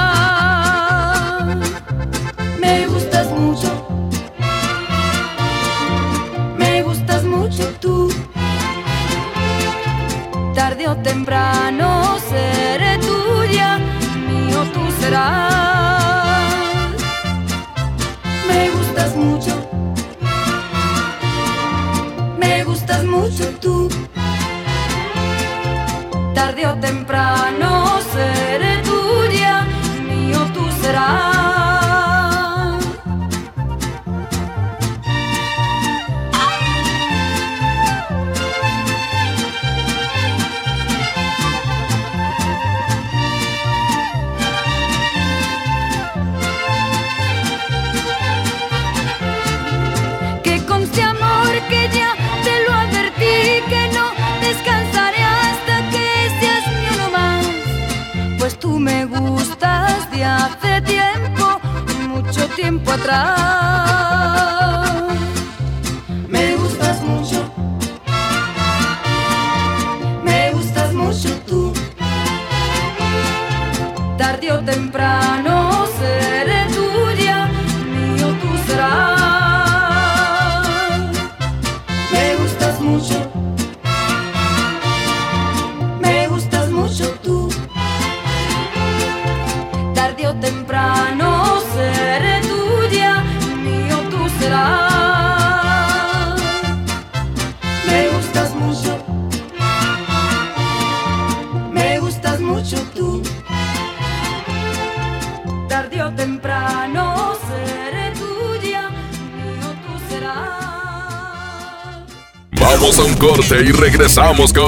Corte 113.57 113.69
y 113.69 113.71
regresamos 113.71 114.53
con 114.53 114.65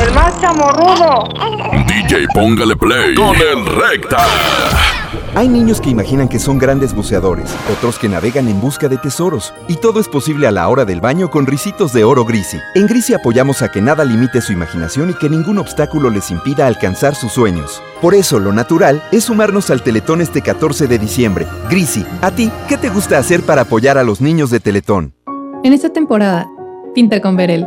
El 0.00 0.14
más 0.14 0.40
chamorrudo. 0.40 1.28
DJ 1.86 2.26
Póngale 2.34 2.76
Play 2.76 3.14
con 3.14 3.36
el 3.36 3.66
Recta. 3.66 4.18
Hay 5.36 5.48
niños 5.48 5.80
que 5.80 5.90
imaginan 5.90 6.28
que 6.28 6.38
son 6.38 6.58
grandes 6.58 6.94
buceadores, 6.94 7.52
otros 7.72 7.98
que 7.98 8.08
navegan 8.08 8.46
en 8.48 8.60
busca 8.60 8.88
de 8.88 8.98
tesoros, 8.98 9.52
y 9.66 9.76
todo 9.76 9.98
es 9.98 10.08
posible 10.08 10.46
a 10.46 10.52
la 10.52 10.68
hora 10.68 10.84
del 10.84 11.00
baño 11.00 11.28
con 11.28 11.46
risitos 11.46 11.92
de 11.92 12.04
oro 12.04 12.24
Grisi. 12.24 12.58
En 12.76 12.86
Grisi 12.86 13.14
apoyamos 13.14 13.60
a 13.62 13.70
que 13.72 13.82
nada 13.82 14.04
limite 14.04 14.40
su 14.40 14.52
imaginación 14.52 15.10
y 15.10 15.14
que 15.14 15.28
ningún 15.28 15.58
obstáculo 15.58 16.08
les 16.08 16.30
impida 16.30 16.68
alcanzar 16.68 17.16
sus 17.16 17.32
sueños. 17.32 17.82
Por 18.00 18.14
eso, 18.14 18.38
lo 18.38 18.52
natural 18.52 19.02
es 19.10 19.24
sumarnos 19.24 19.70
al 19.70 19.82
Teletón 19.82 20.20
este 20.20 20.40
14 20.40 20.86
de 20.86 20.98
diciembre. 20.98 21.46
Grisi, 21.68 22.06
¿a 22.22 22.30
ti 22.30 22.52
qué 22.68 22.76
te 22.76 22.88
gusta 22.88 23.18
hacer 23.18 23.42
para 23.42 23.62
apoyar 23.62 23.98
a 23.98 24.04
los 24.04 24.20
niños 24.20 24.50
de 24.50 24.60
Teletón? 24.60 25.14
En 25.64 25.72
esta 25.72 25.92
temporada, 25.92 26.46
pinta 26.94 27.20
con 27.20 27.36
Verel. 27.36 27.66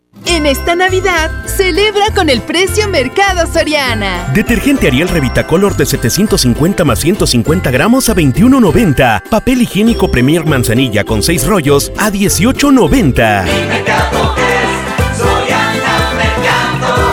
En 0.41 0.45
esta 0.45 0.75
Navidad, 0.75 1.29
celebra 1.45 2.05
con 2.15 2.29
el 2.29 2.41
precio 2.41 2.87
Mercado 2.87 3.45
Soriana. 3.51 4.31
Detergente 4.33 4.87
Ariel 4.87 5.07
Revita 5.07 5.45
Color 5.45 5.75
de 5.77 5.85
750 5.85 6.83
más 6.83 6.99
150 6.99 7.69
gramos 7.69 8.09
a 8.09 8.15
21.90. 8.15 9.29
Papel 9.29 9.61
higiénico 9.61 10.09
Premier 10.09 10.45
Manzanilla 10.45 11.03
con 11.03 11.21
6 11.21 11.45
rollos 11.45 11.91
a 11.97 12.09
18.90. 12.09 13.45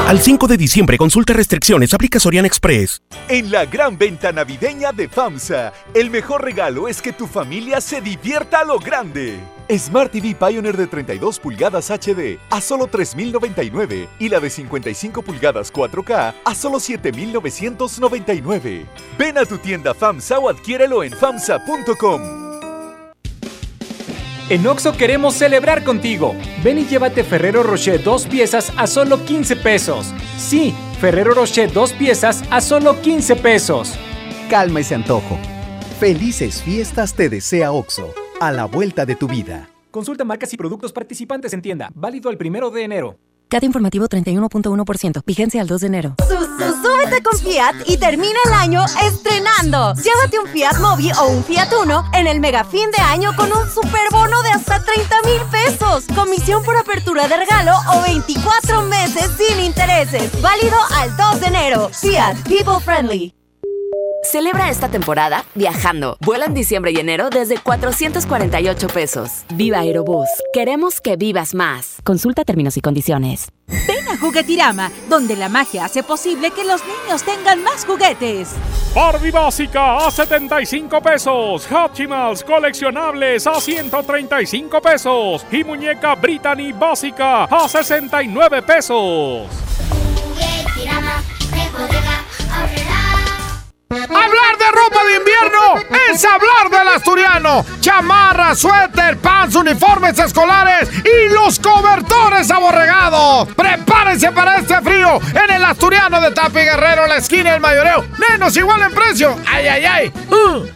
Al 0.07 0.21
5 0.21 0.47
de 0.47 0.57
diciembre, 0.57 0.97
consulta 0.97 1.35
restricciones, 1.35 1.93
aplica 1.93 2.19
Sorian 2.19 2.47
Express. 2.47 3.03
En 3.29 3.51
la 3.51 3.67
gran 3.67 3.99
venta 3.99 4.33
navideña 4.33 4.91
de 4.93 5.09
FAMSA, 5.09 5.73
el 5.93 6.11
mejor 6.11 6.45
regalo 6.45 6.89
es 6.89 7.03
que 7.03 7.13
tu 7.13 7.27
familia 7.27 7.81
se 7.81 8.01
divierta 8.01 8.61
a 8.61 8.65
lo 8.65 8.79
grande. 8.79 9.39
Smart 9.77 10.11
TV 10.11 10.35
Pioneer 10.35 10.77
de 10.77 10.87
32 10.87 11.39
pulgadas 11.39 11.91
HD 11.91 12.39
a 12.51 12.61
solo 12.61 12.89
3.099 12.89 14.09
y 14.19 14.29
la 14.29 14.41
de 14.41 14.49
55 14.49 15.23
pulgadas 15.23 15.73
4K 15.73 16.35
a 16.45 16.55
solo 16.55 16.79
7.999. 16.79 18.87
Ven 19.19 19.37
a 19.37 19.45
tu 19.45 19.59
tienda 19.59 19.93
FAMSA 19.93 20.39
o 20.39 20.49
adquiérelo 20.49 21.03
en 21.03 21.13
FAMSA.com. 21.13 22.49
En 24.49 24.67
Oxo 24.67 24.97
queremos 24.97 25.35
celebrar 25.35 25.85
contigo. 25.85 26.35
Ven 26.65 26.79
y 26.79 26.87
llévate 26.87 27.23
Ferrero 27.23 27.63
Rocher 27.63 28.03
dos 28.03 28.27
piezas 28.27 28.73
a 28.79 28.87
solo 28.87 29.27
15 29.27 29.57
pesos. 29.57 30.15
Sí, 30.39 30.75
Ferrero 31.03 31.35
Rocher 31.35 31.71
dos 31.71 31.93
piezas 31.93 32.43
a 32.51 32.63
solo 32.63 33.03
15 33.03 33.37
pesos. 33.37 33.93
Calma 34.49 34.81
ese 34.81 34.95
antojo. 34.95 35.39
Felices 36.01 36.63
fiestas 36.63 37.13
te 37.13 37.29
desea 37.29 37.73
Oxo, 37.73 38.15
a 38.41 38.53
la 38.53 38.67
vuelta 38.67 39.05
de 39.05 39.17
tu 39.17 39.27
vida. 39.27 39.69
Consulta 39.91 40.25
marcas 40.25 40.53
y 40.53 40.57
productos 40.57 40.93
participantes 40.93 41.53
en 41.53 41.63
tienda. 41.63 41.91
Válido 41.95 42.31
el 42.31 42.37
primero 42.37 42.71
de 42.71 42.85
enero. 42.85 43.19
CAT 43.49 43.65
informativo 43.65 44.07
31.1%. 44.07 45.23
Vigencia 45.25 45.63
al 45.63 45.67
2 45.67 45.81
de 45.81 45.87
enero. 45.87 46.15
Súbete 46.83 47.23
con 47.23 47.39
Fiat 47.39 47.77
y 47.87 47.97
termina 47.97 48.39
el 48.45 48.53
año 48.53 48.85
estrenando. 49.03 49.95
Llévate 49.95 50.39
un 50.39 50.49
Fiat 50.49 50.79
Mobi 50.81 51.11
o 51.13 51.29
un 51.29 51.43
Fiat 51.43 51.73
Uno 51.83 52.05
en 52.13 52.27
el 52.27 52.41
mega 52.41 52.65
fin 52.65 52.91
de 52.91 53.03
año 53.03 53.35
con 53.35 53.51
un 53.51 53.69
superbono 53.71 54.43
de 54.43 54.51
hasta 54.51 54.85
30 54.85 55.23
mil 55.23 55.41
pesos. 55.51 56.05
Comisión 56.15 56.63
por 56.63 56.77
apertura 56.77 57.27
de 57.27 57.39
regalo 57.39 57.73
o 57.95 58.03
24 58.03 58.83
meses 58.83 59.31
sin 59.39 59.65
intereses. 59.65 60.31
Válido 60.43 60.77
al 60.97 61.17
2 61.17 61.41
de 61.41 61.47
enero. 61.47 61.89
Fiat 61.89 62.37
People 62.47 62.81
Friendly. 62.85 63.38
Celebra 64.23 64.69
esta 64.69 64.89
temporada 64.89 65.45
viajando. 65.55 66.17
Vuela 66.21 66.47
en 66.47 66.55
diciembre 66.55 66.93
y 66.93 66.97
enero 66.97 67.31
desde 67.31 67.59
448 67.59 68.89
pesos. 68.89 69.45
Viva 69.55 69.79
Aerobús. 69.79 70.29
Queremos 70.53 71.01
que 71.01 71.17
vivas 71.17 71.55
más. 71.55 71.97
Consulta 72.05 72.45
términos 72.45 72.77
y 72.77 72.81
condiciones. 72.81 73.49
Ven 73.67 74.09
a 74.09 74.19
Juguetirama, 74.19 74.91
donde 75.09 75.37
la 75.37 75.49
magia 75.49 75.85
hace 75.85 76.03
posible 76.03 76.51
que 76.51 76.65
los 76.65 76.83
niños 76.85 77.23
tengan 77.23 77.63
más 77.63 77.85
juguetes. 77.85 78.51
Barbie 78.95 79.31
básica 79.31 80.07
a 80.07 80.11
75 80.11 81.01
pesos. 81.01 81.67
Hatchimals 81.71 82.43
coleccionables 82.43 83.47
a 83.47 83.61
135 83.61 84.81
pesos. 84.81 85.47
Y 85.53 85.63
muñeca 85.65 86.15
Brittany 86.15 86.73
básica 86.73 87.45
a 87.45 87.69
69 87.69 88.63
pesos. 88.63 89.47
Hablar 93.91 94.59
de 94.59 94.67
ropa 94.71 95.03
de 95.05 95.17
invierno 95.17 95.97
es 96.13 96.23
hablar 96.23 96.69
del 96.69 96.89
asturiano. 96.89 97.65
Chamarra, 97.81 98.55
suéter, 98.55 99.17
pants, 99.17 99.55
uniformes 99.55 100.19
escolares 100.19 100.91
y 101.05 101.33
los 101.33 101.59
cobertores 101.59 102.51
aborregados. 102.51 103.49
Prepárense 103.55 104.31
para 104.33 104.59
este 104.59 104.79
frío 104.83 105.19
en 105.31 105.55
el 105.55 105.65
asturiano 105.65 106.21
de 106.21 106.33
Tapi 106.33 106.59
Guerrero, 106.59 107.07
la 107.07 107.17
esquina 107.17 107.53
del 107.53 107.63
mayoreo. 107.63 108.05
Menos 108.31 108.55
igual 108.59 108.83
en 108.83 108.93
precio. 108.93 109.39
¡Ay, 109.47 109.69
ay, 109.69 109.85
ay! 109.87 110.13
Uh. 110.31 110.67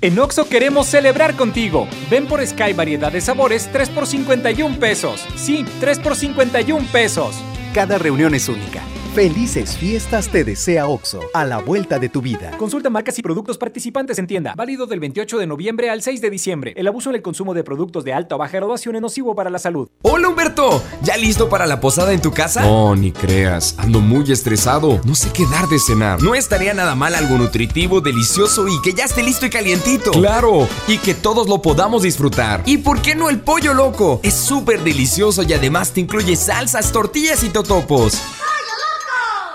En 0.00 0.18
Oxo 0.18 0.48
queremos 0.48 0.86
celebrar 0.86 1.34
contigo. 1.34 1.86
Ven 2.08 2.26
por 2.26 2.46
Sky 2.46 2.72
variedad 2.72 3.12
de 3.12 3.20
sabores 3.20 3.68
3 3.70 3.90
por 3.90 4.06
51 4.06 4.78
pesos. 4.78 5.26
Sí, 5.36 5.66
3 5.80 5.98
por 5.98 6.16
51 6.16 6.86
pesos. 6.90 7.36
Cada 7.74 7.98
reunión 7.98 8.34
es 8.34 8.48
única. 8.48 8.80
Felices 9.16 9.78
fiestas 9.78 10.28
te 10.28 10.44
desea 10.44 10.88
OXO, 10.88 11.22
a 11.32 11.46
la 11.46 11.56
vuelta 11.56 11.98
de 11.98 12.10
tu 12.10 12.20
vida. 12.20 12.50
Consulta 12.58 12.90
marcas 12.90 13.18
y 13.18 13.22
productos 13.22 13.56
participantes 13.56 14.18
en 14.18 14.26
tienda. 14.26 14.52
Válido 14.54 14.86
del 14.86 15.00
28 15.00 15.38
de 15.38 15.46
noviembre 15.46 15.88
al 15.88 16.02
6 16.02 16.20
de 16.20 16.28
diciembre. 16.28 16.74
El 16.76 16.86
abuso 16.86 17.08
en 17.08 17.16
el 17.16 17.22
consumo 17.22 17.54
de 17.54 17.64
productos 17.64 18.04
de 18.04 18.12
alta 18.12 18.34
o 18.34 18.38
baja 18.38 18.58
graduación 18.58 18.94
es 18.94 19.00
nocivo 19.00 19.34
para 19.34 19.48
la 19.48 19.58
salud. 19.58 19.88
Hola 20.02 20.28
Humberto, 20.28 20.82
¿ya 21.02 21.16
listo 21.16 21.48
para 21.48 21.66
la 21.66 21.80
posada 21.80 22.12
en 22.12 22.20
tu 22.20 22.30
casa? 22.30 22.60
No, 22.60 22.94
ni 22.94 23.10
creas, 23.10 23.74
ando 23.78 24.00
muy 24.00 24.30
estresado. 24.30 25.00
No 25.06 25.14
sé 25.14 25.30
qué 25.32 25.46
dar 25.50 25.66
de 25.66 25.78
cenar. 25.78 26.22
No 26.22 26.34
estaría 26.34 26.74
nada 26.74 26.94
mal 26.94 27.14
algo 27.14 27.38
nutritivo, 27.38 28.02
delicioso 28.02 28.68
y 28.68 28.82
que 28.82 28.92
ya 28.92 29.04
esté 29.04 29.22
listo 29.22 29.46
y 29.46 29.48
calientito. 29.48 30.10
Claro, 30.10 30.68
y 30.88 30.98
que 30.98 31.14
todos 31.14 31.48
lo 31.48 31.62
podamos 31.62 32.02
disfrutar. 32.02 32.62
¿Y 32.66 32.76
por 32.76 33.00
qué 33.00 33.14
no 33.14 33.30
el 33.30 33.40
pollo 33.40 33.72
loco? 33.72 34.20
Es 34.22 34.34
súper 34.34 34.84
delicioso 34.84 35.42
y 35.42 35.54
además 35.54 35.92
te 35.92 36.00
incluye 36.02 36.36
salsas, 36.36 36.92
tortillas 36.92 37.42
y 37.44 37.48
totopos. 37.48 38.20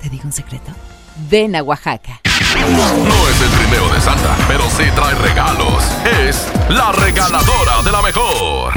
¿te 0.00 0.08
digo 0.08 0.24
un 0.24 0.32
secreto? 0.32 0.72
Ven 1.28 1.56
a 1.56 1.62
Oaxaca. 1.62 2.20
No 2.24 3.28
es 3.28 3.42
el 3.42 3.50
trineo 3.50 3.88
de 3.92 4.00
Santa, 4.00 4.36
pero 4.46 4.62
sí 4.70 4.84
trae 4.94 5.14
regalos. 5.14 5.84
Es 6.26 6.48
la 6.68 6.92
regaladora 6.92 7.82
de 7.84 7.92
la 7.92 8.02
mejor. 8.02 8.72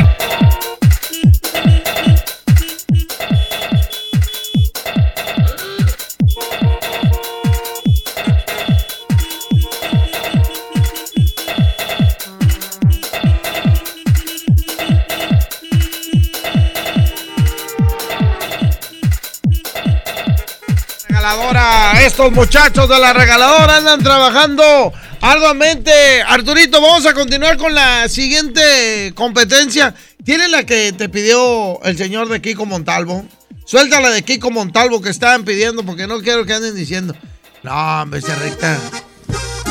Regaladora, 21.31 22.05
estos 22.05 22.29
muchachos 22.33 22.89
de 22.89 22.99
la 22.99 23.13
regaladora 23.13 23.77
andan 23.77 24.03
trabajando 24.03 24.91
arduamente. 25.21 26.21
Arturito, 26.23 26.81
vamos 26.81 27.05
a 27.05 27.13
continuar 27.13 27.55
con 27.55 27.73
la 27.73 28.09
siguiente 28.09 29.13
competencia. 29.15 29.95
¿Tiene 30.25 30.49
la 30.49 30.65
que 30.65 30.91
te 30.91 31.07
pidió 31.07 31.81
el 31.83 31.97
señor 31.97 32.27
de 32.27 32.41
Kiko 32.41 32.65
Montalvo? 32.65 33.25
Suelta 33.65 34.01
la 34.01 34.09
de 34.09 34.23
Kiko 34.23 34.51
Montalvo 34.51 35.01
que 35.01 35.09
estaban 35.09 35.45
pidiendo 35.45 35.83
porque 35.85 36.05
no 36.05 36.19
quiero 36.19 36.45
que 36.45 36.53
anden 36.53 36.75
diciendo. 36.75 37.15
No, 37.63 38.01
hombre, 38.01 38.19
se 38.19 38.35
recta. 38.35 38.77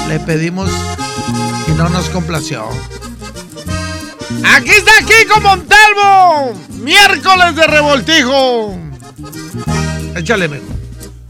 Le 0.08 0.18
pedimos 0.18 0.70
y 1.68 1.72
no 1.72 1.90
nos 1.90 2.08
complació. 2.08 2.66
Aquí 4.56 4.70
está 4.70 4.92
Kiko 5.04 5.42
Montalvo. 5.42 6.54
Miércoles 6.70 7.54
de 7.54 7.66
revoltijo. 7.66 8.78
Échale, 10.16 10.48
mejor. 10.48 10.79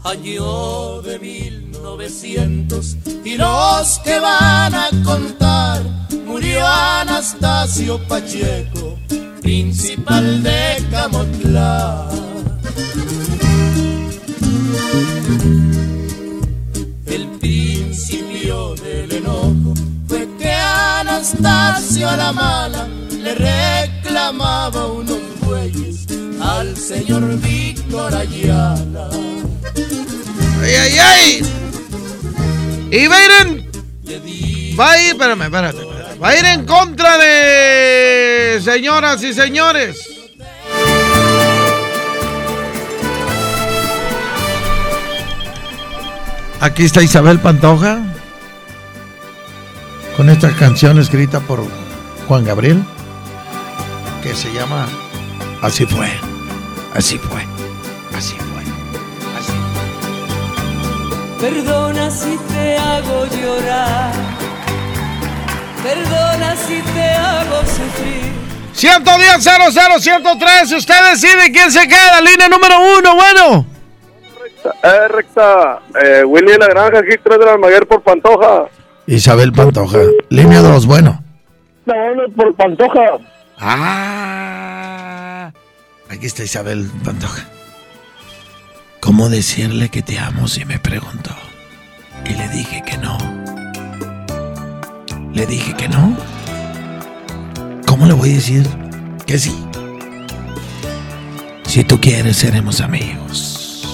Año 0.03 1.01
de 1.01 1.19
1900 1.19 2.97
y 3.23 3.37
los 3.37 3.99
que 4.03 4.19
van 4.19 4.73
a 4.73 4.89
contar 5.03 5.83
murió 6.25 6.65
Anastasio 6.65 7.99
Pacheco, 8.07 8.97
principal 9.41 10.41
de 10.43 10.83
Camotlán. 10.89 12.09
El 17.05 17.27
principio 17.39 18.75
del 18.75 19.11
enojo 19.11 19.73
fue 20.07 20.27
que 20.39 20.51
Anastasio 20.51 22.09
a 22.09 22.17
la 22.17 22.31
mala 22.31 22.87
le 23.11 23.35
reclamaba 23.35 24.87
unos 24.87 25.19
bueyes 25.41 26.07
al 26.41 26.75
señor 26.75 27.37
Víctor 27.39 28.15
Ayala. 28.15 29.09
¡Ay, 30.61 30.75
ay, 30.75 30.99
ay! 30.99 31.41
Y 32.91 33.07
va 33.07 33.15
a 33.15 33.25
ir 33.25 33.31
en. 33.41 33.71
Va 34.79 34.91
a 34.91 35.01
ir, 35.01 35.11
espérame, 35.11 35.41
espérate, 35.43 35.81
espérate. 35.81 36.19
Va 36.19 36.29
a 36.29 36.37
ir 36.37 36.45
en 36.45 36.65
contra 36.65 37.17
de. 37.17 38.61
Señoras 38.63 39.23
y 39.23 39.33
señores. 39.33 39.97
Aquí 46.59 46.83
está 46.83 47.01
Isabel 47.01 47.39
Pantoja. 47.39 47.99
Con 50.15 50.29
esta 50.29 50.55
canción 50.55 50.99
escrita 50.99 51.39
por 51.39 51.65
Juan 52.27 52.45
Gabriel. 52.45 52.83
Que 54.21 54.35
se 54.35 54.53
llama 54.53 54.87
Así 55.61 55.85
fue. 55.85 56.07
Así 56.93 57.17
fue. 57.17 57.45
Así 58.15 58.35
fue. 58.35 58.50
Perdona 61.41 62.11
si 62.11 62.37
te 62.37 62.77
hago 62.77 63.25
llorar. 63.25 64.11
Perdona 65.81 66.55
si 66.55 66.79
te 66.93 67.09
hago 67.09 67.61
sufrir. 67.61 68.31
110 68.73 69.43
00 69.73 69.99
103. 69.99 70.71
Usted 70.71 71.09
decide 71.11 71.51
quién 71.51 71.71
se 71.71 71.87
queda. 71.87 72.21
Línea 72.21 72.47
número 72.47 72.75
uno. 72.99 73.15
Bueno. 73.15 73.65
Eh, 74.83 75.07
recta. 75.07 75.79
Eh, 75.99 76.23
Willy 76.23 76.51
de 76.51 76.59
la 76.59 76.67
Granja, 76.67 76.99
aquí 76.99 77.17
3 77.23 77.39
de 77.39 77.45
la 77.45 77.53
Almaguer 77.53 77.87
por 77.87 78.03
Pantoja. 78.03 78.65
Isabel 79.07 79.51
Pantoja. 79.51 79.97
Línea 80.29 80.59
2. 80.59 80.85
Bueno. 80.85 81.23
No, 81.87 82.15
no, 82.15 82.29
por 82.35 82.53
Pantoja. 82.53 83.17
Ah. 83.57 85.51
Aquí 86.07 86.27
está 86.27 86.43
Isabel 86.43 86.87
Pantoja. 87.03 87.47
¿Cómo 89.01 89.29
decirle 89.29 89.89
que 89.89 90.03
te 90.03 90.19
amo 90.19 90.47
si 90.47 90.63
me 90.63 90.77
preguntó? 90.77 91.35
Y 92.23 92.33
le 92.35 92.47
dije 92.49 92.83
que 92.85 92.99
no. 92.99 93.17
Le 95.33 95.45
dije 95.47 95.75
que 95.75 95.89
no. 95.89 96.15
¿Cómo 97.87 98.05
le 98.05 98.13
voy 98.13 98.29
a 98.29 98.35
decir 98.35 98.63
que 99.25 99.39
sí? 99.39 99.55
Si 101.65 101.83
tú 101.83 101.99
quieres, 101.99 102.37
seremos 102.37 102.79
amigos. 102.79 103.87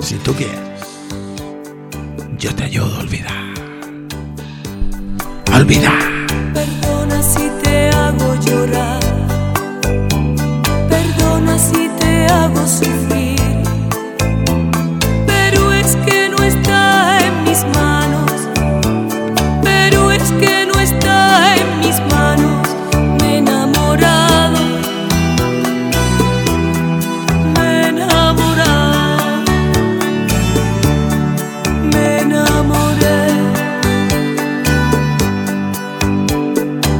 Si 0.00 0.16
tú 0.16 0.34
quieres, 0.34 0.58
yo 2.36 2.52
te 2.52 2.64
ayudo 2.64 2.96
a 2.96 2.98
olvidar. 2.98 3.44
Olvidar. 5.54 6.02
Perdona 6.52 7.22
si 7.22 7.48
te 7.62 7.90
hago 7.90 8.34
llorar. 8.44 9.00
Perdona 10.88 11.56
si 11.58 11.88
te 12.00 12.26
hago 12.26 12.66
sufrir. 12.66 13.19
Es 15.90 15.96
que 16.06 16.28
no 16.28 16.36
está 16.44 17.18
en 17.18 17.42
mis 17.42 17.64
manos. 17.74 18.30
Pero 19.60 20.12
es 20.12 20.30
que 20.40 20.64
no 20.64 20.78
está 20.78 21.56
en 21.56 21.80
mis 21.80 21.98
manos. 22.14 22.68
Me 23.18 23.34
he 23.34 23.38
enamorado. 23.38 24.60
Me 27.56 27.66
he 27.66 27.88
enamorado. 27.88 29.42
Me 31.92 32.20
enamoré. 32.20 33.22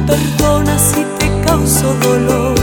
Perdona 0.05 0.77
si 0.77 1.05
te 1.17 1.27
causo 1.45 1.93
dolor. 2.01 2.55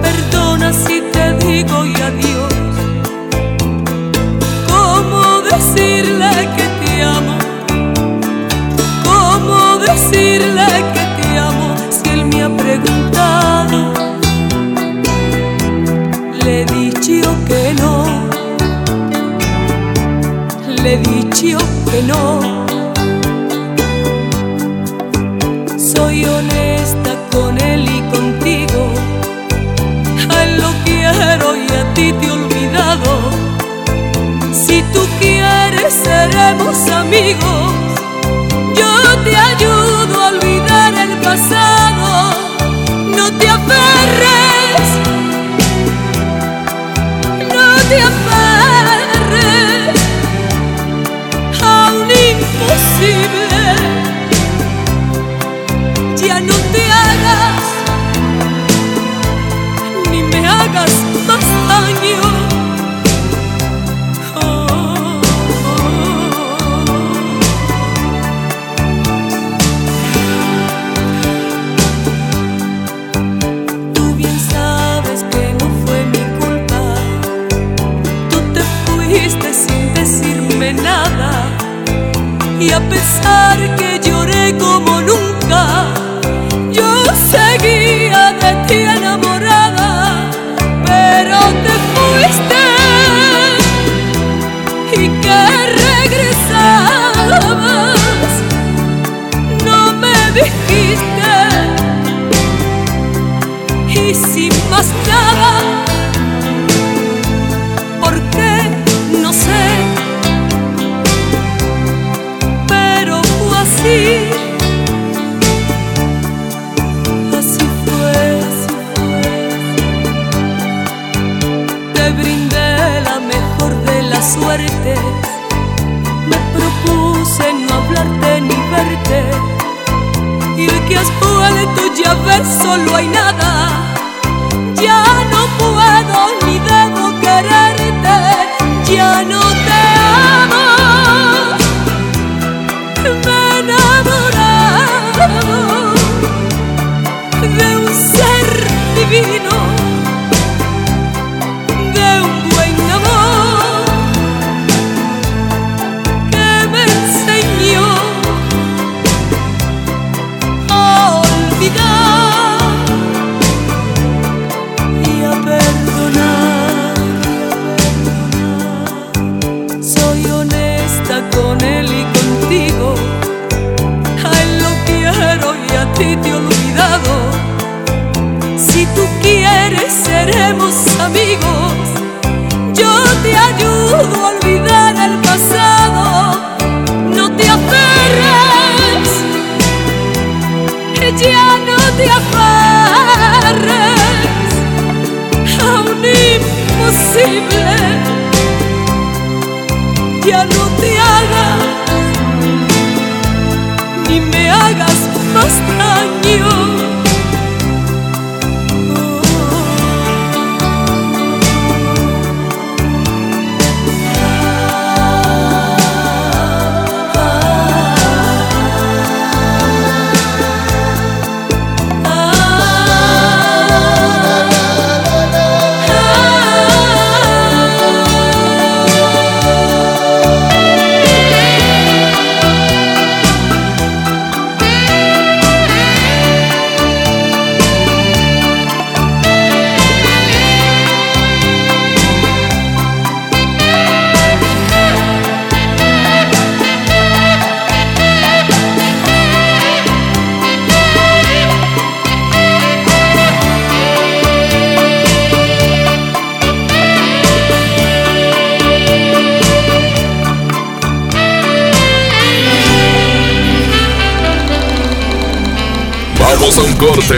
Perdona 0.00 0.72
si 0.72 1.02
te 1.12 1.34
digo 1.34 1.84
y 1.84 1.94
adiós. 2.00 2.37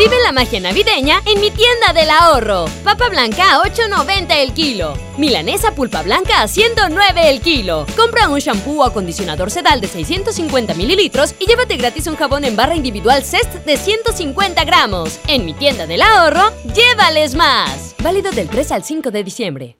Vive 0.00 0.16
la 0.24 0.32
magia 0.32 0.60
navideña 0.60 1.20
en 1.26 1.42
mi 1.42 1.50
tienda 1.50 1.92
del 1.92 2.08
ahorro. 2.08 2.64
Papa 2.84 3.10
blanca 3.10 3.56
a 3.56 3.62
8.90 3.64 4.34
el 4.34 4.54
kilo. 4.54 4.94
Milanesa 5.18 5.74
pulpa 5.74 6.00
blanca 6.00 6.40
a 6.40 6.48
109 6.48 7.28
el 7.28 7.42
kilo. 7.42 7.84
Compra 7.98 8.30
un 8.30 8.38
shampoo 8.38 8.80
o 8.80 8.84
acondicionador 8.84 9.50
sedal 9.50 9.82
de 9.82 9.88
650 9.88 10.72
mililitros 10.72 11.34
y 11.38 11.44
llévate 11.44 11.76
gratis 11.76 12.06
un 12.06 12.16
jabón 12.16 12.46
en 12.46 12.56
barra 12.56 12.76
individual 12.76 13.22
Cest 13.22 13.52
de 13.66 13.76
150 13.76 14.64
gramos. 14.64 15.20
En 15.26 15.44
mi 15.44 15.52
tienda 15.52 15.86
del 15.86 16.00
ahorro, 16.00 16.50
llévales 16.74 17.34
más. 17.34 17.94
Válido 18.02 18.32
del 18.32 18.48
3 18.48 18.72
al 18.72 18.84
5 18.84 19.10
de 19.10 19.22
diciembre. 19.22 19.79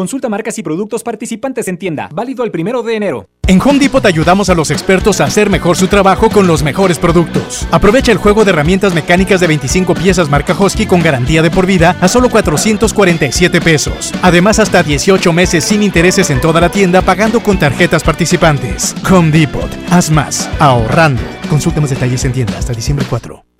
Consulta 0.00 0.30
marcas 0.30 0.58
y 0.58 0.62
productos 0.62 1.02
participantes 1.02 1.68
en 1.68 1.76
tienda. 1.76 2.08
Válido 2.10 2.42
el 2.42 2.50
primero 2.50 2.82
de 2.82 2.96
enero. 2.96 3.28
En 3.46 3.60
Home 3.60 3.78
Depot 3.78 4.02
ayudamos 4.06 4.48
a 4.48 4.54
los 4.54 4.70
expertos 4.70 5.20
a 5.20 5.24
hacer 5.24 5.50
mejor 5.50 5.76
su 5.76 5.88
trabajo 5.88 6.30
con 6.30 6.46
los 6.46 6.62
mejores 6.62 6.98
productos. 6.98 7.68
Aprovecha 7.70 8.10
el 8.10 8.16
juego 8.16 8.46
de 8.46 8.52
herramientas 8.52 8.94
mecánicas 8.94 9.40
de 9.40 9.48
25 9.48 9.92
piezas 9.92 10.30
marca 10.30 10.56
Husky 10.58 10.86
con 10.86 11.02
garantía 11.02 11.42
de 11.42 11.50
por 11.50 11.66
vida 11.66 11.96
a 12.00 12.08
solo 12.08 12.30
447 12.30 13.60
pesos. 13.60 14.10
Además, 14.22 14.58
hasta 14.58 14.82
18 14.82 15.34
meses 15.34 15.64
sin 15.64 15.82
intereses 15.82 16.30
en 16.30 16.40
toda 16.40 16.62
la 16.62 16.70
tienda 16.70 17.02
pagando 17.02 17.42
con 17.42 17.58
tarjetas 17.58 18.02
participantes. 18.02 18.94
Home 19.12 19.30
Depot. 19.30 19.70
Haz 19.90 20.10
más. 20.10 20.48
Ahorrando. 20.60 21.20
Consulta 21.50 21.82
más 21.82 21.90
detalles 21.90 22.24
en 22.24 22.32
tienda 22.32 22.56
hasta 22.56 22.72
diciembre 22.72 23.04
4. 23.06 23.49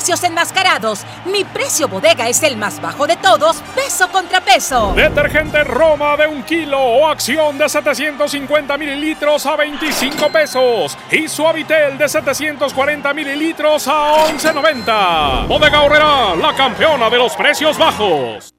precios 0.00 0.24
enmascarados. 0.24 1.04
Mi 1.26 1.44
precio 1.44 1.86
bodega 1.86 2.26
es 2.26 2.42
el 2.42 2.56
más 2.56 2.80
bajo 2.80 3.06
de 3.06 3.16
todos, 3.16 3.62
peso 3.74 4.08
contra 4.08 4.40
peso. 4.40 4.94
Detergente 4.96 5.62
Roma 5.62 6.16
de 6.16 6.26
un 6.26 6.42
kilo 6.42 6.80
o 6.80 7.06
acción 7.06 7.58
de 7.58 7.68
750 7.68 8.78
mililitros 8.78 9.44
a 9.44 9.56
25 9.56 10.32
pesos. 10.32 10.96
Y 11.10 11.28
Suavitel 11.28 11.98
de 11.98 12.08
740 12.08 13.12
mililitros 13.12 13.86
a 13.88 14.24
11.90. 14.28 15.46
Bodega 15.46 15.82
Horrera, 15.82 16.34
la 16.34 16.54
campeona 16.54 17.10
de 17.10 17.18
los 17.18 17.34
precios 17.34 17.76
bajos. 17.76 18.54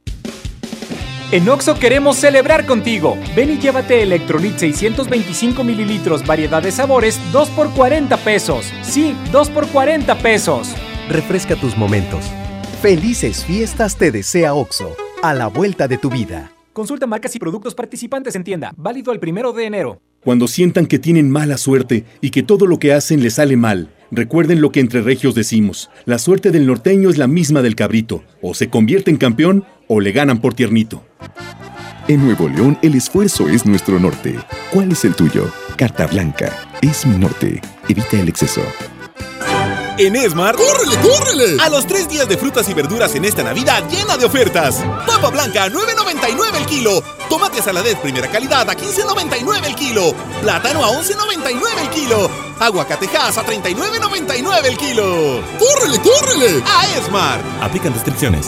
En 1.32 1.50
Oxo 1.50 1.80
queremos 1.80 2.18
celebrar 2.18 2.68
contigo. 2.68 3.18
Ven 3.36 3.50
y 3.52 3.58
llévate 3.58 4.04
Electrolit 4.04 4.58
625 4.58 5.64
mililitros, 5.64 6.24
variedad 6.24 6.62
de 6.62 6.72
sabores, 6.72 7.20
2 7.32 7.50
por 7.50 7.72
40 7.72 8.16
pesos. 8.18 8.72
Sí, 8.84 9.16
2 9.32 9.50
por 9.50 9.68
40 9.70 10.14
pesos. 10.20 10.76
Refresca 11.12 11.58
tus 11.58 11.76
momentos. 11.76 12.24
Felices 12.82 13.44
fiestas 13.44 13.98
te 13.98 14.14
desea 14.14 14.54
Oxo, 14.54 14.96
a 15.22 15.34
la 15.34 15.48
vuelta 15.48 15.90
de 15.90 15.98
tu 15.98 16.10
vida. 16.10 16.54
Consulta 16.72 17.06
marcas 17.06 17.36
y 17.36 17.40
productos 17.40 17.76
participantes 17.76 18.34
en 18.38 18.46
tienda. 18.46 18.74
Válido 18.78 19.12
el 19.12 19.20
primero 19.20 19.52
de 19.52 19.66
enero. 19.66 20.02
Cuando 20.24 20.48
sientan 20.48 20.86
que 20.86 21.00
tienen 21.00 21.30
mala 21.30 21.58
suerte 21.58 22.06
y 22.22 22.30
que 22.30 22.44
todo 22.44 22.66
lo 22.66 22.80
que 22.80 22.94
hacen 22.94 23.22
les 23.22 23.34
sale 23.34 23.58
mal, 23.58 23.94
recuerden 24.10 24.62
lo 24.62 24.72
que 24.72 24.80
entre 24.80 25.02
regios 25.02 25.36
decimos. 25.36 25.90
La 26.06 26.18
suerte 26.18 26.50
del 26.50 26.66
norteño 26.66 27.10
es 27.10 27.18
la 27.18 27.28
misma 27.28 27.62
del 27.62 27.76
cabrito. 27.76 28.24
O 28.42 28.54
se 28.54 28.70
convierte 28.70 29.12
en 29.12 29.18
campeón 29.18 29.66
o 29.90 30.00
le 30.00 30.14
ganan 30.14 30.40
por 30.40 30.54
tiernito. 30.54 31.04
En 32.08 32.24
Nuevo 32.24 32.48
León 32.48 32.78
el 32.82 32.96
esfuerzo 32.96 33.50
es 33.50 33.66
nuestro 33.66 34.00
norte. 34.00 34.40
¿Cuál 34.72 34.94
es 34.94 35.04
el 35.04 35.14
tuyo? 35.14 35.52
Carta 35.76 36.08
Blanca. 36.08 36.56
Es 36.82 37.06
mi 37.06 37.18
norte. 37.18 37.60
Evita 37.90 38.18
el 38.18 38.30
exceso. 38.30 38.62
En 40.02 40.16
Esmar, 40.16 40.56
¡córrele, 40.56 40.98
córrele! 40.98 41.62
A 41.62 41.70
los 41.70 41.86
tres 41.86 42.10
días 42.10 42.28
de 42.28 42.36
frutas 42.36 42.68
y 42.68 42.74
verduras 42.74 43.14
en 43.14 43.24
esta 43.24 43.44
Navidad 43.44 43.88
llena 43.88 44.18
de 44.18 44.26
ofertas. 44.26 44.78
Papa 45.06 45.30
blanca 45.30 45.66
a 45.66 45.70
9.99 45.70 46.56
el 46.58 46.66
kilo. 46.66 47.04
Tomate 47.30 47.62
saladet 47.62 48.00
primera 48.00 48.28
calidad 48.28 48.68
a 48.68 48.76
15.99 48.76 49.64
el 49.64 49.76
kilo. 49.76 50.16
Plátano 50.42 50.84
a 50.84 50.90
11.99 50.90 51.82
el 51.84 51.90
kilo. 51.92 52.32
Aguacatejas 52.60 53.38
a 53.38 53.46
39.99 53.46 54.66
el 54.66 54.78
kilo. 54.78 55.44
¡Córrele, 55.60 56.00
córrele! 56.02 56.64
A 56.66 56.98
Esmar. 56.98 57.40
Aplican 57.62 57.94
restricciones. 57.94 58.48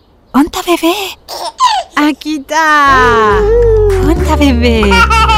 ¡Onta 0.33 0.61
bebé! 0.61 0.95
¡Aquí 1.97 2.37
está! 2.37 3.39
¡Onta 4.07 4.37
bebé! 4.37 4.89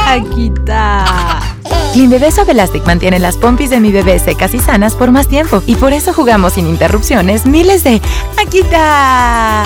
¡Aquí 0.06 0.52
está! 0.56 1.43
Clean 1.92 2.10
Bebé 2.10 2.28
Elastic 2.48 2.84
mantiene 2.84 3.18
las 3.20 3.36
pompis 3.36 3.70
de 3.70 3.78
mi 3.78 3.92
bebé 3.92 4.18
secas 4.18 4.52
y 4.54 4.58
sanas 4.58 4.94
por 4.94 5.12
más 5.12 5.28
tiempo 5.28 5.62
y 5.66 5.76
por 5.76 5.92
eso 5.92 6.12
jugamos 6.12 6.54
sin 6.54 6.66
interrupciones 6.66 7.46
miles 7.46 7.84
de 7.84 8.02
¡Aquí 8.36 8.58
está! 8.58 9.64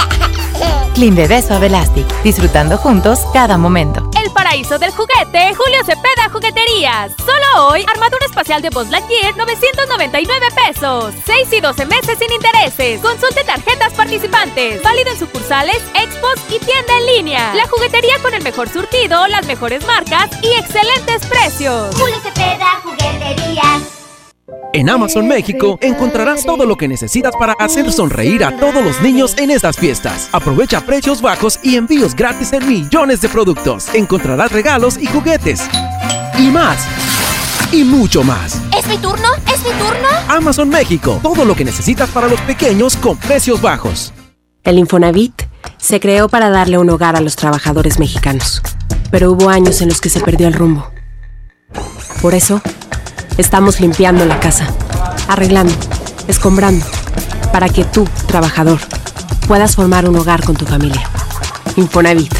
Clean 0.94 1.14
Bebé 1.14 1.38
Elastic, 1.38 2.06
disfrutando 2.22 2.76
juntos 2.76 3.20
cada 3.32 3.56
momento. 3.56 4.10
El 4.20 4.32
paraíso 4.32 4.78
del 4.78 4.90
juguete, 4.90 5.54
Julio 5.54 5.78
Cepeda 5.86 6.28
Jugueterías. 6.32 7.12
Solo 7.18 7.68
hoy, 7.68 7.84
armadura 7.86 8.26
espacial 8.26 8.60
de 8.62 8.70
Buzz 8.70 8.88
Lightyear, 8.90 9.36
999 9.36 10.46
pesos. 10.66 11.14
6 11.24 11.52
y 11.52 11.60
12 11.60 11.86
meses 11.86 12.18
sin 12.18 12.32
intereses. 12.32 13.00
Consulte 13.00 13.44
tarjetas 13.44 13.92
participantes. 13.92 14.82
Válido 14.82 15.12
en 15.12 15.18
sucursales, 15.18 15.80
expos 15.94 16.34
y 16.48 16.58
tienda 16.58 16.98
en 16.98 17.06
línea. 17.16 17.54
La 17.54 17.68
juguetería 17.68 18.18
con 18.20 18.34
el 18.34 18.42
mejor 18.42 18.68
surtido, 18.68 19.28
las 19.28 19.46
mejores 19.46 19.86
marcas 19.86 20.30
y 20.42 20.48
excelentes 20.58 21.24
precios. 21.26 21.94
Julio 21.98 22.16
Cepeda 22.22 22.80
Jugueterías. 22.82 23.82
En 24.72 24.88
Amazon 24.88 25.26
México 25.26 25.78
encontrarás 25.80 26.44
todo 26.44 26.64
lo 26.64 26.76
que 26.76 26.86
necesitas 26.86 27.34
para 27.36 27.54
hacer 27.54 27.90
sonreír 27.90 28.44
a 28.44 28.56
todos 28.56 28.84
los 28.84 29.00
niños 29.02 29.36
en 29.36 29.50
estas 29.50 29.76
fiestas. 29.76 30.28
Aprovecha 30.30 30.80
precios 30.86 31.20
bajos 31.20 31.58
y 31.62 31.74
envíos 31.74 32.14
gratis 32.14 32.52
en 32.52 32.68
millones 32.68 33.20
de 33.20 33.28
productos. 33.28 33.92
Encontrarás 33.94 34.52
regalos 34.52 34.96
y 34.96 35.06
juguetes. 35.06 35.68
Y 36.38 36.48
más. 36.50 36.86
Y 37.72 37.82
mucho 37.82 38.22
más. 38.22 38.62
¿Es 38.78 38.86
mi 38.86 38.96
turno? 38.98 39.28
¿Es 39.52 39.60
mi 39.64 39.70
turno? 39.70 40.08
Amazon 40.28 40.68
México. 40.68 41.18
Todo 41.20 41.44
lo 41.44 41.56
que 41.56 41.64
necesitas 41.64 42.10
para 42.10 42.28
los 42.28 42.40
pequeños 42.42 42.96
con 42.96 43.16
precios 43.16 43.60
bajos. 43.60 44.12
El 44.62 44.78
Infonavit 44.78 45.42
se 45.78 45.98
creó 45.98 46.28
para 46.28 46.48
darle 46.48 46.78
un 46.78 46.90
hogar 46.90 47.16
a 47.16 47.20
los 47.20 47.34
trabajadores 47.34 47.98
mexicanos. 47.98 48.62
Pero 49.10 49.32
hubo 49.32 49.48
años 49.48 49.80
en 49.80 49.88
los 49.88 50.00
que 50.00 50.10
se 50.10 50.20
perdió 50.20 50.46
el 50.46 50.54
rumbo. 50.54 50.92
Por 52.20 52.34
eso, 52.34 52.60
estamos 53.36 53.80
limpiando 53.80 54.24
la 54.24 54.40
casa, 54.40 54.66
arreglando, 55.28 55.72
escombrando, 56.26 56.84
para 57.52 57.68
que 57.68 57.84
tú, 57.84 58.08
trabajador, 58.26 58.80
puedas 59.46 59.76
formar 59.76 60.08
un 60.08 60.16
hogar 60.16 60.44
con 60.44 60.56
tu 60.56 60.66
familia. 60.66 61.08
Infonavit, 61.76 62.34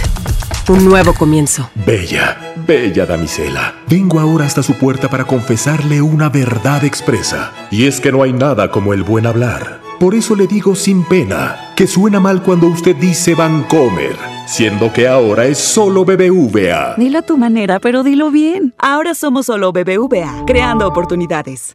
un 0.69 0.85
nuevo 0.85 1.15
comienzo. 1.15 1.71
Bella, 1.87 2.55
bella 2.67 3.07
damisela. 3.07 3.75
Vengo 3.89 4.19
ahora 4.19 4.47
hasta 4.47 4.65
su 4.65 4.75
puerta 4.75 5.09
para 5.09 5.25
confesarle 5.25 6.03
una 6.03 6.29
verdad 6.29 6.85
expresa. 6.85 7.53
Y 7.71 7.87
es 7.87 8.01
que 8.01 8.11
no 8.11 8.25
hay 8.25 8.33
nada 8.33 8.73
como 8.73 8.93
el 8.93 9.05
buen 9.05 9.27
hablar. 9.27 9.81
Por 10.01 10.15
eso 10.15 10.35
le 10.35 10.47
digo 10.47 10.75
sin 10.75 11.05
pena 11.05 11.73
que 11.77 11.87
suena 11.87 12.21
mal 12.21 12.43
cuando 12.43 12.67
usted 12.67 12.97
dice 12.97 13.35
Vancomer, 13.35 14.17
siendo 14.49 14.91
que 14.93 15.07
ahora 15.07 15.45
es 15.45 15.59
solo 15.59 16.07
BBVA. 16.07 16.95
Dilo 16.97 17.19
a 17.19 17.23
tu 17.23 17.37
manera, 17.37 17.79
pero 17.81 18.03
dilo 18.03 18.31
bien. 18.31 18.75
Ahora 18.79 19.15
somos 19.15 19.47
solo 19.47 19.73
BBVA, 19.73 20.45
creando 20.47 20.89
oportunidades. 20.89 21.75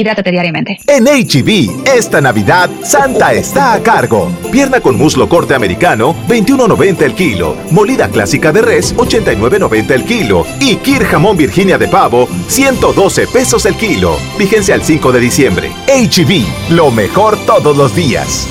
Hidrátate 0.00 0.30
diariamente. 0.30 0.78
En 0.86 1.04
HB, 1.04 1.86
esta 1.86 2.22
Navidad, 2.22 2.70
Santa 2.82 3.34
está 3.34 3.74
a 3.74 3.82
cargo. 3.82 4.32
Pierna 4.50 4.80
con 4.80 4.96
muslo 4.96 5.28
corte 5.28 5.54
americano, 5.54 6.14
21.90 6.26 7.02
el 7.02 7.14
kilo. 7.14 7.54
Molida 7.70 8.08
clásica 8.08 8.50
de 8.50 8.62
res, 8.62 8.96
89.90 8.96 9.90
el 9.90 10.04
kilo. 10.04 10.46
Y 10.58 10.76
Kir 10.76 11.04
jamón 11.04 11.36
Virginia 11.36 11.76
de 11.76 11.88
pavo, 11.88 12.28
112 12.48 13.26
pesos 13.26 13.66
el 13.66 13.74
kilo. 13.74 14.16
Vigencia 14.38 14.74
al 14.74 14.82
5 14.82 15.12
de 15.12 15.20
diciembre. 15.20 15.70
HB, 15.86 16.72
lo 16.74 16.90
mejor 16.90 17.36
todos 17.44 17.76
los 17.76 17.94
días. 17.94 18.48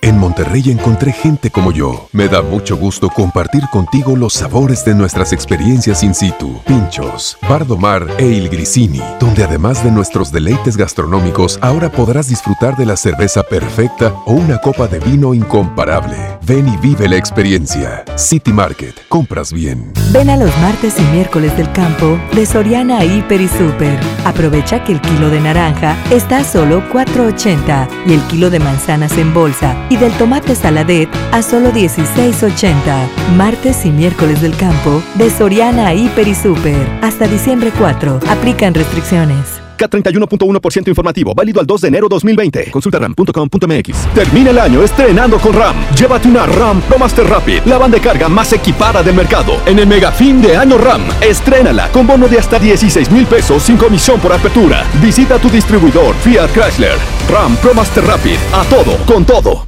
En 0.00 0.16
Monterrey 0.16 0.70
encontré 0.70 1.12
gente 1.12 1.50
como 1.50 1.72
yo. 1.72 2.08
Me 2.12 2.28
da 2.28 2.40
mucho 2.40 2.76
gusto 2.76 3.08
compartir 3.08 3.62
contigo 3.72 4.14
los 4.16 4.32
sabores 4.32 4.84
de 4.84 4.94
nuestras 4.94 5.32
experiencias 5.32 6.02
in 6.04 6.14
situ. 6.14 6.60
Pinchos, 6.66 7.36
Bardomar 7.48 8.06
e 8.18 8.26
Il 8.26 8.48
Grisini, 8.48 9.00
donde 9.18 9.42
además 9.42 9.82
de 9.82 9.90
nuestros 9.90 10.30
deleites 10.30 10.76
gastronómicos, 10.76 11.58
ahora 11.62 11.90
podrás 11.90 12.28
disfrutar 12.28 12.76
de 12.76 12.86
la 12.86 12.96
cerveza 12.96 13.42
perfecta 13.42 14.14
o 14.24 14.34
una 14.34 14.58
copa 14.58 14.86
de 14.86 15.00
vino 15.00 15.34
incomparable. 15.34 16.16
Ven 16.42 16.68
y 16.68 16.76
vive 16.76 17.08
la 17.08 17.16
experiencia. 17.16 18.04
City 18.16 18.52
Market, 18.52 18.94
compras 19.08 19.52
bien. 19.52 19.92
Ven 20.12 20.30
a 20.30 20.36
los 20.36 20.56
martes 20.58 20.94
y 20.98 21.02
miércoles 21.12 21.56
del 21.56 21.70
campo 21.72 22.18
de 22.34 22.46
Soriana 22.46 23.04
Hiper 23.04 23.40
y 23.40 23.48
Super. 23.48 23.98
Aprovecha 24.24 24.84
que 24.84 24.92
el 24.92 25.00
kilo 25.00 25.28
de 25.28 25.40
naranja 25.40 25.96
está 26.10 26.38
a 26.38 26.44
solo 26.44 26.82
4.80 26.92 27.88
y 28.06 28.12
el 28.12 28.22
kilo 28.28 28.48
de 28.48 28.60
manzanas 28.60 29.18
en 29.18 29.34
bolsa 29.34 29.76
y 29.90 29.96
del 29.96 30.12
tomate 30.12 30.54
saladet 30.54 31.08
a 31.32 31.42
solo 31.42 31.70
16.80. 31.72 32.74
Martes 33.36 33.84
y 33.84 33.90
miércoles 33.90 34.40
del 34.40 34.56
campo 34.56 35.02
de 35.14 35.30
Soriana 35.30 35.94
Hiper 35.94 36.28
y 36.28 36.34
Super. 36.34 36.86
Hasta 37.02 37.26
diciembre 37.26 37.72
4. 37.76 38.20
Aplican 38.28 38.74
restricciones. 38.74 39.60
K31.1% 39.78 40.88
informativo, 40.88 41.34
válido 41.34 41.60
al 41.60 41.66
2 41.66 41.80
de 41.80 41.88
enero 41.88 42.08
2020. 42.08 42.70
Consulta 42.70 42.98
ram.com.mx. 42.98 44.14
Termina 44.14 44.50
el 44.50 44.58
año 44.58 44.82
estrenando 44.82 45.38
con 45.38 45.54
RAM. 45.54 45.76
Llévate 45.96 46.28
una 46.28 46.46
RAM 46.46 46.80
Pro 46.82 46.98
Master 46.98 47.26
Rapid, 47.26 47.62
la 47.64 47.78
banda 47.78 47.96
de 47.96 48.02
carga 48.02 48.28
más 48.28 48.52
equipada 48.52 49.02
del 49.02 49.14
mercado. 49.14 49.60
En 49.66 49.78
el 49.78 49.86
mega 49.86 50.10
fin 50.10 50.42
de 50.42 50.56
año 50.56 50.76
RAM, 50.78 51.02
estrénala 51.20 51.88
con 51.92 52.06
bono 52.06 52.28
de 52.28 52.38
hasta 52.38 52.58
16 52.58 53.10
mil 53.10 53.26
pesos 53.26 53.62
sin 53.62 53.76
comisión 53.76 54.20
por 54.20 54.32
apertura. 54.32 54.84
Visita 55.00 55.38
tu 55.38 55.48
distribuidor 55.48 56.14
Fiat 56.16 56.50
Chrysler. 56.52 56.98
RAM 57.30 57.56
Pro 57.56 57.72
Master 57.74 58.04
Rapid, 58.04 58.36
a 58.52 58.64
todo, 58.64 58.96
con 59.06 59.24
todo. 59.24 59.67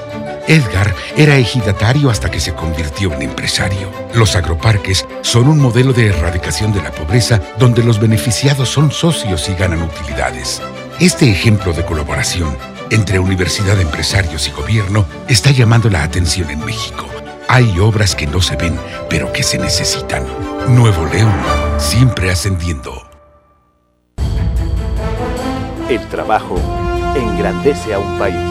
Edgar 0.51 0.93
era 1.15 1.37
ejidatario 1.37 2.09
hasta 2.09 2.29
que 2.29 2.41
se 2.41 2.53
convirtió 2.53 3.13
en 3.13 3.21
empresario. 3.21 3.89
Los 4.13 4.35
agroparques 4.35 5.07
son 5.21 5.47
un 5.47 5.59
modelo 5.59 5.93
de 5.93 6.07
erradicación 6.07 6.73
de 6.73 6.83
la 6.83 6.91
pobreza 6.91 7.41
donde 7.57 7.81
los 7.85 8.01
beneficiados 8.01 8.67
son 8.67 8.91
socios 8.91 9.47
y 9.47 9.53
ganan 9.53 9.81
utilidades. 9.81 10.61
Este 10.99 11.31
ejemplo 11.31 11.71
de 11.71 11.85
colaboración 11.85 12.57
entre 12.89 13.19
universidad, 13.19 13.79
empresarios 13.79 14.49
y 14.49 14.51
gobierno 14.51 15.05
está 15.29 15.51
llamando 15.51 15.89
la 15.89 16.03
atención 16.03 16.49
en 16.49 16.65
México. 16.65 17.05
Hay 17.47 17.79
obras 17.79 18.13
que 18.13 18.27
no 18.27 18.41
se 18.41 18.57
ven, 18.57 18.77
pero 19.09 19.31
que 19.31 19.43
se 19.43 19.57
necesitan. 19.57 20.25
Nuevo 20.67 21.05
León, 21.05 21.31
siempre 21.77 22.29
ascendiendo. 22.29 23.09
El 25.89 26.05
trabajo 26.09 26.59
engrandece 27.15 27.93
a 27.93 27.99
un 27.99 28.19
país. 28.19 28.50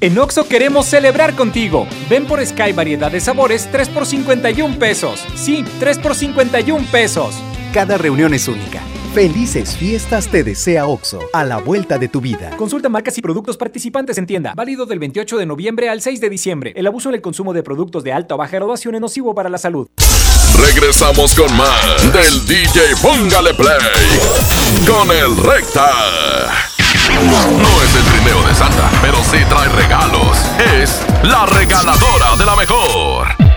En 0.00 0.16
Oxo 0.16 0.46
queremos 0.46 0.86
celebrar 0.86 1.34
contigo. 1.34 1.88
Ven 2.08 2.24
por 2.24 2.44
Sky 2.44 2.72
variedad 2.72 3.10
de 3.10 3.18
sabores 3.20 3.68
3 3.72 3.88
por 3.88 4.06
51 4.06 4.78
pesos. 4.78 5.24
Sí, 5.34 5.64
3 5.80 5.98
por 5.98 6.14
51 6.14 6.86
pesos. 6.92 7.34
Cada 7.74 7.98
reunión 7.98 8.32
es 8.32 8.46
única. 8.46 8.80
Felices 9.12 9.76
fiestas 9.76 10.28
te 10.28 10.44
desea 10.44 10.86
Oxo, 10.86 11.18
a 11.32 11.42
la 11.44 11.56
vuelta 11.56 11.98
de 11.98 12.06
tu 12.06 12.20
vida. 12.20 12.50
Consulta 12.56 12.88
marcas 12.88 13.18
y 13.18 13.22
productos 13.22 13.56
participantes 13.56 14.18
en 14.18 14.26
tienda. 14.26 14.52
Válido 14.54 14.86
del 14.86 15.00
28 15.00 15.36
de 15.36 15.46
noviembre 15.46 15.88
al 15.88 16.00
6 16.00 16.20
de 16.20 16.30
diciembre. 16.30 16.72
El 16.76 16.86
abuso 16.86 17.08
en 17.08 17.16
el 17.16 17.20
consumo 17.20 17.52
de 17.52 17.64
productos 17.64 18.04
de 18.04 18.12
alta 18.12 18.36
o 18.36 18.38
baja 18.38 18.52
graduación 18.52 18.94
es 18.94 19.00
nocivo 19.00 19.34
para 19.34 19.48
la 19.48 19.58
salud. 19.58 19.88
Regresamos 20.56 21.34
con 21.34 21.52
más 21.56 22.12
del 22.12 22.46
DJ 22.46 22.94
Póngale 23.02 23.52
Play 23.54 23.78
con 24.86 25.10
el 25.10 25.36
Recta. 25.38 25.90
No 27.14 27.82
es 27.82 27.97
trineo 28.18 28.42
de 28.42 28.54
Santa, 28.54 28.90
pero 29.00 29.16
sí 29.22 29.38
trae 29.48 29.68
regalos. 29.68 30.38
Es 30.58 31.04
la 31.22 31.46
regaladora 31.46 32.36
de 32.36 32.46
la 32.46 32.56
mejor. 32.56 33.47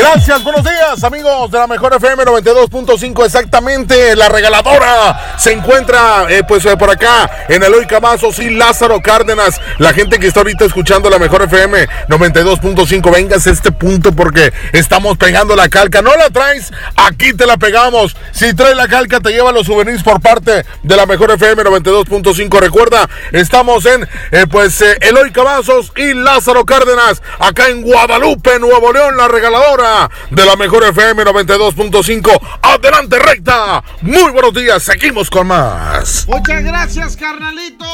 Gracias, 0.00 0.42
buenos 0.42 0.64
días 0.64 1.04
amigos 1.04 1.50
de 1.50 1.58
la 1.58 1.66
mejor 1.66 1.92
FM 1.92 2.24
92.5 2.24 3.26
exactamente, 3.26 4.16
la 4.16 4.30
regaladora 4.30 5.36
se 5.36 5.52
encuentra 5.52 6.24
eh, 6.30 6.42
pues 6.42 6.64
eh, 6.64 6.74
por 6.78 6.88
acá 6.88 7.30
en 7.50 7.62
Eloy 7.62 7.86
Cavazos 7.86 8.38
y 8.38 8.48
Lázaro 8.48 9.02
Cárdenas, 9.02 9.60
la 9.76 9.92
gente 9.92 10.18
que 10.18 10.26
está 10.26 10.40
ahorita 10.40 10.64
escuchando 10.64 11.10
la 11.10 11.18
mejor 11.18 11.42
FM 11.42 11.86
92.5, 12.08 13.12
vengas 13.12 13.46
a 13.46 13.50
este 13.50 13.72
punto 13.72 14.12
porque 14.12 14.54
estamos 14.72 15.18
pegando 15.18 15.54
la 15.54 15.68
calca, 15.68 16.00
no 16.00 16.16
la 16.16 16.30
traes, 16.30 16.72
aquí 16.96 17.34
te 17.34 17.44
la 17.44 17.58
pegamos, 17.58 18.16
si 18.32 18.54
traes 18.54 18.76
la 18.76 18.88
calca 18.88 19.20
te 19.20 19.32
lleva 19.32 19.52
los 19.52 19.66
souvenirs 19.66 20.02
por 20.02 20.22
parte 20.22 20.64
de 20.82 20.96
la 20.96 21.04
mejor 21.04 21.30
FM 21.32 21.62
92.5, 21.62 22.58
recuerda, 22.58 23.06
estamos 23.32 23.84
en 23.84 24.08
eh, 24.30 24.46
pues 24.50 24.80
Eloy 24.80 25.30
Cavazos 25.30 25.92
y 25.94 26.14
Lázaro 26.14 26.64
Cárdenas, 26.64 27.22
acá 27.38 27.68
en 27.68 27.82
Guadalupe, 27.82 28.58
Nuevo 28.58 28.94
León, 28.94 29.18
la 29.18 29.28
regaladora 29.28 29.89
de 30.30 30.44
la 30.44 30.56
mejor 30.56 30.84
FM 30.84 31.24
92.5. 31.24 32.40
Adelante, 32.62 33.18
recta. 33.18 33.82
Muy 34.02 34.30
buenos 34.30 34.54
días. 34.54 34.82
Seguimos 34.82 35.28
con 35.28 35.46
más. 35.46 36.26
Muchas 36.28 36.62
gracias, 36.62 37.16
carnalito. 37.16 37.86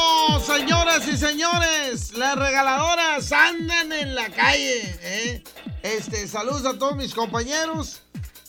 Señoras 0.45 1.07
y 1.07 1.17
señores, 1.17 2.13
las 2.17 2.35
regaladoras 2.37 3.31
andan 3.31 3.91
en 3.91 4.15
la 4.15 4.29
calle. 4.29 4.97
¿eh? 5.01 5.43
Este, 5.83 6.27
saludos 6.27 6.65
a 6.65 6.77
todos 6.77 6.95
mis 6.95 7.13
compañeros. 7.13 8.01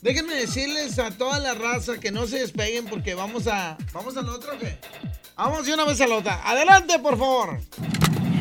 Déjenme 0.03 0.35
decirles 0.35 0.99
a 0.99 1.11
toda 1.11 1.39
la 1.39 1.55
raza 1.55 1.99
que 1.99 2.13
no 2.13 2.27
se 2.27 2.41
despeguen 2.41 2.87
porque 2.87 3.15
vamos 3.15 3.47
a. 3.47 3.77
¿Vamos 3.93 4.17
al 4.17 4.29
otro? 4.29 4.53
Vamos 5.37 5.67
de 5.67 5.75
una 5.75 5.85
vez 5.85 6.01
a 6.01 6.07
la 6.07 6.17
otra. 6.17 6.41
Adelante, 6.45 6.99
por 6.99 7.19
favor. 7.19 7.61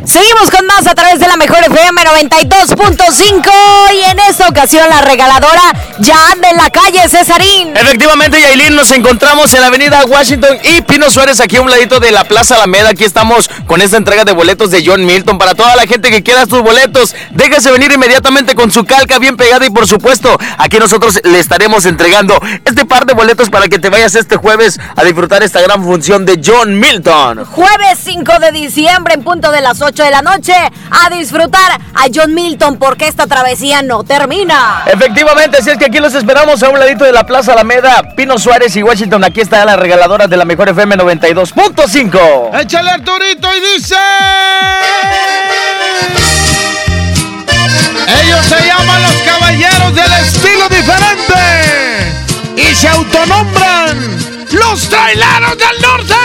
Seguimos 0.07 0.49
con 0.49 0.65
más 0.65 0.87
a 0.87 0.95
través 0.95 1.19
de 1.19 1.27
la 1.27 1.35
mejor 1.35 1.57
FM 1.59 2.01
92.5 2.01 3.51
y 3.93 4.09
en 4.09 4.19
esta 4.29 4.47
ocasión 4.47 4.87
la 4.87 5.01
regaladora 5.01 5.61
ya 5.99 6.31
anda 6.31 6.49
en 6.49 6.55
la 6.55 6.69
calle 6.69 7.09
Cesarín. 7.09 7.75
Efectivamente, 7.75 8.39
Yailin, 8.39 8.73
nos 8.73 8.89
encontramos 8.91 9.53
en 9.53 9.59
la 9.59 9.67
avenida 9.67 10.05
Washington 10.05 10.59
y 10.63 10.79
Pino 10.83 11.09
Suárez 11.09 11.41
aquí 11.41 11.57
a 11.57 11.61
un 11.61 11.69
ladito 11.69 11.99
de 11.99 12.13
la 12.13 12.23
Plaza 12.23 12.55
Alameda. 12.55 12.91
Aquí 12.91 13.03
estamos 13.03 13.49
con 13.65 13.81
esta 13.81 13.97
entrega 13.97 14.23
de 14.23 14.31
boletos 14.31 14.71
de 14.71 14.81
John 14.85 15.05
Milton 15.05 15.37
para 15.37 15.55
toda 15.55 15.75
la 15.75 15.85
gente 15.85 16.09
que 16.09 16.23
quiera 16.23 16.45
sus 16.45 16.61
boletos. 16.61 17.13
Déjese 17.31 17.69
venir 17.71 17.91
inmediatamente 17.91 18.55
con 18.55 18.71
su 18.71 18.85
calca 18.85 19.19
bien 19.19 19.35
pegada 19.35 19.65
y 19.65 19.71
por 19.71 19.87
supuesto 19.87 20.37
aquí 20.57 20.77
nosotros 20.79 21.19
le 21.25 21.39
estaremos 21.39 21.85
entregando 21.85 22.39
este 22.63 22.85
par 22.85 23.05
de 23.05 23.13
boletos 23.13 23.49
para 23.49 23.67
que 23.67 23.77
te 23.77 23.89
vayas 23.89 24.15
este 24.15 24.37
jueves 24.37 24.79
a 24.95 25.03
disfrutar 25.03 25.43
esta 25.43 25.59
gran 25.59 25.83
función 25.83 26.25
de 26.25 26.39
John 26.41 26.79
Milton. 26.79 27.43
Jueves 27.43 27.99
5 28.05 28.39
de 28.39 28.51
diciembre 28.53 29.15
en 29.15 29.23
punto 29.23 29.51
de 29.51 29.59
las 29.59 29.81
8 29.81 29.96
de 30.03 30.11
la 30.11 30.21
noche 30.21 30.53
a 30.53 31.09
disfrutar 31.09 31.71
a 31.93 32.05
John 32.13 32.33
Milton 32.33 32.77
porque 32.77 33.07
esta 33.07 33.27
travesía 33.27 33.81
no 33.81 34.03
termina. 34.03 34.83
Efectivamente, 34.85 35.57
así 35.57 35.69
es 35.71 35.77
que 35.77 35.85
aquí 35.85 35.99
los 35.99 36.13
esperamos 36.13 36.61
a 36.63 36.69
un 36.69 36.79
ladito 36.79 37.03
de 37.03 37.11
la 37.11 37.25
Plaza 37.25 37.53
Alameda, 37.53 38.15
Pino 38.15 38.37
Suárez 38.37 38.75
y 38.75 38.83
Washington. 38.83 39.23
Aquí 39.23 39.41
está 39.41 39.63
la 39.65 39.75
regaladora 39.75 40.27
de 40.27 40.37
la 40.37 40.45
mejor 40.45 40.69
FM 40.69 40.97
92.5. 40.97 42.61
Échale 42.61 42.91
Arturito 42.91 43.49
y 43.55 43.75
dice. 43.75 43.95
Ellos 48.21 48.45
se 48.45 48.65
llaman 48.65 49.03
los 49.03 49.15
caballeros 49.23 49.95
del 49.95 50.13
estilo 50.13 50.69
diferente 50.69 52.17
y 52.55 52.75
se 52.75 52.87
autonombran 52.87 54.17
los 54.51 54.89
traileros 54.89 55.57
del 55.57 55.81
norte. 55.81 56.15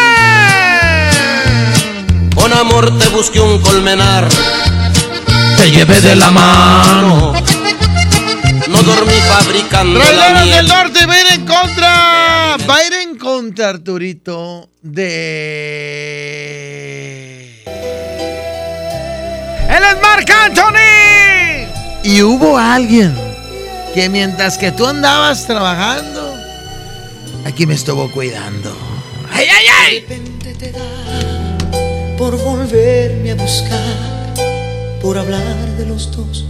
Con 2.34 2.52
amor 2.52 2.98
te 2.98 3.08
busqué 3.08 3.40
un 3.40 3.60
colmenar, 3.60 4.28
te 5.56 5.70
llevé 5.70 6.00
de 6.00 6.16
la 6.16 6.30
mano. 6.30 7.32
No 8.68 8.82
dormí 8.82 9.14
fabricando 9.28 9.98
la 9.98 10.04
Traileros 10.06 10.44
miel. 10.44 10.56
del 10.56 10.68
norte 10.68 11.06
va 11.06 11.14
a 11.14 11.20
ir 11.20 11.26
en 11.34 11.44
contra. 11.46 12.56
Va 12.68 12.76
a 12.76 12.86
ir 12.86 12.92
en 12.94 13.18
contra, 13.18 13.68
Arturito, 13.70 14.68
de. 14.80 15.12
¡Él 19.68 19.82
es 19.90 20.00
Marc 20.02 20.30
Anthony! 20.30 21.68
Y 22.04 22.22
hubo 22.22 22.58
alguien 22.58 23.14
que 23.94 24.08
mientras 24.08 24.58
que 24.58 24.72
tú 24.72 24.86
andabas 24.86 25.46
trabajando, 25.46 26.34
aquí 27.46 27.66
me 27.66 27.74
estuvo 27.74 28.10
cuidando. 28.10 28.74
¡Ay, 29.32 29.46
ay, 29.48 29.66
ay! 29.82 30.04
Por 32.22 32.40
volverme 32.40 33.32
a 33.32 33.34
buscar, 33.34 34.34
por 35.00 35.18
hablar 35.18 35.42
de 35.76 35.86
los 35.86 36.08
dos 36.12 36.44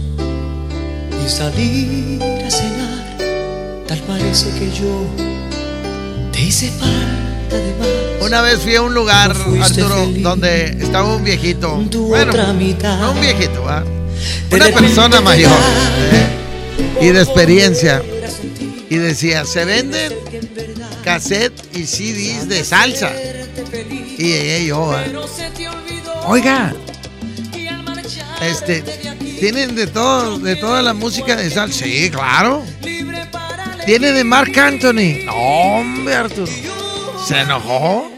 y 1.25 1.27
salir 1.27 2.21
a 2.21 2.51
cenar. 2.51 3.17
Tal 3.87 3.97
parece 4.01 4.51
que 4.51 4.69
yo 4.69 5.07
te 6.31 6.41
hice 6.43 6.69
falta 6.69 7.55
de 7.55 7.73
más. 7.79 8.23
Una 8.23 8.43
vez 8.43 8.59
fui 8.59 8.75
a 8.75 8.83
un 8.83 8.93
lugar, 8.93 9.31
Arturo, 9.31 10.05
feliz 10.05 10.21
donde 10.21 10.77
estaba 10.79 11.15
un 11.15 11.23
viejito. 11.23 11.75
Bueno, 12.07 12.33
otra 12.33 12.53
mitad. 12.53 12.99
no 12.99 13.13
un 13.13 13.21
viejito. 13.21 13.65
De 14.51 14.55
Una 14.55 14.67
persona 14.67 15.21
mayor 15.21 15.49
¿eh? 16.11 17.01
y 17.01 17.07
de 17.07 17.19
experiencia. 17.19 18.03
Y 18.91 18.97
decía, 18.97 19.43
se 19.43 19.65
venden 19.65 20.13
cassette 21.03 21.53
y 21.75 21.85
CDs 21.85 22.47
de 22.47 22.63
salsa. 22.63 23.11
Y 24.17 24.23
llegué 24.23 24.65
yo, 24.65 24.97
¿eh? 24.97 25.15
Oiga, 26.25 26.73
este, 28.41 28.81
¿tienen 29.39 29.75
de 29.75 29.87
todo, 29.87 30.39
de 30.39 30.55
toda 30.55 30.81
la 30.81 30.93
música 30.93 31.35
de 31.35 31.49
salsa? 31.49 31.83
Sí, 31.83 32.09
claro. 32.09 32.63
¿Tiene 33.85 34.13
de 34.13 34.23
Marc 34.23 34.57
Anthony? 34.57 35.25
No, 35.25 35.33
hombre, 35.33 36.15
Arturo. 36.15 36.51
¿Se 37.25 37.41
enojó? 37.41 38.09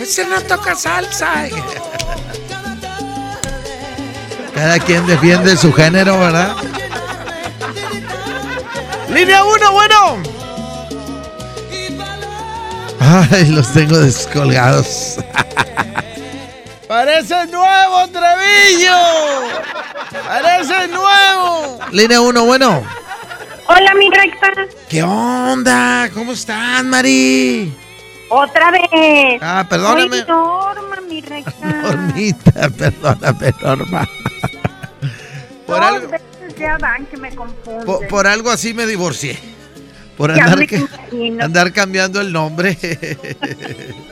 Ese 0.00 0.26
no 0.26 0.40
toca 0.42 0.74
salsa. 0.74 1.48
Cada 4.54 4.78
quien 4.78 5.06
defiende 5.06 5.56
su 5.56 5.72
género, 5.72 6.18
¿verdad? 6.18 6.56
Línea 9.10 9.44
1, 9.44 9.72
bueno. 9.72 10.35
Ay, 13.08 13.46
los 13.50 13.72
tengo 13.72 13.96
descolgados. 13.98 15.18
Parece 16.88 17.46
nuevo, 17.46 18.08
Trevillo. 18.08 18.96
Parece 20.26 20.88
nuevo. 20.88 21.78
Línea 21.92 22.20
1, 22.20 22.44
bueno. 22.44 22.82
Hola, 23.68 23.94
mi 23.94 24.10
recta. 24.10 24.48
¿Qué 24.88 25.02
onda? 25.02 26.08
¿Cómo 26.14 26.32
estás, 26.32 26.82
Mari? 26.84 27.72
Otra 28.28 28.70
vez. 28.72 29.40
Ah, 29.40 29.64
perdóname. 29.68 30.18
Soy 30.18 30.26
Norma, 30.26 31.00
mi 31.08 31.20
recta. 31.20 31.52
Normita, 31.66 32.70
perdóname, 32.70 33.54
Norma. 33.62 34.08
Por 35.66 35.76
Dos 35.76 35.84
algo, 35.84 36.08
veces 36.08 36.56
ya 36.58 36.76
van 36.78 37.06
que 37.06 37.16
me 37.16 37.34
confunden. 37.34 37.84
por, 37.84 38.06
por 38.08 38.26
algo 38.26 38.50
así 38.50 38.74
me 38.74 38.86
divorcié. 38.86 39.38
Por 40.16 40.30
andar, 40.30 40.66
que- 40.66 40.86
andar 41.40 41.72
cambiando 41.72 42.20
el 42.20 42.32
nombre. 42.32 42.76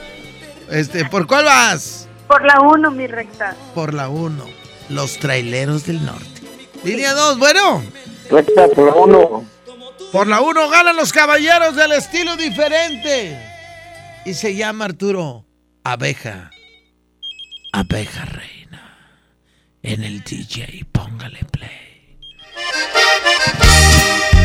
Este, 0.71 1.05
¿por 1.05 1.27
cuál 1.27 1.45
vas? 1.45 2.09
Por 2.27 2.43
la 2.45 2.59
uno, 2.61 2.91
mi 2.91 3.07
recta. 3.07 3.55
Por 3.75 3.93
la 3.93 4.09
1. 4.09 4.45
Los 4.89 5.19
traileros 5.19 5.85
del 5.87 6.05
norte. 6.05 6.41
Línea 6.83 7.13
2, 7.13 7.39
bueno. 7.39 7.85
Recta 8.31 8.67
por 8.69 8.87
la 8.87 8.95
uno. 8.95 9.45
Por 10.11 10.27
la 10.27 10.41
1 10.41 10.69
ganan 10.71 10.97
los 10.97 11.13
caballeros 11.13 11.77
del 11.77 11.93
estilo 11.93 12.35
diferente. 12.37 13.39
Y 14.25 14.33
se 14.35 14.55
llama 14.57 14.87
Arturo 14.87 15.45
Abeja. 15.85 16.51
Abeja 17.73 18.25
reina. 18.25 18.97
En 19.83 20.03
el 20.03 20.23
DJ, 20.25 20.87
póngale 20.91 21.41
play. 21.53 22.17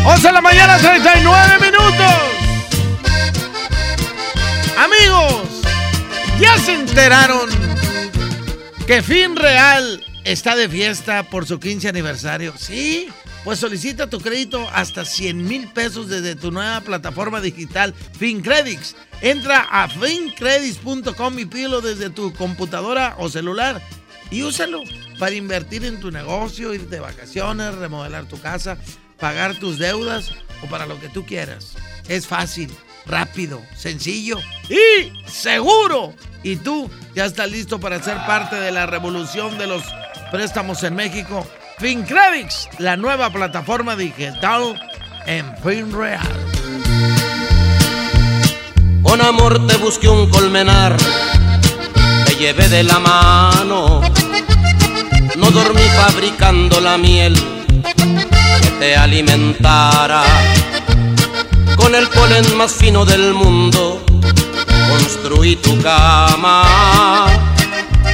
11 0.05 0.27
de 0.27 0.33
la 0.33 0.41
mañana, 0.41 0.77
39 0.77 1.59
minutos. 1.59 2.39
Amigos, 4.77 5.61
¿ya 6.39 6.57
se 6.57 6.73
enteraron 6.73 7.49
que 8.87 9.01
Fin 9.03 9.35
Real 9.35 10.03
está 10.23 10.55
de 10.55 10.69
fiesta 10.69 11.23
por 11.23 11.45
su 11.45 11.59
15 11.59 11.89
aniversario? 11.89 12.53
Sí, 12.57 13.09
pues 13.43 13.59
solicita 13.59 14.09
tu 14.09 14.19
crédito 14.19 14.67
hasta 14.73 15.03
100 15.03 15.45
mil 15.45 15.67
pesos 15.67 16.07
desde 16.07 16.35
tu 16.35 16.51
nueva 16.51 16.79
plataforma 16.81 17.41
digital 17.41 17.93
FinCredits. 18.17 18.95
Entra 19.21 19.67
a 19.69 19.89
fincredits.com 19.89 21.39
y 21.39 21.45
pídelo 21.45 21.81
desde 21.81 22.09
tu 22.09 22.33
computadora 22.33 23.15
o 23.17 23.29
celular 23.29 23.81
y 24.31 24.43
úsalo 24.43 24.81
para 25.17 25.35
invertir 25.35 25.83
en 25.83 25.99
tu 25.99 26.11
negocio, 26.11 26.73
ir 26.73 26.87
de 26.87 26.99
vacaciones, 26.99 27.75
remodelar 27.75 28.25
tu 28.25 28.39
casa, 28.39 28.77
pagar 29.19 29.55
tus 29.55 29.77
deudas 29.77 30.31
o 30.63 30.67
para 30.67 30.85
lo 30.85 30.99
que 30.99 31.09
tú 31.09 31.25
quieras. 31.25 31.73
Es 32.07 32.27
fácil, 32.27 32.71
rápido, 33.05 33.61
sencillo 33.75 34.39
y 34.69 35.11
seguro. 35.29 36.13
Y 36.43 36.55
tú 36.55 36.89
ya 37.15 37.25
estás 37.25 37.51
listo 37.51 37.79
para 37.79 38.01
ser 38.01 38.17
parte 38.25 38.55
de 38.55 38.71
la 38.71 38.85
revolución 38.85 39.57
de 39.57 39.67
los 39.67 39.83
préstamos 40.31 40.83
en 40.83 40.95
México. 40.95 41.45
FinCredits, 41.79 42.69
la 42.79 42.97
nueva 42.97 43.29
plataforma 43.29 43.95
digital 43.95 44.79
en 45.25 45.45
FinReal. 45.57 46.27
Con 49.03 49.21
amor 49.21 49.65
te 49.65 49.77
busqué 49.77 50.07
un 50.07 50.29
colmenar, 50.29 50.95
te 52.25 52.35
llevé 52.35 52.67
de 52.69 52.83
la 52.83 52.99
mano. 52.99 54.01
No 55.37 55.51
dormí 55.51 55.81
fabricando 55.95 56.81
la 56.81 56.97
miel 56.97 57.58
te 58.79 58.95
alimentara. 58.95 60.23
Con 61.75 61.95
el 61.95 62.07
polen 62.09 62.57
más 62.57 62.73
fino 62.73 63.05
del 63.05 63.33
mundo 63.33 64.03
construí 64.89 65.55
tu 65.55 65.81
cama. 65.81 67.27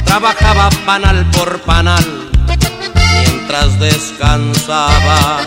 Trabajaba 0.04 0.70
panal 0.84 1.28
por 1.30 1.60
panal 1.60 2.04
mientras 3.20 3.78
descansabas. 3.78 5.46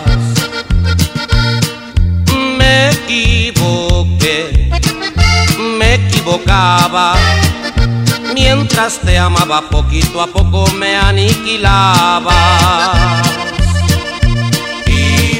Me 2.56 2.90
equivoqué, 2.90 4.70
me 5.78 5.94
equivocaba. 5.94 7.14
Mientras 8.34 9.00
te 9.00 9.18
amaba 9.18 9.68
poquito 9.68 10.22
a 10.22 10.26
poco 10.26 10.70
me 10.72 10.96
aniquilabas 10.96 12.30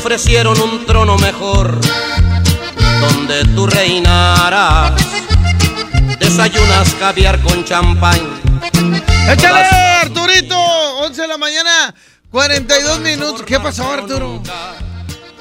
Ofrecieron 0.00 0.58
un 0.58 0.86
trono 0.86 1.18
mejor 1.18 1.78
donde 3.02 3.44
tú 3.54 3.66
reinarás. 3.66 4.92
Desayunas 6.18 6.94
caviar 6.98 7.38
con 7.42 7.62
champán. 7.66 8.18
¡Échale, 9.30 9.60
Arturito! 10.00 10.56
11 11.00 11.20
de 11.20 11.28
la 11.28 11.36
mañana, 11.36 11.94
42 12.30 13.00
minutos. 13.00 13.42
¿Qué 13.42 13.60
pasó, 13.60 13.92
Arturo? 13.92 14.42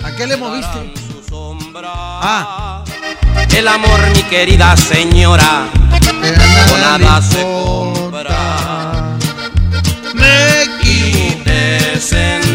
¿A 0.04 0.12
qué 0.18 0.28
le 0.28 0.36
moviste? 0.36 0.94
Ah, 1.74 2.84
El 3.56 3.66
amor, 3.66 4.00
mi 4.14 4.24
querida 4.24 4.76
señora, 4.76 5.70
con 6.70 6.82
nada 6.82 7.22
se 7.22 7.42
compra. 7.44 9.18
Me 10.14 10.68
te 11.46 12.00
sentías. 12.02 12.49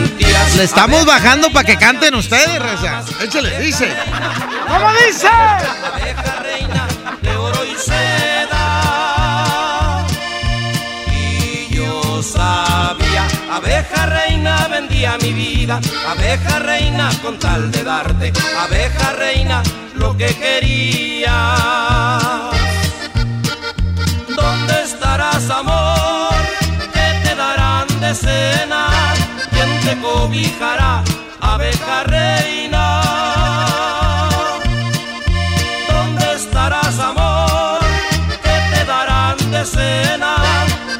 Le 0.56 0.64
estamos 0.64 1.05
bajando 1.05 1.51
para 1.51 1.64
que 1.64 1.76
canten 1.76 2.14
ustedes, 2.14 2.59
raza. 2.59 3.02
Échale, 3.22 3.59
dice. 3.60 3.93
¿Cómo 4.66 4.93
dice? 5.06 5.26
Abeja 5.26 6.43
reina 6.43 6.86
de 7.22 7.36
oro 7.36 7.64
y 7.64 7.74
seda. 7.76 8.66
Y 11.10 11.74
yo 11.74 12.22
sabía, 12.22 13.26
abeja 13.51 14.06
reina 14.06 14.68
vendía 14.68 15.18
mi 15.20 15.32
vida. 15.32 15.81
Abeja 16.09 16.60
reina 16.60 17.10
con 17.22 17.39
tal 17.39 17.72
de 17.72 17.82
darte. 17.82 18.32
Abeja 18.59 19.12
reina 19.12 19.62
lo 19.94 20.16
que 20.16 20.26
querías. 20.26 21.32
¿Dónde 24.28 24.82
estarás, 24.85 25.51
amor? 25.51 26.35
¿Qué 26.93 27.20
te 27.28 27.35
darán 27.35 27.89
de 28.01 28.14
cena? 28.14 28.94
¿Quién 29.85 30.01
te 30.01 30.02
cobijará, 30.02 31.05
abeja 31.40 32.05
reina? 32.05 33.02
¿Dónde 35.93 36.35
estarás, 36.35 36.98
amor? 36.98 37.81
¿Qué 38.43 38.56
te 38.74 38.85
darán 38.86 39.36
de 39.51 39.65
cena? 39.66 40.36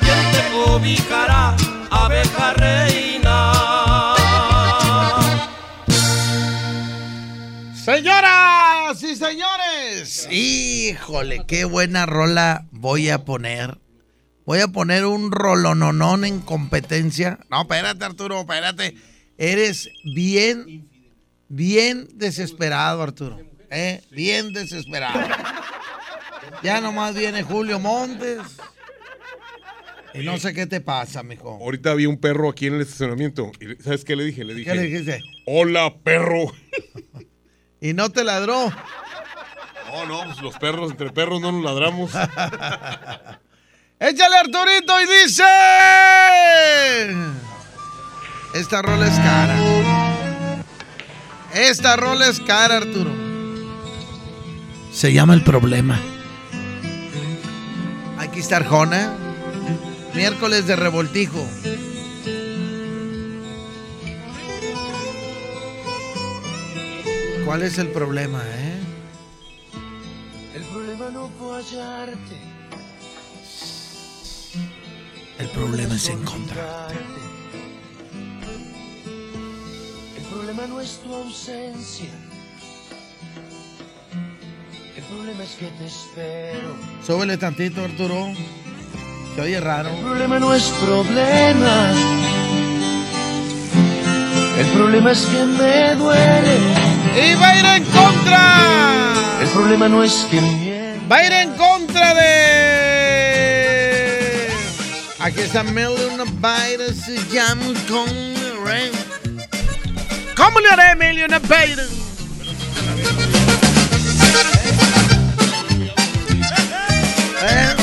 ¿Quién 0.01 0.33
te 0.33 0.43
cobijará, 0.53 1.57
abeja 1.91 2.53
reina? 2.55 3.53
Señoras 7.83 9.03
y 9.03 9.17
señores, 9.17 10.29
híjole, 10.31 11.47
qué 11.47 11.65
buena 11.65 12.05
rola 12.05 12.67
voy 12.71 13.09
a 13.09 13.25
poner. 13.25 13.84
Voy 14.47 14.61
a 14.61 14.69
poner 14.69 15.07
un 15.07 15.33
rolononón 15.33 16.25
en 16.25 16.41
competencia. 16.41 17.39
No, 17.51 17.63
espérate, 17.63 18.05
Arturo, 18.05 18.41
espérate. 18.41 18.95
Eres 19.39 19.89
bien, 20.15 20.89
bien 21.49 22.09
desesperado, 22.15 23.03
Arturo. 23.03 23.41
¿eh? 23.71 24.03
Bien 24.11 24.53
desesperado. 24.53 25.21
Ya 26.63 26.81
nomás 26.81 27.15
viene 27.15 27.43
Julio 27.43 27.79
Montes. 27.79 28.41
Y 30.13 30.23
no 30.23 30.39
sé 30.39 30.53
qué 30.53 30.67
te 30.67 30.81
pasa, 30.81 31.23
mijo. 31.23 31.51
Ahorita 31.51 31.91
había 31.91 32.09
un 32.09 32.19
perro 32.19 32.49
aquí 32.49 32.67
en 32.67 32.75
el 32.75 32.83
estacionamiento. 32.83 33.51
¿Y 33.61 33.83
¿Sabes 33.83 34.05
qué 34.05 34.15
le 34.15 34.25
dije? 34.25 34.45
Le 34.45 34.55
dije. 34.55 34.71
¿Qué 34.71 34.77
le 34.77 34.83
dijiste? 34.85 35.21
Hola, 35.47 35.95
perro. 36.03 36.53
Y 37.81 37.93
no 37.93 38.09
te 38.09 38.25
ladró. 38.25 38.73
No, 39.89 40.07
no, 40.07 40.25
pues 40.25 40.41
los 40.41 40.57
perros, 40.57 40.91
entre 40.91 41.11
perros 41.11 41.43
no 41.43 41.53
nos 41.53 41.63
ladramos. 41.63 42.13
Échale 44.01 44.37
Arturito 44.37 45.01
y 45.01 45.07
dice. 45.07 45.45
Esta 48.55 48.83
rola 48.83 49.07
es 49.07 49.15
cara. 49.15 49.57
Esta 51.55 51.97
rola 51.97 52.29
es 52.29 52.41
cara, 52.41 52.79
Arturo. 52.79 53.13
Se 54.93 55.13
llama 55.13 55.35
El 55.35 55.45
Problema. 55.45 55.99
Aquí 58.19 58.41
está 58.41 58.57
Arjona. 58.57 59.17
Miércoles 60.15 60.67
de 60.67 60.77
revoltijo. 60.77 61.49
¿Cuál 67.45 67.63
es 67.63 67.79
el 67.79 67.89
problema, 67.89 68.43
eh? 68.45 68.81
El 70.55 70.63
problema 70.65 71.11
no 71.11 71.29
fue 71.39 71.57
hallarte. 71.63 72.54
El 75.39 75.49
problema 75.49 75.95
es 75.97 76.09
encontrar. 76.09 76.93
El 80.17 80.23
problema 80.25 80.67
no 80.69 80.81
es 80.81 81.01
tu 81.01 81.13
ausencia. 81.13 82.11
El 84.97 85.03
problema 85.05 85.43
es 85.43 85.51
que 85.57 85.67
te 85.67 85.87
espero. 85.87 86.77
Súbele 87.05 87.37
tantito, 87.37 87.83
Arturo. 87.83 88.33
Se 89.35 89.41
oye 89.41 89.61
raro. 89.61 89.91
El 89.91 90.01
problema 90.03 90.39
no 90.39 90.55
es 90.55 90.63
problema. 90.85 91.93
El 94.57 94.67
problema 94.67 95.11
es 95.11 95.27
que 95.27 95.45
me 95.45 95.95
duele. 95.97 96.57
Y 97.17 97.35
va 97.35 97.49
a 97.49 97.59
ir 97.59 97.83
en 97.83 97.85
contra. 97.87 99.41
El 99.43 99.49
problema 99.49 99.89
no 99.89 100.05
es 100.05 100.27
que 100.31 100.41
miente. 100.41 101.01
Va 101.11 101.17
a 101.17 101.27
ir 101.27 101.33
en 101.33 101.57
contra 101.57 102.15
de. 102.15 102.64
Aquí 105.35 105.43
está 105.43 105.65
Million 105.65 106.23
Bytes. 106.41 106.97
Se 107.07 107.17
llama 107.33 107.65
con 107.89 108.07
Rain. 108.65 108.93
¿Cómo 110.37 110.61
le 110.61 110.69
haré 110.69 110.95
Million 110.95 111.31
Bytes? 111.49 111.91
Eh. 117.43 117.75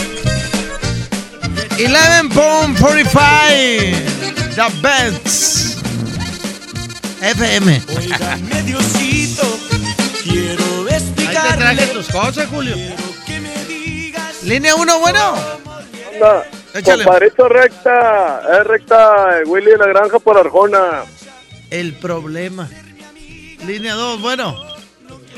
11.45 1.78 4.56
The 4.56 4.68
Bets 4.82 5.78
FM 7.22 7.82
Óigame, 7.96 8.62
Diosito, 8.64 9.60
quiero 10.24 10.88
Ahí 10.90 11.00
te 11.16 11.26
traje 11.26 11.84
explicarle. 11.84 11.88
tus 11.88 12.08
cosas, 12.08 12.48
Julio. 12.50 12.76
Línea 14.44 14.76
1, 14.76 15.00
bueno. 15.00 15.36
Échale. 16.74 17.04
compadrito 17.04 17.50
recta, 17.50 18.42
es 18.60 18.64
recta, 18.66 19.40
eh, 19.40 19.44
Willy 19.46 19.72
de 19.72 19.78
la 19.78 19.88
Granja 19.88 20.20
por 20.20 20.38
Arjona. 20.38 21.04
El 21.70 21.94
problema. 21.94 22.70
Línea 23.66 23.94
2, 23.94 24.22
bueno. 24.22 24.56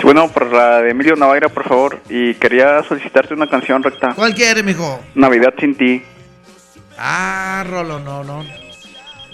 Bueno, 0.03 0.30
por 0.30 0.51
la 0.51 0.81
de 0.81 0.91
Emilio 0.91 1.15
Navaira, 1.15 1.49
por 1.49 1.68
favor. 1.68 2.01
Y 2.10 2.34
quería 2.35 2.84
solicitarte 2.84 3.34
una 3.34 3.47
canción 3.47 3.84
recta. 3.84 4.14
¿Cuál 4.15 4.34
quiere, 4.34 4.64
mijo? 4.64 4.99
Navidad 5.15 5.53
sin 5.60 5.76
ti. 5.76 6.03
Ah, 6.97 7.64
Rolo, 7.68 7.99
no, 7.99 8.23
no. 8.23 8.43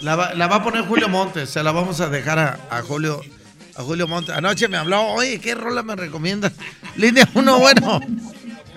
La 0.01 0.15
va, 0.15 0.33
la 0.33 0.47
va 0.47 0.57
a 0.57 0.63
poner 0.63 0.85
Julio 0.85 1.09
Montes. 1.09 1.49
Se 1.49 1.61
la 1.63 1.71
vamos 1.71 1.99
a 2.01 2.09
dejar 2.09 2.39
a, 2.39 2.59
a 2.69 2.81
Julio 2.81 3.21
a 3.75 3.83
Julio 3.83 4.07
Montes. 4.07 4.35
Anoche 4.35 4.67
me 4.67 4.77
habló, 4.77 5.01
oye, 5.07 5.39
¿qué 5.39 5.55
rola 5.55 5.83
me 5.83 5.95
recomiendas? 5.95 6.53
Línea 6.97 7.27
1, 7.33 7.59
bueno. 7.59 7.99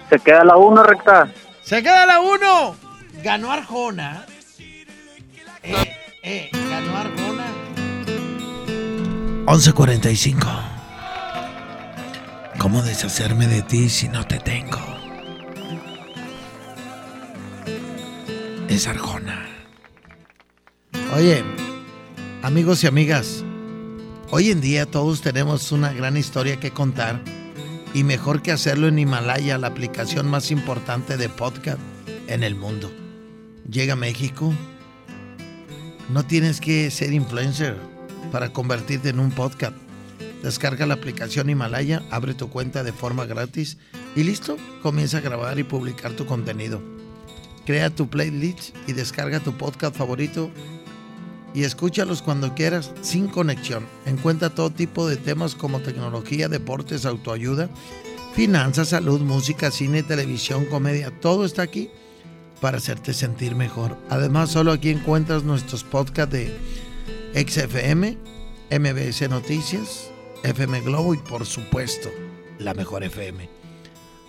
Se 0.08 0.18
queda 0.18 0.44
la 0.44 0.56
1 0.56 0.82
recta. 0.82 1.28
Se 1.62 1.82
queda 1.82 2.06
la 2.06 2.20
1. 2.20 2.76
Ganó 3.22 3.52
Arjona. 3.52 4.26
Eh, 5.62 5.96
eh, 6.24 6.50
ganó 6.52 6.96
Arjona. 6.96 7.46
11.45. 9.46 10.44
¿Cómo 12.58 12.82
deshacerme 12.82 13.46
de 13.46 13.62
ti 13.62 13.88
si 13.88 14.08
no 14.08 14.26
te 14.26 14.40
tengo? 14.40 14.80
Es 18.68 18.88
Arjona. 18.88 19.46
Oye, 21.14 21.44
amigos 22.42 22.82
y 22.82 22.88
amigas, 22.88 23.44
hoy 24.30 24.50
en 24.50 24.60
día 24.60 24.86
todos 24.86 25.20
tenemos 25.20 25.70
una 25.70 25.92
gran 25.92 26.16
historia 26.16 26.58
que 26.58 26.72
contar 26.72 27.20
y 27.94 28.02
mejor 28.02 28.42
que 28.42 28.50
hacerlo 28.50 28.88
en 28.88 28.98
Himalaya, 28.98 29.58
la 29.58 29.68
aplicación 29.68 30.28
más 30.28 30.50
importante 30.50 31.16
de 31.16 31.28
podcast 31.28 31.78
en 32.26 32.42
el 32.42 32.56
mundo. 32.56 32.90
Llega 33.70 33.92
a 33.92 33.96
México. 33.96 34.52
No 36.10 36.24
tienes 36.24 36.60
que 36.60 36.90
ser 36.90 37.12
influencer 37.12 37.76
para 38.32 38.52
convertirte 38.52 39.10
en 39.10 39.20
un 39.20 39.30
podcast. 39.30 39.76
Descarga 40.42 40.86
la 40.86 40.94
aplicación 40.94 41.48
Himalaya, 41.48 42.02
abre 42.10 42.34
tu 42.34 42.50
cuenta 42.50 42.82
de 42.82 42.92
forma 42.92 43.26
gratis 43.26 43.78
y 44.16 44.24
listo, 44.24 44.56
comienza 44.82 45.18
a 45.18 45.20
grabar 45.20 45.58
y 45.58 45.62
publicar 45.62 46.12
tu 46.12 46.26
contenido. 46.26 46.82
crea 47.64 47.90
tu 47.90 48.10
playlist 48.10 48.76
y 48.88 48.92
descarga 48.92 49.38
tu 49.38 49.52
podcast 49.52 49.94
favorito 49.94 50.50
y 51.54 51.62
escúchalos 51.62 52.20
cuando 52.20 52.54
quieras 52.54 52.90
sin 53.02 53.28
conexión. 53.28 53.86
Encuentra 54.04 54.50
todo 54.50 54.70
tipo 54.70 55.06
de 55.06 55.16
temas 55.16 55.54
como 55.54 55.78
tecnología, 55.80 56.48
deportes, 56.48 57.06
autoayuda, 57.06 57.70
finanzas, 58.34 58.88
salud, 58.88 59.20
música, 59.20 59.70
cine, 59.70 60.02
televisión, 60.02 60.64
comedia. 60.64 61.12
Todo 61.20 61.44
está 61.44 61.62
aquí 61.62 61.88
para 62.62 62.78
hacerte 62.78 63.12
sentir 63.12 63.56
mejor. 63.56 63.98
Además, 64.08 64.50
solo 64.50 64.70
aquí 64.70 64.88
encuentras 64.88 65.42
nuestros 65.42 65.82
podcasts 65.82 66.32
de 66.32 66.56
XFM, 67.34 68.16
MBS 68.70 69.28
Noticias, 69.28 70.10
FM 70.44 70.80
Globo 70.82 71.12
y 71.12 71.18
por 71.18 71.44
supuesto, 71.44 72.08
la 72.60 72.72
mejor 72.72 73.02
FM. 73.02 73.50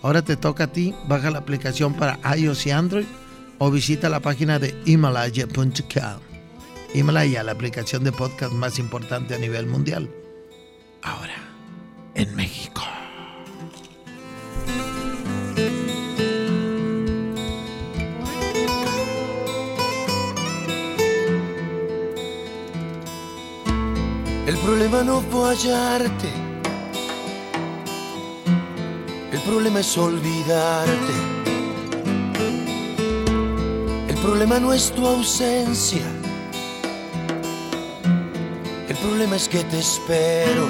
Ahora 0.02 0.24
te 0.24 0.36
toca 0.36 0.66
a 0.66 0.72
ti, 0.72 0.96
baja 1.08 1.30
la 1.30 1.40
aplicación 1.40 1.94
para 1.94 2.20
iOS 2.36 2.66
y 2.66 2.72
Android 2.72 3.06
o 3.60 3.70
visita 3.70 4.10
la 4.10 4.20
página 4.20 4.58
de 4.58 4.76
himalaya.com. 4.86 6.20
Himalaya, 6.96 7.44
la 7.44 7.52
aplicación 7.52 8.04
de 8.04 8.12
podcast 8.12 8.52
más 8.52 8.80
importante 8.80 9.36
a 9.36 9.38
nivel 9.38 9.68
mundial. 9.68 10.10
Ahora, 11.04 11.36
en 12.16 12.36
México. 12.36 12.82
Problema 24.64 25.04
no 25.04 25.20
fue 25.20 25.50
hallarte. 25.50 26.30
El 29.32 29.40
problema 29.42 29.82
es 29.82 29.98
olvidarte. 29.98 31.14
El 34.08 34.16
problema 34.22 34.60
no 34.60 34.72
es 34.72 34.92
tu 34.92 35.06
ausencia. 35.06 36.06
El 38.88 38.96
problema 38.96 39.36
es 39.36 39.50
que 39.50 39.64
te 39.66 39.80
espero. 39.80 40.68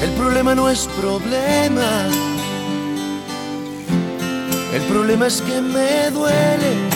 El 0.00 0.10
problema 0.12 0.54
no 0.54 0.70
es 0.70 0.86
problema. 1.00 2.06
El 4.72 4.82
problema 4.82 5.26
es 5.26 5.42
que 5.42 5.60
me 5.60 6.10
duele. 6.10 6.95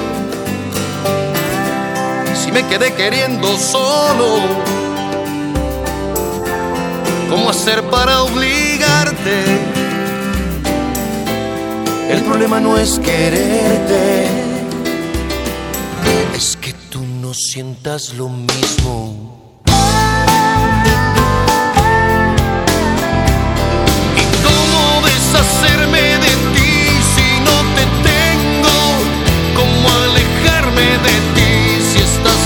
Me 2.53 2.67
quedé 2.67 2.93
queriendo 2.93 3.57
solo, 3.57 4.39
¿cómo 7.29 7.49
hacer 7.49 7.81
para 7.83 8.23
obligarte? 8.23 9.43
El 12.09 12.21
problema 12.23 12.59
no 12.59 12.77
es 12.77 12.99
quererte, 12.99 14.27
es 16.35 16.57
que 16.57 16.73
tú 16.89 17.01
no 17.21 17.33
sientas 17.33 18.13
lo 18.15 18.27
mismo. 18.27 19.30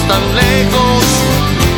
Tan 0.07 0.23
lejos? 0.35 1.03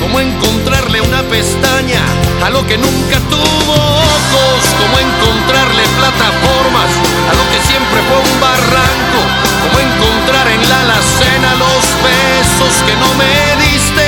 ¿Cómo 0.01 0.19
encontrarle 0.19 1.01
una 1.01 1.21
pestaña 1.23 2.03
a 2.43 2.49
lo 2.49 2.65
que 2.65 2.77
nunca 2.77 3.19
tuvo 3.29 3.73
ojos? 3.73 4.59
¿Cómo 4.79 4.95
encontrarle 4.99 5.83
plataformas 5.99 6.91
a 7.29 7.33
lo 7.35 7.43
que 7.51 7.59
siempre 7.67 7.99
fue 8.07 8.17
un 8.17 8.39
barranco? 8.39 9.19
¿Cómo 9.63 9.77
encontrar 9.79 10.47
en 10.47 10.69
la 10.69 10.81
alacena 10.81 11.49
los 11.55 11.83
besos 12.03 12.73
que 12.85 12.95
no 13.03 13.09
me 13.15 13.33
diste? 13.65 14.07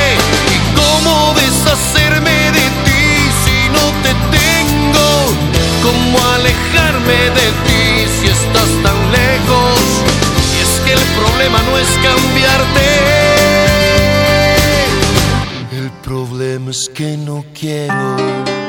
¿Y 0.53 0.57
cómo 0.79 1.33
deshacerme 1.35 2.51
de 2.51 2.65
ti 2.85 3.05
si 3.43 3.69
no 3.69 3.85
te 4.03 4.13
tengo? 4.35 5.07
¿Cómo 5.83 6.17
alejarme 6.35 7.19
de 7.39 7.47
ti 7.65 8.07
si 8.19 8.27
estás 8.27 8.69
tan 8.83 8.99
lejos? 9.11 9.79
Y 10.55 10.61
es 10.61 10.73
que 10.85 10.93
el 10.93 11.05
problema 11.19 11.59
no 11.63 11.77
es 11.77 11.89
cambiarte. 12.03 13.18
Es 16.69 16.87
que 16.89 17.17
no 17.17 17.43
quiero. 17.53 18.68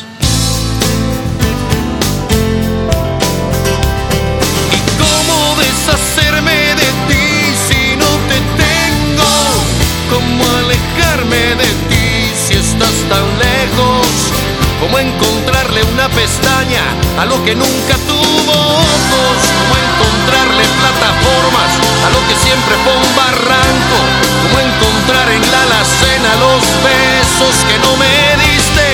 ¿Cómo 10.11 10.43
alejarme 10.43 11.55
de 11.55 11.69
ti 11.87 12.31
si 12.35 12.55
estás 12.55 12.95
tan 13.07 13.25
lejos? 13.39 14.07
¿Cómo 14.81 14.99
encontrarle 14.99 15.83
una 15.83 16.09
pestaña 16.09 16.83
a 17.17 17.25
lo 17.25 17.41
que 17.45 17.55
nunca 17.55 17.95
tuvo 18.05 18.51
ojos? 18.51 19.37
¿Cómo 19.55 19.73
encontrarle 19.87 20.63
plataformas 20.81 21.71
a 22.05 22.09
lo 22.11 22.19
que 22.27 22.35
siempre 22.35 22.75
fue 22.83 22.91
un 22.91 23.15
barranco? 23.15 23.97
¿Cómo 24.43 24.59
encontrar 24.59 25.31
en 25.31 25.43
la 25.49 25.61
alacena 25.63 26.29
los 26.43 26.63
besos 26.83 27.55
que 27.69 27.79
no 27.79 27.95
me 27.95 28.15
diste? 28.43 28.87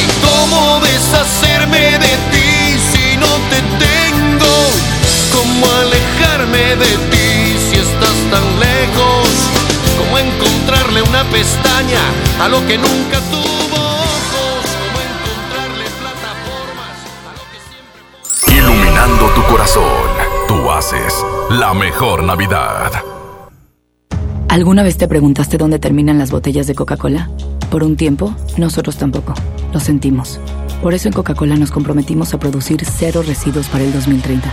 ¿Y 0.00 0.06
cómo 0.24 0.80
deshacerme 0.80 1.98
de 1.98 2.14
ti 2.32 2.80
si 2.92 3.16
no 3.18 3.28
te 3.52 3.60
tengo? 3.76 4.54
¿Cómo 5.36 5.66
alejarme 5.84 6.76
de 6.76 6.92
ti 7.12 7.58
si 7.68 7.76
estás 7.76 8.16
tan 8.30 8.46
lejos? 8.58 9.71
¿Cómo 9.98 10.18
encontrarle 10.18 11.02
una 11.02 11.24
pestaña 11.24 12.00
a 12.40 12.48
lo 12.48 12.66
que 12.66 12.78
nunca 12.78 13.20
tuvo 13.30 13.74
ojos? 13.74 14.64
¿Cómo 14.80 14.98
encontrarle 15.00 15.84
plataformas 16.00 16.96
a 17.28 17.32
lo 17.36 17.44
que 17.50 17.58
siempre 17.68 18.58
Iluminando 18.58 19.26
tu 19.34 19.42
corazón, 19.44 20.08
tú 20.48 20.70
haces 20.70 21.24
la 21.50 21.74
mejor 21.74 22.22
Navidad. 22.24 22.92
¿Alguna 24.48 24.82
vez 24.82 24.98
te 24.98 25.08
preguntaste 25.08 25.56
dónde 25.56 25.78
terminan 25.78 26.18
las 26.18 26.30
botellas 26.30 26.66
de 26.66 26.74
Coca-Cola? 26.74 27.30
Por 27.70 27.82
un 27.82 27.96
tiempo, 27.96 28.34
nosotros 28.58 28.98
tampoco. 28.98 29.32
Lo 29.72 29.80
sentimos. 29.80 30.38
Por 30.82 30.92
eso 30.92 31.08
en 31.08 31.14
Coca-Cola 31.14 31.56
nos 31.56 31.70
comprometimos 31.70 32.34
a 32.34 32.38
producir 32.38 32.84
cero 32.84 33.22
residuos 33.26 33.68
para 33.68 33.84
el 33.84 33.92
2030. 33.92 34.52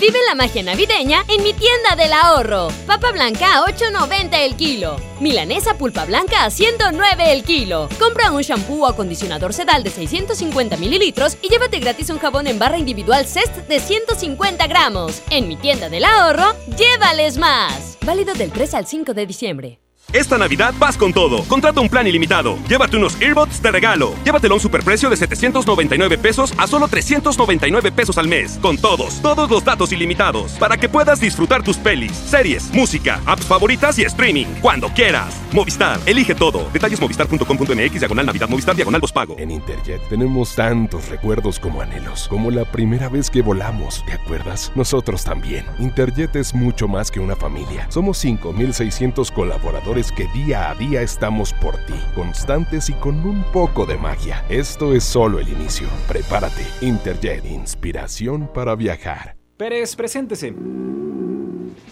Vive 0.00 0.18
la 0.26 0.34
magia 0.34 0.62
navideña 0.62 1.26
en 1.28 1.42
mi 1.42 1.52
tienda 1.52 1.94
del 1.94 2.14
ahorro. 2.14 2.68
Papa 2.86 3.12
blanca 3.12 3.58
a 3.58 3.66
8.90 3.66 4.30
el 4.46 4.56
kilo. 4.56 4.96
Milanesa 5.20 5.76
pulpa 5.76 6.06
blanca 6.06 6.44
a 6.44 6.50
109 6.50 7.30
el 7.30 7.44
kilo. 7.44 7.86
Compra 7.98 8.30
un 8.30 8.40
shampoo 8.40 8.84
o 8.84 8.86
acondicionador 8.86 9.52
sedal 9.52 9.82
de 9.82 9.90
650 9.90 10.78
mililitros 10.78 11.36
y 11.42 11.50
llévate 11.50 11.80
gratis 11.80 12.08
un 12.08 12.18
jabón 12.18 12.46
en 12.46 12.58
barra 12.58 12.78
individual 12.78 13.26
CEST 13.26 13.68
de 13.68 13.78
150 13.78 14.66
gramos. 14.68 15.20
En 15.28 15.46
mi 15.46 15.56
tienda 15.56 15.90
del 15.90 16.06
ahorro, 16.06 16.54
llévales 16.78 17.36
más. 17.36 17.98
Válido 18.00 18.32
del 18.32 18.52
3 18.52 18.72
al 18.72 18.86
5 18.86 19.12
de 19.12 19.26
diciembre. 19.26 19.89
Esta 20.12 20.38
Navidad 20.38 20.74
vas 20.78 20.96
con 20.96 21.12
todo. 21.12 21.44
Contrata 21.44 21.80
un 21.80 21.88
plan 21.88 22.06
ilimitado. 22.06 22.58
Llévate 22.68 22.96
unos 22.96 23.20
earbuds 23.20 23.62
de 23.62 23.70
regalo. 23.70 24.14
Llévatelo 24.24 24.54
a 24.54 24.56
un 24.56 24.60
superprecio 24.60 25.10
de 25.10 25.16
799 25.16 26.18
pesos 26.18 26.52
a 26.56 26.66
solo 26.66 26.88
399 26.88 27.92
pesos 27.92 28.18
al 28.18 28.28
mes. 28.28 28.58
Con 28.60 28.76
todos, 28.78 29.20
todos 29.22 29.50
los 29.50 29.64
datos 29.64 29.92
ilimitados. 29.92 30.52
Para 30.52 30.76
que 30.76 30.88
puedas 30.88 31.20
disfrutar 31.20 31.62
tus 31.62 31.76
pelis, 31.76 32.12
series, 32.12 32.72
música, 32.72 33.20
apps 33.26 33.44
favoritas 33.44 33.98
y 33.98 34.02
streaming. 34.02 34.46
Cuando 34.60 34.88
quieras. 34.88 35.34
Movistar, 35.52 35.98
elige 36.06 36.34
todo. 36.34 36.68
Detalles 36.72 37.00
movistar.com.mx, 37.00 38.00
diagonal 38.00 38.26
Navidad, 38.26 38.48
Movistar, 38.48 38.76
diagonal 38.76 39.00
pago. 39.12 39.36
En 39.38 39.50
Interjet 39.50 40.00
tenemos 40.08 40.54
tantos 40.54 41.08
recuerdos 41.08 41.58
como 41.58 41.80
anhelos. 41.80 42.28
Como 42.28 42.50
la 42.50 42.64
primera 42.64 43.08
vez 43.08 43.30
que 43.30 43.42
volamos, 43.42 44.04
¿te 44.04 44.12
acuerdas? 44.12 44.70
Nosotros 44.74 45.24
también. 45.24 45.64
Interjet 45.78 46.36
es 46.36 46.54
mucho 46.54 46.86
más 46.88 47.10
que 47.10 47.20
una 47.20 47.36
familia. 47.36 47.86
Somos 47.90 48.22
5.600 48.24 49.32
colaboradores 49.32 49.99
que 50.08 50.26
día 50.28 50.70
a 50.70 50.74
día 50.74 51.02
estamos 51.02 51.52
por 51.52 51.76
ti, 51.84 51.94
constantes 52.14 52.88
y 52.88 52.94
con 52.94 53.20
un 53.26 53.42
poco 53.52 53.84
de 53.84 53.98
magia. 53.98 54.44
Esto 54.48 54.94
es 54.94 55.04
solo 55.04 55.38
el 55.38 55.48
inicio. 55.48 55.88
Prepárate. 56.08 56.64
Interjet, 56.80 57.44
inspiración 57.44 58.48
para 58.52 58.74
viajar. 58.74 59.36
Pérez, 59.56 59.94
preséntese. 59.94 60.54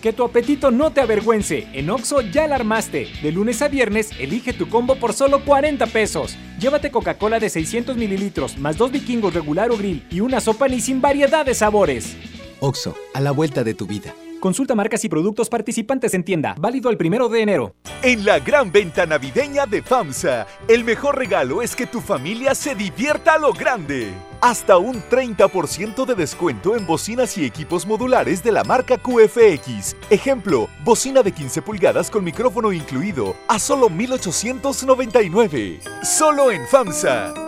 Que 0.00 0.12
tu 0.12 0.24
apetito 0.24 0.70
no 0.70 0.92
te 0.92 1.00
avergüence. 1.00 1.66
En 1.72 1.90
Oxo 1.90 2.20
ya 2.20 2.46
la 2.46 2.54
armaste. 2.54 3.08
De 3.22 3.32
lunes 3.32 3.60
a 3.62 3.68
viernes, 3.68 4.10
elige 4.18 4.52
tu 4.52 4.68
combo 4.68 4.94
por 4.94 5.12
solo 5.12 5.44
40 5.44 5.86
pesos. 5.88 6.36
Llévate 6.58 6.90
Coca-Cola 6.90 7.38
de 7.38 7.50
600 7.50 7.96
mililitros, 7.96 8.58
más 8.58 8.78
dos 8.78 8.90
vikingos 8.90 9.34
regular 9.34 9.70
o 9.70 9.76
grill 9.76 10.06
y 10.10 10.20
una 10.20 10.40
sopa 10.40 10.68
ni 10.68 10.80
sin 10.80 11.00
variedad 11.00 11.44
de 11.44 11.54
sabores. 11.54 12.16
Oxo, 12.60 12.96
a 13.12 13.20
la 13.20 13.32
vuelta 13.32 13.64
de 13.64 13.74
tu 13.74 13.86
vida. 13.86 14.14
Consulta 14.40 14.74
marcas 14.74 15.04
y 15.04 15.08
productos 15.08 15.48
participantes 15.48 16.14
en 16.14 16.22
tienda. 16.22 16.54
Válido 16.58 16.90
el 16.90 16.96
primero 16.96 17.28
de 17.28 17.42
enero. 17.42 17.74
En 18.02 18.24
la 18.24 18.38
gran 18.38 18.70
venta 18.70 19.04
navideña 19.04 19.66
de 19.66 19.82
FAMSA, 19.82 20.46
el 20.68 20.84
mejor 20.84 21.18
regalo 21.18 21.62
es 21.62 21.74
que 21.74 21.86
tu 21.86 22.00
familia 22.00 22.54
se 22.54 22.76
divierta 22.76 23.34
a 23.34 23.38
lo 23.38 23.52
grande. 23.52 24.12
Hasta 24.40 24.78
un 24.78 25.02
30% 25.02 26.06
de 26.06 26.14
descuento 26.14 26.76
en 26.76 26.86
bocinas 26.86 27.36
y 27.36 27.44
equipos 27.44 27.86
modulares 27.86 28.44
de 28.44 28.52
la 28.52 28.62
marca 28.62 28.96
QFX. 28.98 29.96
Ejemplo, 30.10 30.68
bocina 30.84 31.24
de 31.24 31.32
15 31.32 31.62
pulgadas 31.62 32.08
con 32.08 32.22
micrófono 32.22 32.72
incluido 32.72 33.34
a 33.48 33.58
solo 33.58 33.90
1899. 33.90 35.80
Solo 36.04 36.52
en 36.52 36.64
FAMSA. 36.68 37.47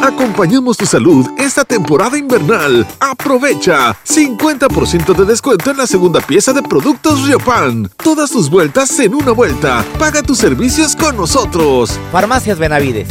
Acompañamos 0.00 0.76
tu 0.76 0.86
salud 0.86 1.26
esta 1.38 1.64
temporada 1.64 2.16
invernal. 2.16 2.86
Aprovecha 3.00 3.96
50% 4.04 5.14
de 5.14 5.24
descuento 5.24 5.70
en 5.70 5.76
la 5.76 5.86
segunda 5.86 6.20
pieza 6.20 6.52
de 6.52 6.62
productos 6.62 7.26
Riopan. 7.26 7.90
Todas 8.02 8.30
tus 8.30 8.48
vueltas 8.48 8.98
en 9.00 9.14
una 9.14 9.32
vuelta. 9.32 9.84
Paga 9.98 10.22
tus 10.22 10.38
servicios 10.38 10.96
con 10.96 11.16
nosotros. 11.16 11.98
Farmacias 12.10 12.58
Benavides. 12.58 13.08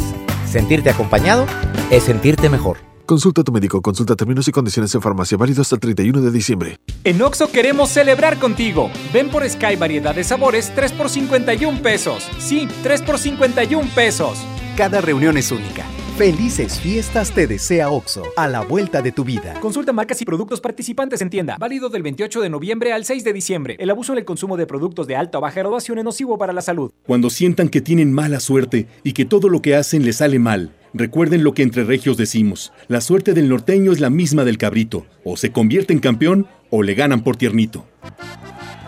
Sentirte 0.50 0.90
acompañado 0.90 1.46
es 1.90 2.04
sentirte 2.04 2.50
mejor. 2.50 2.78
Consulta 3.06 3.42
a 3.42 3.44
tu 3.44 3.52
médico, 3.52 3.82
consulta 3.82 4.16
términos 4.16 4.48
y 4.48 4.54
condiciones 4.54 4.96
en 4.96 5.02
farmacia, 5.02 5.38
válido 5.38 5.62
hasta 5.62 5.76
el 5.76 5.82
31 5.82 6.22
de 6.22 6.32
diciembre. 6.32 6.78
En 7.04 7.22
Oxo 7.22 7.52
queremos 7.52 7.90
celebrar 7.90 8.40
contigo. 8.40 8.90
Ven 9.14 9.30
por 9.30 9.48
Sky 9.50 9.76
variedad 9.76 10.16
de 10.16 10.24
sabores 10.24 10.72
3 10.74 10.94
por 10.94 11.10
51 11.10 11.82
pesos. 11.82 12.26
Sí, 12.40 12.70
3 12.84 13.02
por 13.02 13.18
51 13.18 13.90
pesos. 13.94 14.38
Cada 14.78 15.02
reunión 15.02 15.36
es 15.36 15.52
única. 15.52 15.84
Felices 16.22 16.80
fiestas 16.80 17.32
te 17.32 17.48
desea 17.48 17.90
OXO, 17.90 18.22
a 18.38 18.48
la 18.48 18.62
vuelta 18.62 19.02
de 19.02 19.12
tu 19.12 19.24
vida. 19.24 19.60
Consulta 19.60 19.92
marcas 19.92 20.22
y 20.22 20.26
productos 20.26 20.62
participantes 20.62 21.20
en 21.24 21.32
tienda. 21.32 21.58
Válido 21.60 21.90
del 21.90 22.04
28 22.04 22.42
de 22.42 22.50
noviembre 22.52 22.94
al 22.94 23.06
6 23.06 23.24
de 23.24 23.34
diciembre. 23.34 23.76
El 23.80 23.90
abuso 23.90 24.14
en 24.14 24.20
el 24.20 24.26
consumo 24.26 24.56
de 24.56 24.68
productos 24.68 25.08
de 25.08 25.16
alta 25.16 25.40
o 25.40 25.42
baja 25.42 25.62
graduación 25.62 25.98
es 25.98 26.04
nocivo 26.04 26.38
para 26.38 26.54
la 26.54 26.62
salud. 26.62 26.92
Cuando 27.08 27.32
sientan 27.32 27.70
que 27.70 27.82
tienen 27.82 28.14
mala 28.14 28.40
suerte 28.40 28.86
y 29.04 29.14
que 29.14 29.26
todo 29.26 29.50
lo 29.50 29.64
que 29.64 29.74
hacen 29.74 30.06
les 30.06 30.18
sale 30.18 30.38
mal, 30.38 30.76
recuerden 30.94 31.44
lo 31.44 31.56
que 31.56 31.64
entre 31.64 31.86
regios 31.86 32.18
decimos. 32.18 32.72
La 32.88 33.02
suerte 33.02 33.34
del 33.34 33.50
norteño 33.50 33.92
es 33.92 34.00
la 34.00 34.12
misma 34.12 34.44
del 34.44 34.60
cabrito. 34.60 35.08
O 35.24 35.38
se 35.38 35.52
convierte 35.52 35.92
en 35.92 36.02
campeón 36.02 36.46
o 36.70 36.84
le 36.84 36.94
ganan 36.94 37.24
por 37.24 37.36
tiernito. 37.36 37.88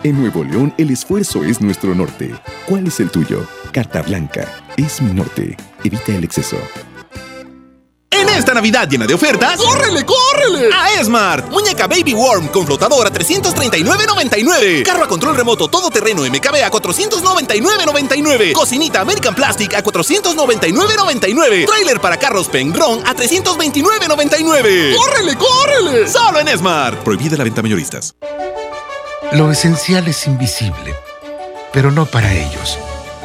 En 0.04 0.20
Nuevo 0.20 0.44
León 0.44 0.72
el 0.78 0.90
esfuerzo 0.90 1.42
es 1.42 1.60
nuestro 1.60 1.96
norte. 1.96 2.30
¿Cuál 2.68 2.86
es 2.86 3.00
el 3.00 3.10
tuyo? 3.10 3.44
Carta 3.72 4.02
Blanca. 4.02 4.46
Es 4.76 5.02
mi 5.02 5.12
norte. 5.12 5.56
Evita 5.82 6.14
el 6.14 6.22
exceso. 6.22 6.58
En 8.14 8.28
esta 8.28 8.54
Navidad 8.54 8.88
llena 8.88 9.06
de 9.06 9.14
ofertas, 9.14 9.56
¡córrele, 9.56 10.06
córrele! 10.06 10.70
A 10.72 11.00
Esmart. 11.00 11.50
Muñeca 11.50 11.88
Baby 11.88 12.14
Worm 12.14 12.46
con 12.48 12.64
flotador 12.64 13.06
a 13.06 13.12
339.99. 13.12 14.84
Carro 14.84 15.04
a 15.04 15.08
control 15.08 15.36
remoto 15.36 15.66
todoterreno 15.68 16.22
MKB 16.22 16.62
a 16.64 16.70
499.99. 16.70 18.52
Cocinita 18.52 19.00
American 19.00 19.34
Plastic 19.34 19.74
a 19.74 19.82
499.99. 19.82 21.66
Trailer 21.66 22.00
para 22.00 22.16
carros 22.16 22.46
Pengron 22.48 23.04
a 23.04 23.14
329.99. 23.14 24.94
¡Córrele, 24.94 25.36
córrele! 25.36 26.08
Solo 26.08 26.38
en 26.38 26.48
Esmart. 26.48 27.02
Prohibida 27.02 27.36
la 27.36 27.44
venta 27.44 27.62
mayoristas. 27.62 28.14
Lo 29.32 29.50
esencial 29.50 30.06
es 30.06 30.26
invisible, 30.28 30.94
pero 31.72 31.90
no 31.90 32.06
para 32.06 32.32
ellos. 32.32 32.78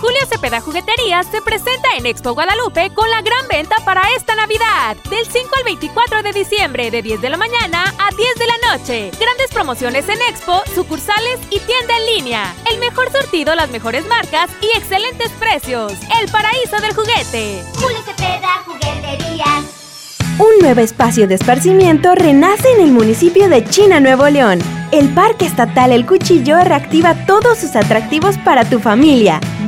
Julio 0.00 0.20
Cepeda 0.26 0.62
Jugueterías 0.62 1.26
se 1.30 1.42
presenta 1.42 1.90
en 1.98 2.06
Expo 2.06 2.32
Guadalupe 2.32 2.90
con 2.94 3.10
la 3.10 3.20
gran 3.20 3.46
venta 3.48 3.76
para 3.84 4.00
esta 4.16 4.34
Navidad. 4.34 4.96
Del 5.10 5.26
5 5.26 5.48
al 5.58 5.64
24 5.64 6.22
de 6.22 6.32
diciembre, 6.32 6.90
de 6.90 7.02
10 7.02 7.20
de 7.20 7.28
la 7.28 7.36
mañana 7.36 7.84
a 7.98 8.08
10 8.16 8.34
de 8.36 8.46
la 8.46 8.72
noche. 8.72 9.10
Grandes 9.20 9.50
promociones 9.52 10.08
en 10.08 10.18
Expo, 10.22 10.62
sucursales 10.74 11.38
y 11.50 11.60
tienda 11.60 11.98
en 11.98 12.06
línea. 12.16 12.54
El 12.72 12.80
mejor 12.80 13.12
surtido, 13.12 13.54
las 13.54 13.70
mejores 13.70 14.06
marcas 14.06 14.50
y 14.62 14.78
excelentes 14.78 15.30
precios. 15.32 15.92
El 16.18 16.30
paraíso 16.30 16.80
del 16.80 16.94
juguete. 16.94 17.62
Julio 17.74 17.98
Cepeda 18.02 18.62
Jugueterías. 18.64 19.80
Un 20.38 20.62
nuevo 20.62 20.80
espacio 20.80 21.28
de 21.28 21.34
esparcimiento 21.34 22.14
renace 22.14 22.72
en 22.72 22.80
el 22.80 22.92
municipio 22.92 23.50
de 23.50 23.62
China, 23.66 24.00
Nuevo 24.00 24.26
León. 24.30 24.60
El 24.90 25.10
Parque 25.10 25.44
Estatal 25.44 25.92
El 25.92 26.06
Cuchillo 26.06 26.58
reactiva 26.64 27.26
todos 27.26 27.58
sus 27.58 27.76
atractivos 27.76 28.38
para 28.38 28.64
tu 28.64 28.80
familia. 28.80 29.38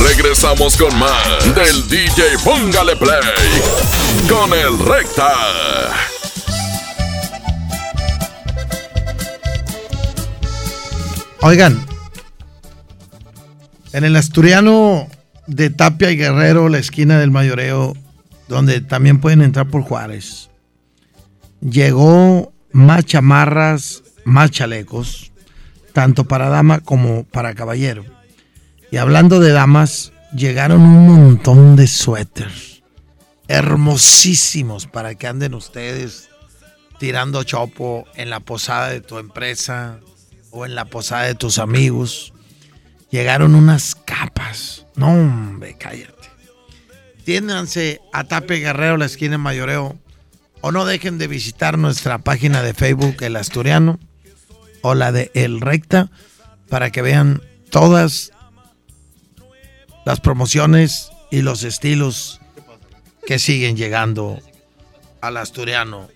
Regresamos 0.00 0.78
con 0.78 0.98
más 0.98 1.54
del 1.54 1.88
DJ 1.88 2.38
Póngale 2.42 2.96
Play 2.96 3.20
con 4.28 4.52
el 4.54 4.78
Recta. 4.78 5.30
Oigan, 11.42 11.78
en 13.92 14.04
el 14.04 14.16
asturiano 14.16 15.06
de 15.46 15.68
Tapia 15.68 16.10
y 16.10 16.16
Guerrero, 16.16 16.68
la 16.68 16.78
esquina 16.78 17.18
del 17.18 17.30
mayoreo, 17.30 17.94
donde 18.48 18.80
también 18.80 19.20
pueden 19.20 19.42
entrar 19.42 19.68
por 19.68 19.82
Juárez, 19.82 20.50
llegó 21.60 22.52
más 22.72 23.04
chamarras, 23.04 24.02
más 24.24 24.50
chalecos, 24.50 25.32
tanto 25.92 26.24
para 26.24 26.48
dama 26.48 26.80
como 26.80 27.24
para 27.24 27.54
caballero. 27.54 28.19
Y 28.90 28.96
hablando 28.96 29.38
de 29.40 29.52
damas, 29.52 30.12
llegaron 30.34 30.82
un 30.82 31.06
montón 31.06 31.76
de 31.76 31.86
suéteres, 31.86 32.82
hermosísimos 33.46 34.86
para 34.86 35.14
que 35.14 35.26
anden 35.26 35.54
ustedes 35.54 36.28
tirando 36.98 37.44
chopo 37.44 38.04
en 38.14 38.30
la 38.30 38.40
posada 38.40 38.88
de 38.88 39.00
tu 39.00 39.18
empresa 39.18 40.00
o 40.50 40.66
en 40.66 40.74
la 40.74 40.84
posada 40.86 41.22
de 41.22 41.34
tus 41.34 41.58
amigos. 41.58 42.34
Llegaron 43.10 43.54
unas 43.54 43.94
capas. 43.94 44.86
No, 44.96 45.08
hombre, 45.12 45.76
cállate. 45.78 46.12
Tiéndanse 47.24 48.00
a 48.12 48.24
Tape 48.24 48.56
Guerrero, 48.56 48.96
la 48.96 49.06
esquina 49.06 49.38
Mayoreo. 49.38 49.98
O 50.60 50.72
no 50.72 50.84
dejen 50.84 51.16
de 51.16 51.26
visitar 51.26 51.78
nuestra 51.78 52.18
página 52.18 52.62
de 52.62 52.74
Facebook, 52.74 53.16
El 53.20 53.36
Asturiano, 53.36 53.98
o 54.82 54.94
la 54.94 55.10
de 55.10 55.30
El 55.34 55.60
Recta, 55.60 56.10
para 56.68 56.90
que 56.90 57.00
vean 57.00 57.40
todas 57.70 58.32
las 60.10 60.18
promociones 60.20 61.12
y 61.30 61.42
los 61.42 61.62
estilos 61.62 62.40
que 63.24 63.38
siguen 63.38 63.76
llegando 63.76 64.40
al 65.20 65.36
Asturiano 65.36 66.08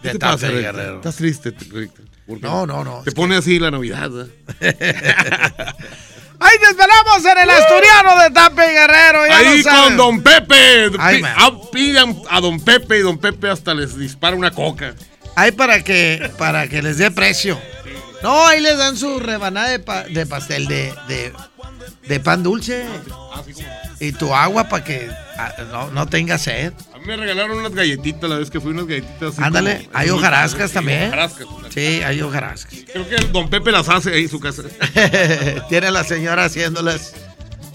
¿Qué 0.00 0.08
de 0.08 0.12
te 0.14 0.18
pasa, 0.18 0.46
Tape 0.46 0.52
Recta? 0.54 0.72
Guerrero. 0.72 0.96
Estás 0.96 1.16
triste, 1.16 1.50
Recta. 1.50 2.02
¿Por 2.26 2.40
qué? 2.40 2.46
No, 2.46 2.66
no, 2.66 2.82
no. 2.84 3.02
Te 3.02 3.12
pone 3.12 3.36
así 3.36 3.58
la 3.58 3.70
Navidad. 3.70 4.08
¡Ahí 6.40 6.58
te 6.58 6.64
esperamos 6.70 7.22
en 7.22 7.38
el 7.38 7.50
Asturiano 7.50 8.18
de 8.22 8.30
Tape 8.30 8.62
Guerrero! 8.72 9.26
ya 9.26 9.36
Ahí 9.36 9.62
con 9.62 9.96
Don 9.98 10.22
Pepe. 10.22 10.90
Ay, 10.98 11.22
ah, 11.36 11.52
Pidan 11.70 12.16
a 12.30 12.40
Don 12.40 12.58
Pepe 12.60 12.98
y 12.98 13.02
Don 13.02 13.18
Pepe 13.18 13.50
hasta 13.50 13.74
les 13.74 13.94
dispara 13.98 14.34
una 14.36 14.52
coca. 14.52 14.94
Ahí 15.36 15.52
para 15.52 15.84
que, 15.84 16.30
para 16.38 16.66
que 16.68 16.80
les 16.82 16.96
dé 16.96 17.10
precio. 17.10 17.60
No, 18.22 18.46
ahí 18.46 18.62
les 18.62 18.78
dan 18.78 18.96
su 18.96 19.20
rebanada 19.20 19.68
de, 19.68 19.80
pa- 19.80 20.04
de 20.04 20.24
pastel 20.24 20.66
de, 20.66 20.94
de, 21.08 21.30
de 22.06 22.20
pan 22.20 22.42
dulce. 22.42 22.86
Y 24.00 24.12
tu 24.12 24.34
agua 24.34 24.68
para 24.68 24.84
que 24.84 25.08
ah, 25.38 25.52
no, 25.70 25.90
no 25.90 26.06
tenga 26.06 26.36
sed. 26.38 26.72
A 26.94 26.98
mí 26.98 27.04
me 27.06 27.16
regalaron 27.16 27.58
unas 27.58 27.72
galletitas 27.74 28.28
la 28.28 28.36
vez 28.38 28.50
que 28.50 28.60
fui, 28.60 28.72
unas 28.72 28.86
galletitas 28.86 29.38
Ándale, 29.38 29.84
como- 29.86 29.98
hay 29.98 30.10
hojarascas 30.10 30.72
también. 30.72 31.08
hojarascas. 31.08 31.46
Sí, 31.72 32.02
hay 32.04 32.20
hojarascas. 32.20 32.74
Creo 32.92 33.08
que 33.08 33.16
Don 33.32 33.48
Pepe 33.48 33.70
las 33.72 33.88
hace 33.88 34.12
ahí 34.12 34.22
en 34.24 34.28
su 34.28 34.40
casa. 34.40 34.62
Tiene 35.68 35.90
la 35.90 36.04
señora 36.04 36.44
haciéndolas. 36.44 37.12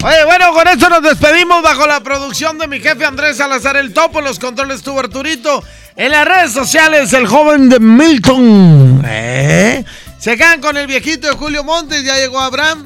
Oye, 0.02 0.24
bueno, 0.24 0.52
con 0.54 0.66
esto 0.68 0.88
nos 0.88 1.02
despedimos 1.02 1.62
bajo 1.62 1.86
la 1.86 2.00
producción 2.02 2.56
de 2.58 2.66
mi 2.66 2.80
jefe 2.80 3.04
Andrés 3.04 3.36
Salazar 3.36 3.76
el 3.76 3.92
Topo, 3.92 4.20
en 4.20 4.24
los 4.26 4.38
controles 4.38 4.82
tuvo 4.82 5.00
Arturito, 5.00 5.62
en 5.94 6.10
las 6.12 6.26
redes 6.26 6.52
sociales 6.52 7.12
el 7.12 7.26
joven 7.26 7.68
de 7.68 7.80
Milton. 7.80 9.02
¿Eh? 9.06 9.84
Se 10.18 10.36
quedan 10.38 10.60
con 10.62 10.76
el 10.78 10.86
viejito 10.86 11.28
de 11.28 11.34
Julio 11.34 11.64
Montes, 11.64 12.02
ya 12.02 12.16
llegó 12.16 12.40
Abraham. 12.40 12.84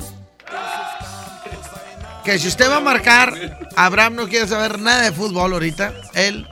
Que 2.25 2.39
si 2.39 2.49
usted 2.49 2.71
va 2.71 2.77
a 2.77 2.81
marcar, 2.81 3.59
Abraham 3.77 4.15
no 4.15 4.29
quiere 4.29 4.49
saber 4.49 4.79
nada 4.79 5.03
de 5.03 5.13
fútbol 5.13 5.53
ahorita. 5.53 5.93
Él 6.15 6.49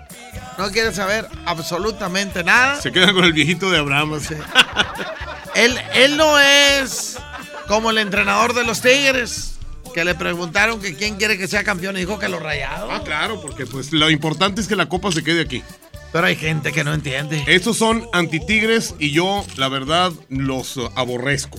no 0.58 0.70
quiere 0.70 0.92
saber 0.92 1.26
absolutamente 1.46 2.44
nada. 2.44 2.80
Se 2.80 2.92
quedan 2.92 3.14
con 3.14 3.24
el 3.24 3.32
viejito 3.32 3.70
de 3.70 3.78
Abraham. 3.78 4.20
Él, 5.54 5.78
él 5.94 6.16
no 6.16 6.38
es 6.38 7.16
como 7.68 7.90
el 7.90 7.98
entrenador 7.98 8.54
de 8.54 8.64
los 8.64 8.82
Tigres, 8.82 9.54
que 9.94 10.04
le 10.04 10.14
preguntaron 10.14 10.80
que 10.80 10.94
quién 10.94 11.16
quiere 11.16 11.38
que 11.38 11.48
sea 11.48 11.64
campeón 11.64 11.96
y 11.96 12.00
dijo 12.00 12.18
que 12.18 12.28
los 12.28 12.42
rayados. 12.42 12.90
Ah, 12.92 13.02
claro, 13.04 13.40
porque 13.40 13.66
pues 13.66 13.92
lo 13.92 14.10
importante 14.10 14.60
es 14.60 14.68
que 14.68 14.76
la 14.76 14.88
copa 14.88 15.10
se 15.10 15.22
quede 15.24 15.40
aquí. 15.40 15.62
Pero 16.12 16.26
hay 16.26 16.36
gente 16.36 16.72
que 16.72 16.84
no 16.84 16.92
entiende. 16.92 17.42
Estos 17.46 17.78
son 17.78 18.06
antitigres 18.12 18.94
y 18.98 19.10
yo, 19.10 19.46
la 19.56 19.68
verdad, 19.68 20.12
los 20.28 20.78
aborrezco. 20.94 21.58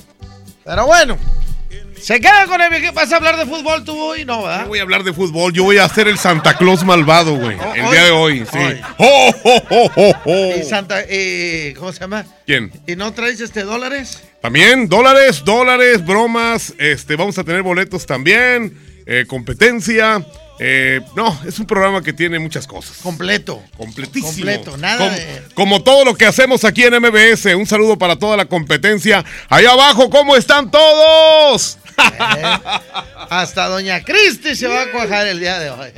Pero 0.63 0.85
bueno, 0.85 1.17
se 2.03 2.19
queda 2.19 2.45
con 2.47 2.59
el. 2.59 2.91
¿Vas 2.91 3.13
a 3.13 3.15
hablar 3.15 3.37
de 3.37 3.45
fútbol 3.45 3.85
tú 3.85 3.97
hoy? 3.97 4.25
No, 4.25 4.43
¿verdad? 4.43 4.63
No 4.63 4.67
voy 4.67 4.79
a 4.79 4.81
hablar 4.81 5.03
de 5.03 5.13
fútbol, 5.13 5.53
yo 5.53 5.63
voy 5.63 5.77
a 5.77 5.85
hacer 5.85 6.07
el 6.07 6.17
Santa 6.17 6.57
Claus 6.57 6.83
malvado, 6.83 7.35
güey. 7.35 7.57
Oh, 7.57 7.73
el 7.73 7.85
hoy. 7.85 7.91
día 7.91 8.03
de 8.03 8.11
hoy, 8.11 8.45
sí. 8.51 8.57
Hoy. 8.57 8.81
¡Oh, 8.97 10.13
oh! 10.25 10.53
Y 10.59 10.63
Santa, 10.63 11.01
y, 11.09 11.73
¿cómo 11.75 11.93
se 11.93 12.01
llama? 12.01 12.25
¿Quién? 12.45 12.71
¿Y 12.87 12.95
no 12.97 13.13
traes 13.13 13.39
este 13.39 13.63
dólares? 13.63 14.21
También 14.41 14.89
dólares, 14.89 15.43
dólares, 15.45 16.05
bromas. 16.05 16.73
Este, 16.77 17.15
vamos 17.15 17.37
a 17.37 17.45
tener 17.45 17.61
boletos 17.61 18.05
también, 18.05 18.77
eh, 19.05 19.23
competencia. 19.25 20.25
Eh, 20.59 21.01
no, 21.15 21.37
es 21.47 21.57
un 21.59 21.65
programa 21.65 22.01
que 22.01 22.13
tiene 22.13 22.37
muchas 22.39 22.67
cosas. 22.67 22.97
Completo. 23.01 23.61
Completísimo. 23.77 24.27
Completo, 24.31 24.77
nada 24.77 24.97
como, 24.99 25.11
de- 25.11 25.41
como 25.55 25.83
todo 25.83 26.05
lo 26.05 26.15
que 26.15 26.25
hacemos 26.25 26.63
aquí 26.63 26.83
en 26.83 26.93
MBS. 27.01 27.55
Un 27.55 27.65
saludo 27.65 27.97
para 27.97 28.15
toda 28.17 28.37
la 28.37 28.45
competencia. 28.45 29.23
Allá 29.49 29.71
abajo, 29.71 30.09
¿cómo 30.09 30.35
están 30.35 30.69
todos? 30.71 31.77
Hasta 33.29 33.67
Doña 33.67 34.03
Cristi 34.03 34.55
se 34.55 34.67
va 34.67 34.83
a 34.83 34.91
cuajar 34.91 35.27
el 35.27 35.39
día 35.39 35.59
de 35.59 35.69
hoy. 35.69 35.89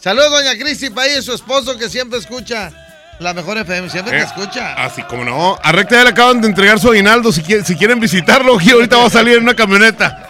Saludos, 0.00 0.30
Doña 0.30 0.56
Cristi, 0.58 0.86
y 1.18 1.22
su 1.22 1.32
esposo 1.34 1.76
que 1.78 1.88
siempre 1.88 2.18
escucha 2.18 2.70
la 3.18 3.32
mejor 3.34 3.56
FM, 3.58 3.88
siempre 3.90 4.12
te 4.18 4.22
Eh, 4.22 4.26
escucha. 4.26 4.74
Así 4.74 5.02
como 5.02 5.24
no. 5.24 5.58
A 5.62 5.72
Recta 5.72 5.96
ya 5.96 6.04
le 6.04 6.10
acaban 6.10 6.40
de 6.40 6.48
entregar 6.48 6.78
su 6.78 6.90
aguinaldo. 6.90 7.32
Si, 7.32 7.42
quieren- 7.42 7.64
si 7.64 7.74
quieren 7.76 7.98
visitarlo, 7.98 8.58
y 8.60 8.70
ahorita 8.70 8.96
va 8.98 9.06
a 9.06 9.10
salir 9.10 9.36
en 9.36 9.42
una 9.42 9.54
camioneta. 9.56 10.28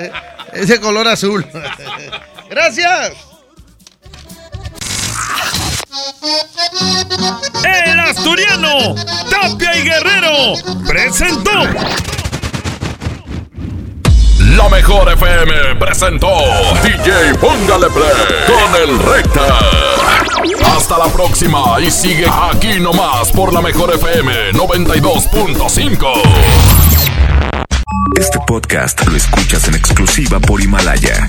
Eh, 0.00 0.10
Ese 0.54 0.80
color 0.80 1.06
azul. 1.08 1.44
Gracias. 2.54 3.14
El 7.64 7.98
Asturiano, 7.98 8.94
Tapia 9.28 9.76
y 9.76 9.82
Guerrero, 9.82 10.54
presentó. 10.86 11.50
La 14.56 14.68
mejor 14.68 15.12
FM 15.14 15.74
presentó 15.80 16.28
DJ 16.84 17.34
Póngale 17.40 17.90
Play 17.90 18.12
con 18.46 18.82
el 18.82 19.00
Recta. 19.00 19.58
Hasta 20.76 20.98
la 20.98 21.06
próxima 21.06 21.80
y 21.80 21.90
sigue 21.90 22.26
aquí 22.52 22.78
nomás 22.78 23.32
por 23.32 23.52
la 23.52 23.62
mejor 23.62 23.92
FM 23.94 24.52
92.5. 24.52 26.12
Este 28.16 28.38
podcast 28.46 29.04
lo 29.08 29.16
escuchas 29.16 29.66
en 29.66 29.74
exclusiva 29.74 30.38
por 30.38 30.60
Himalaya. 30.62 31.28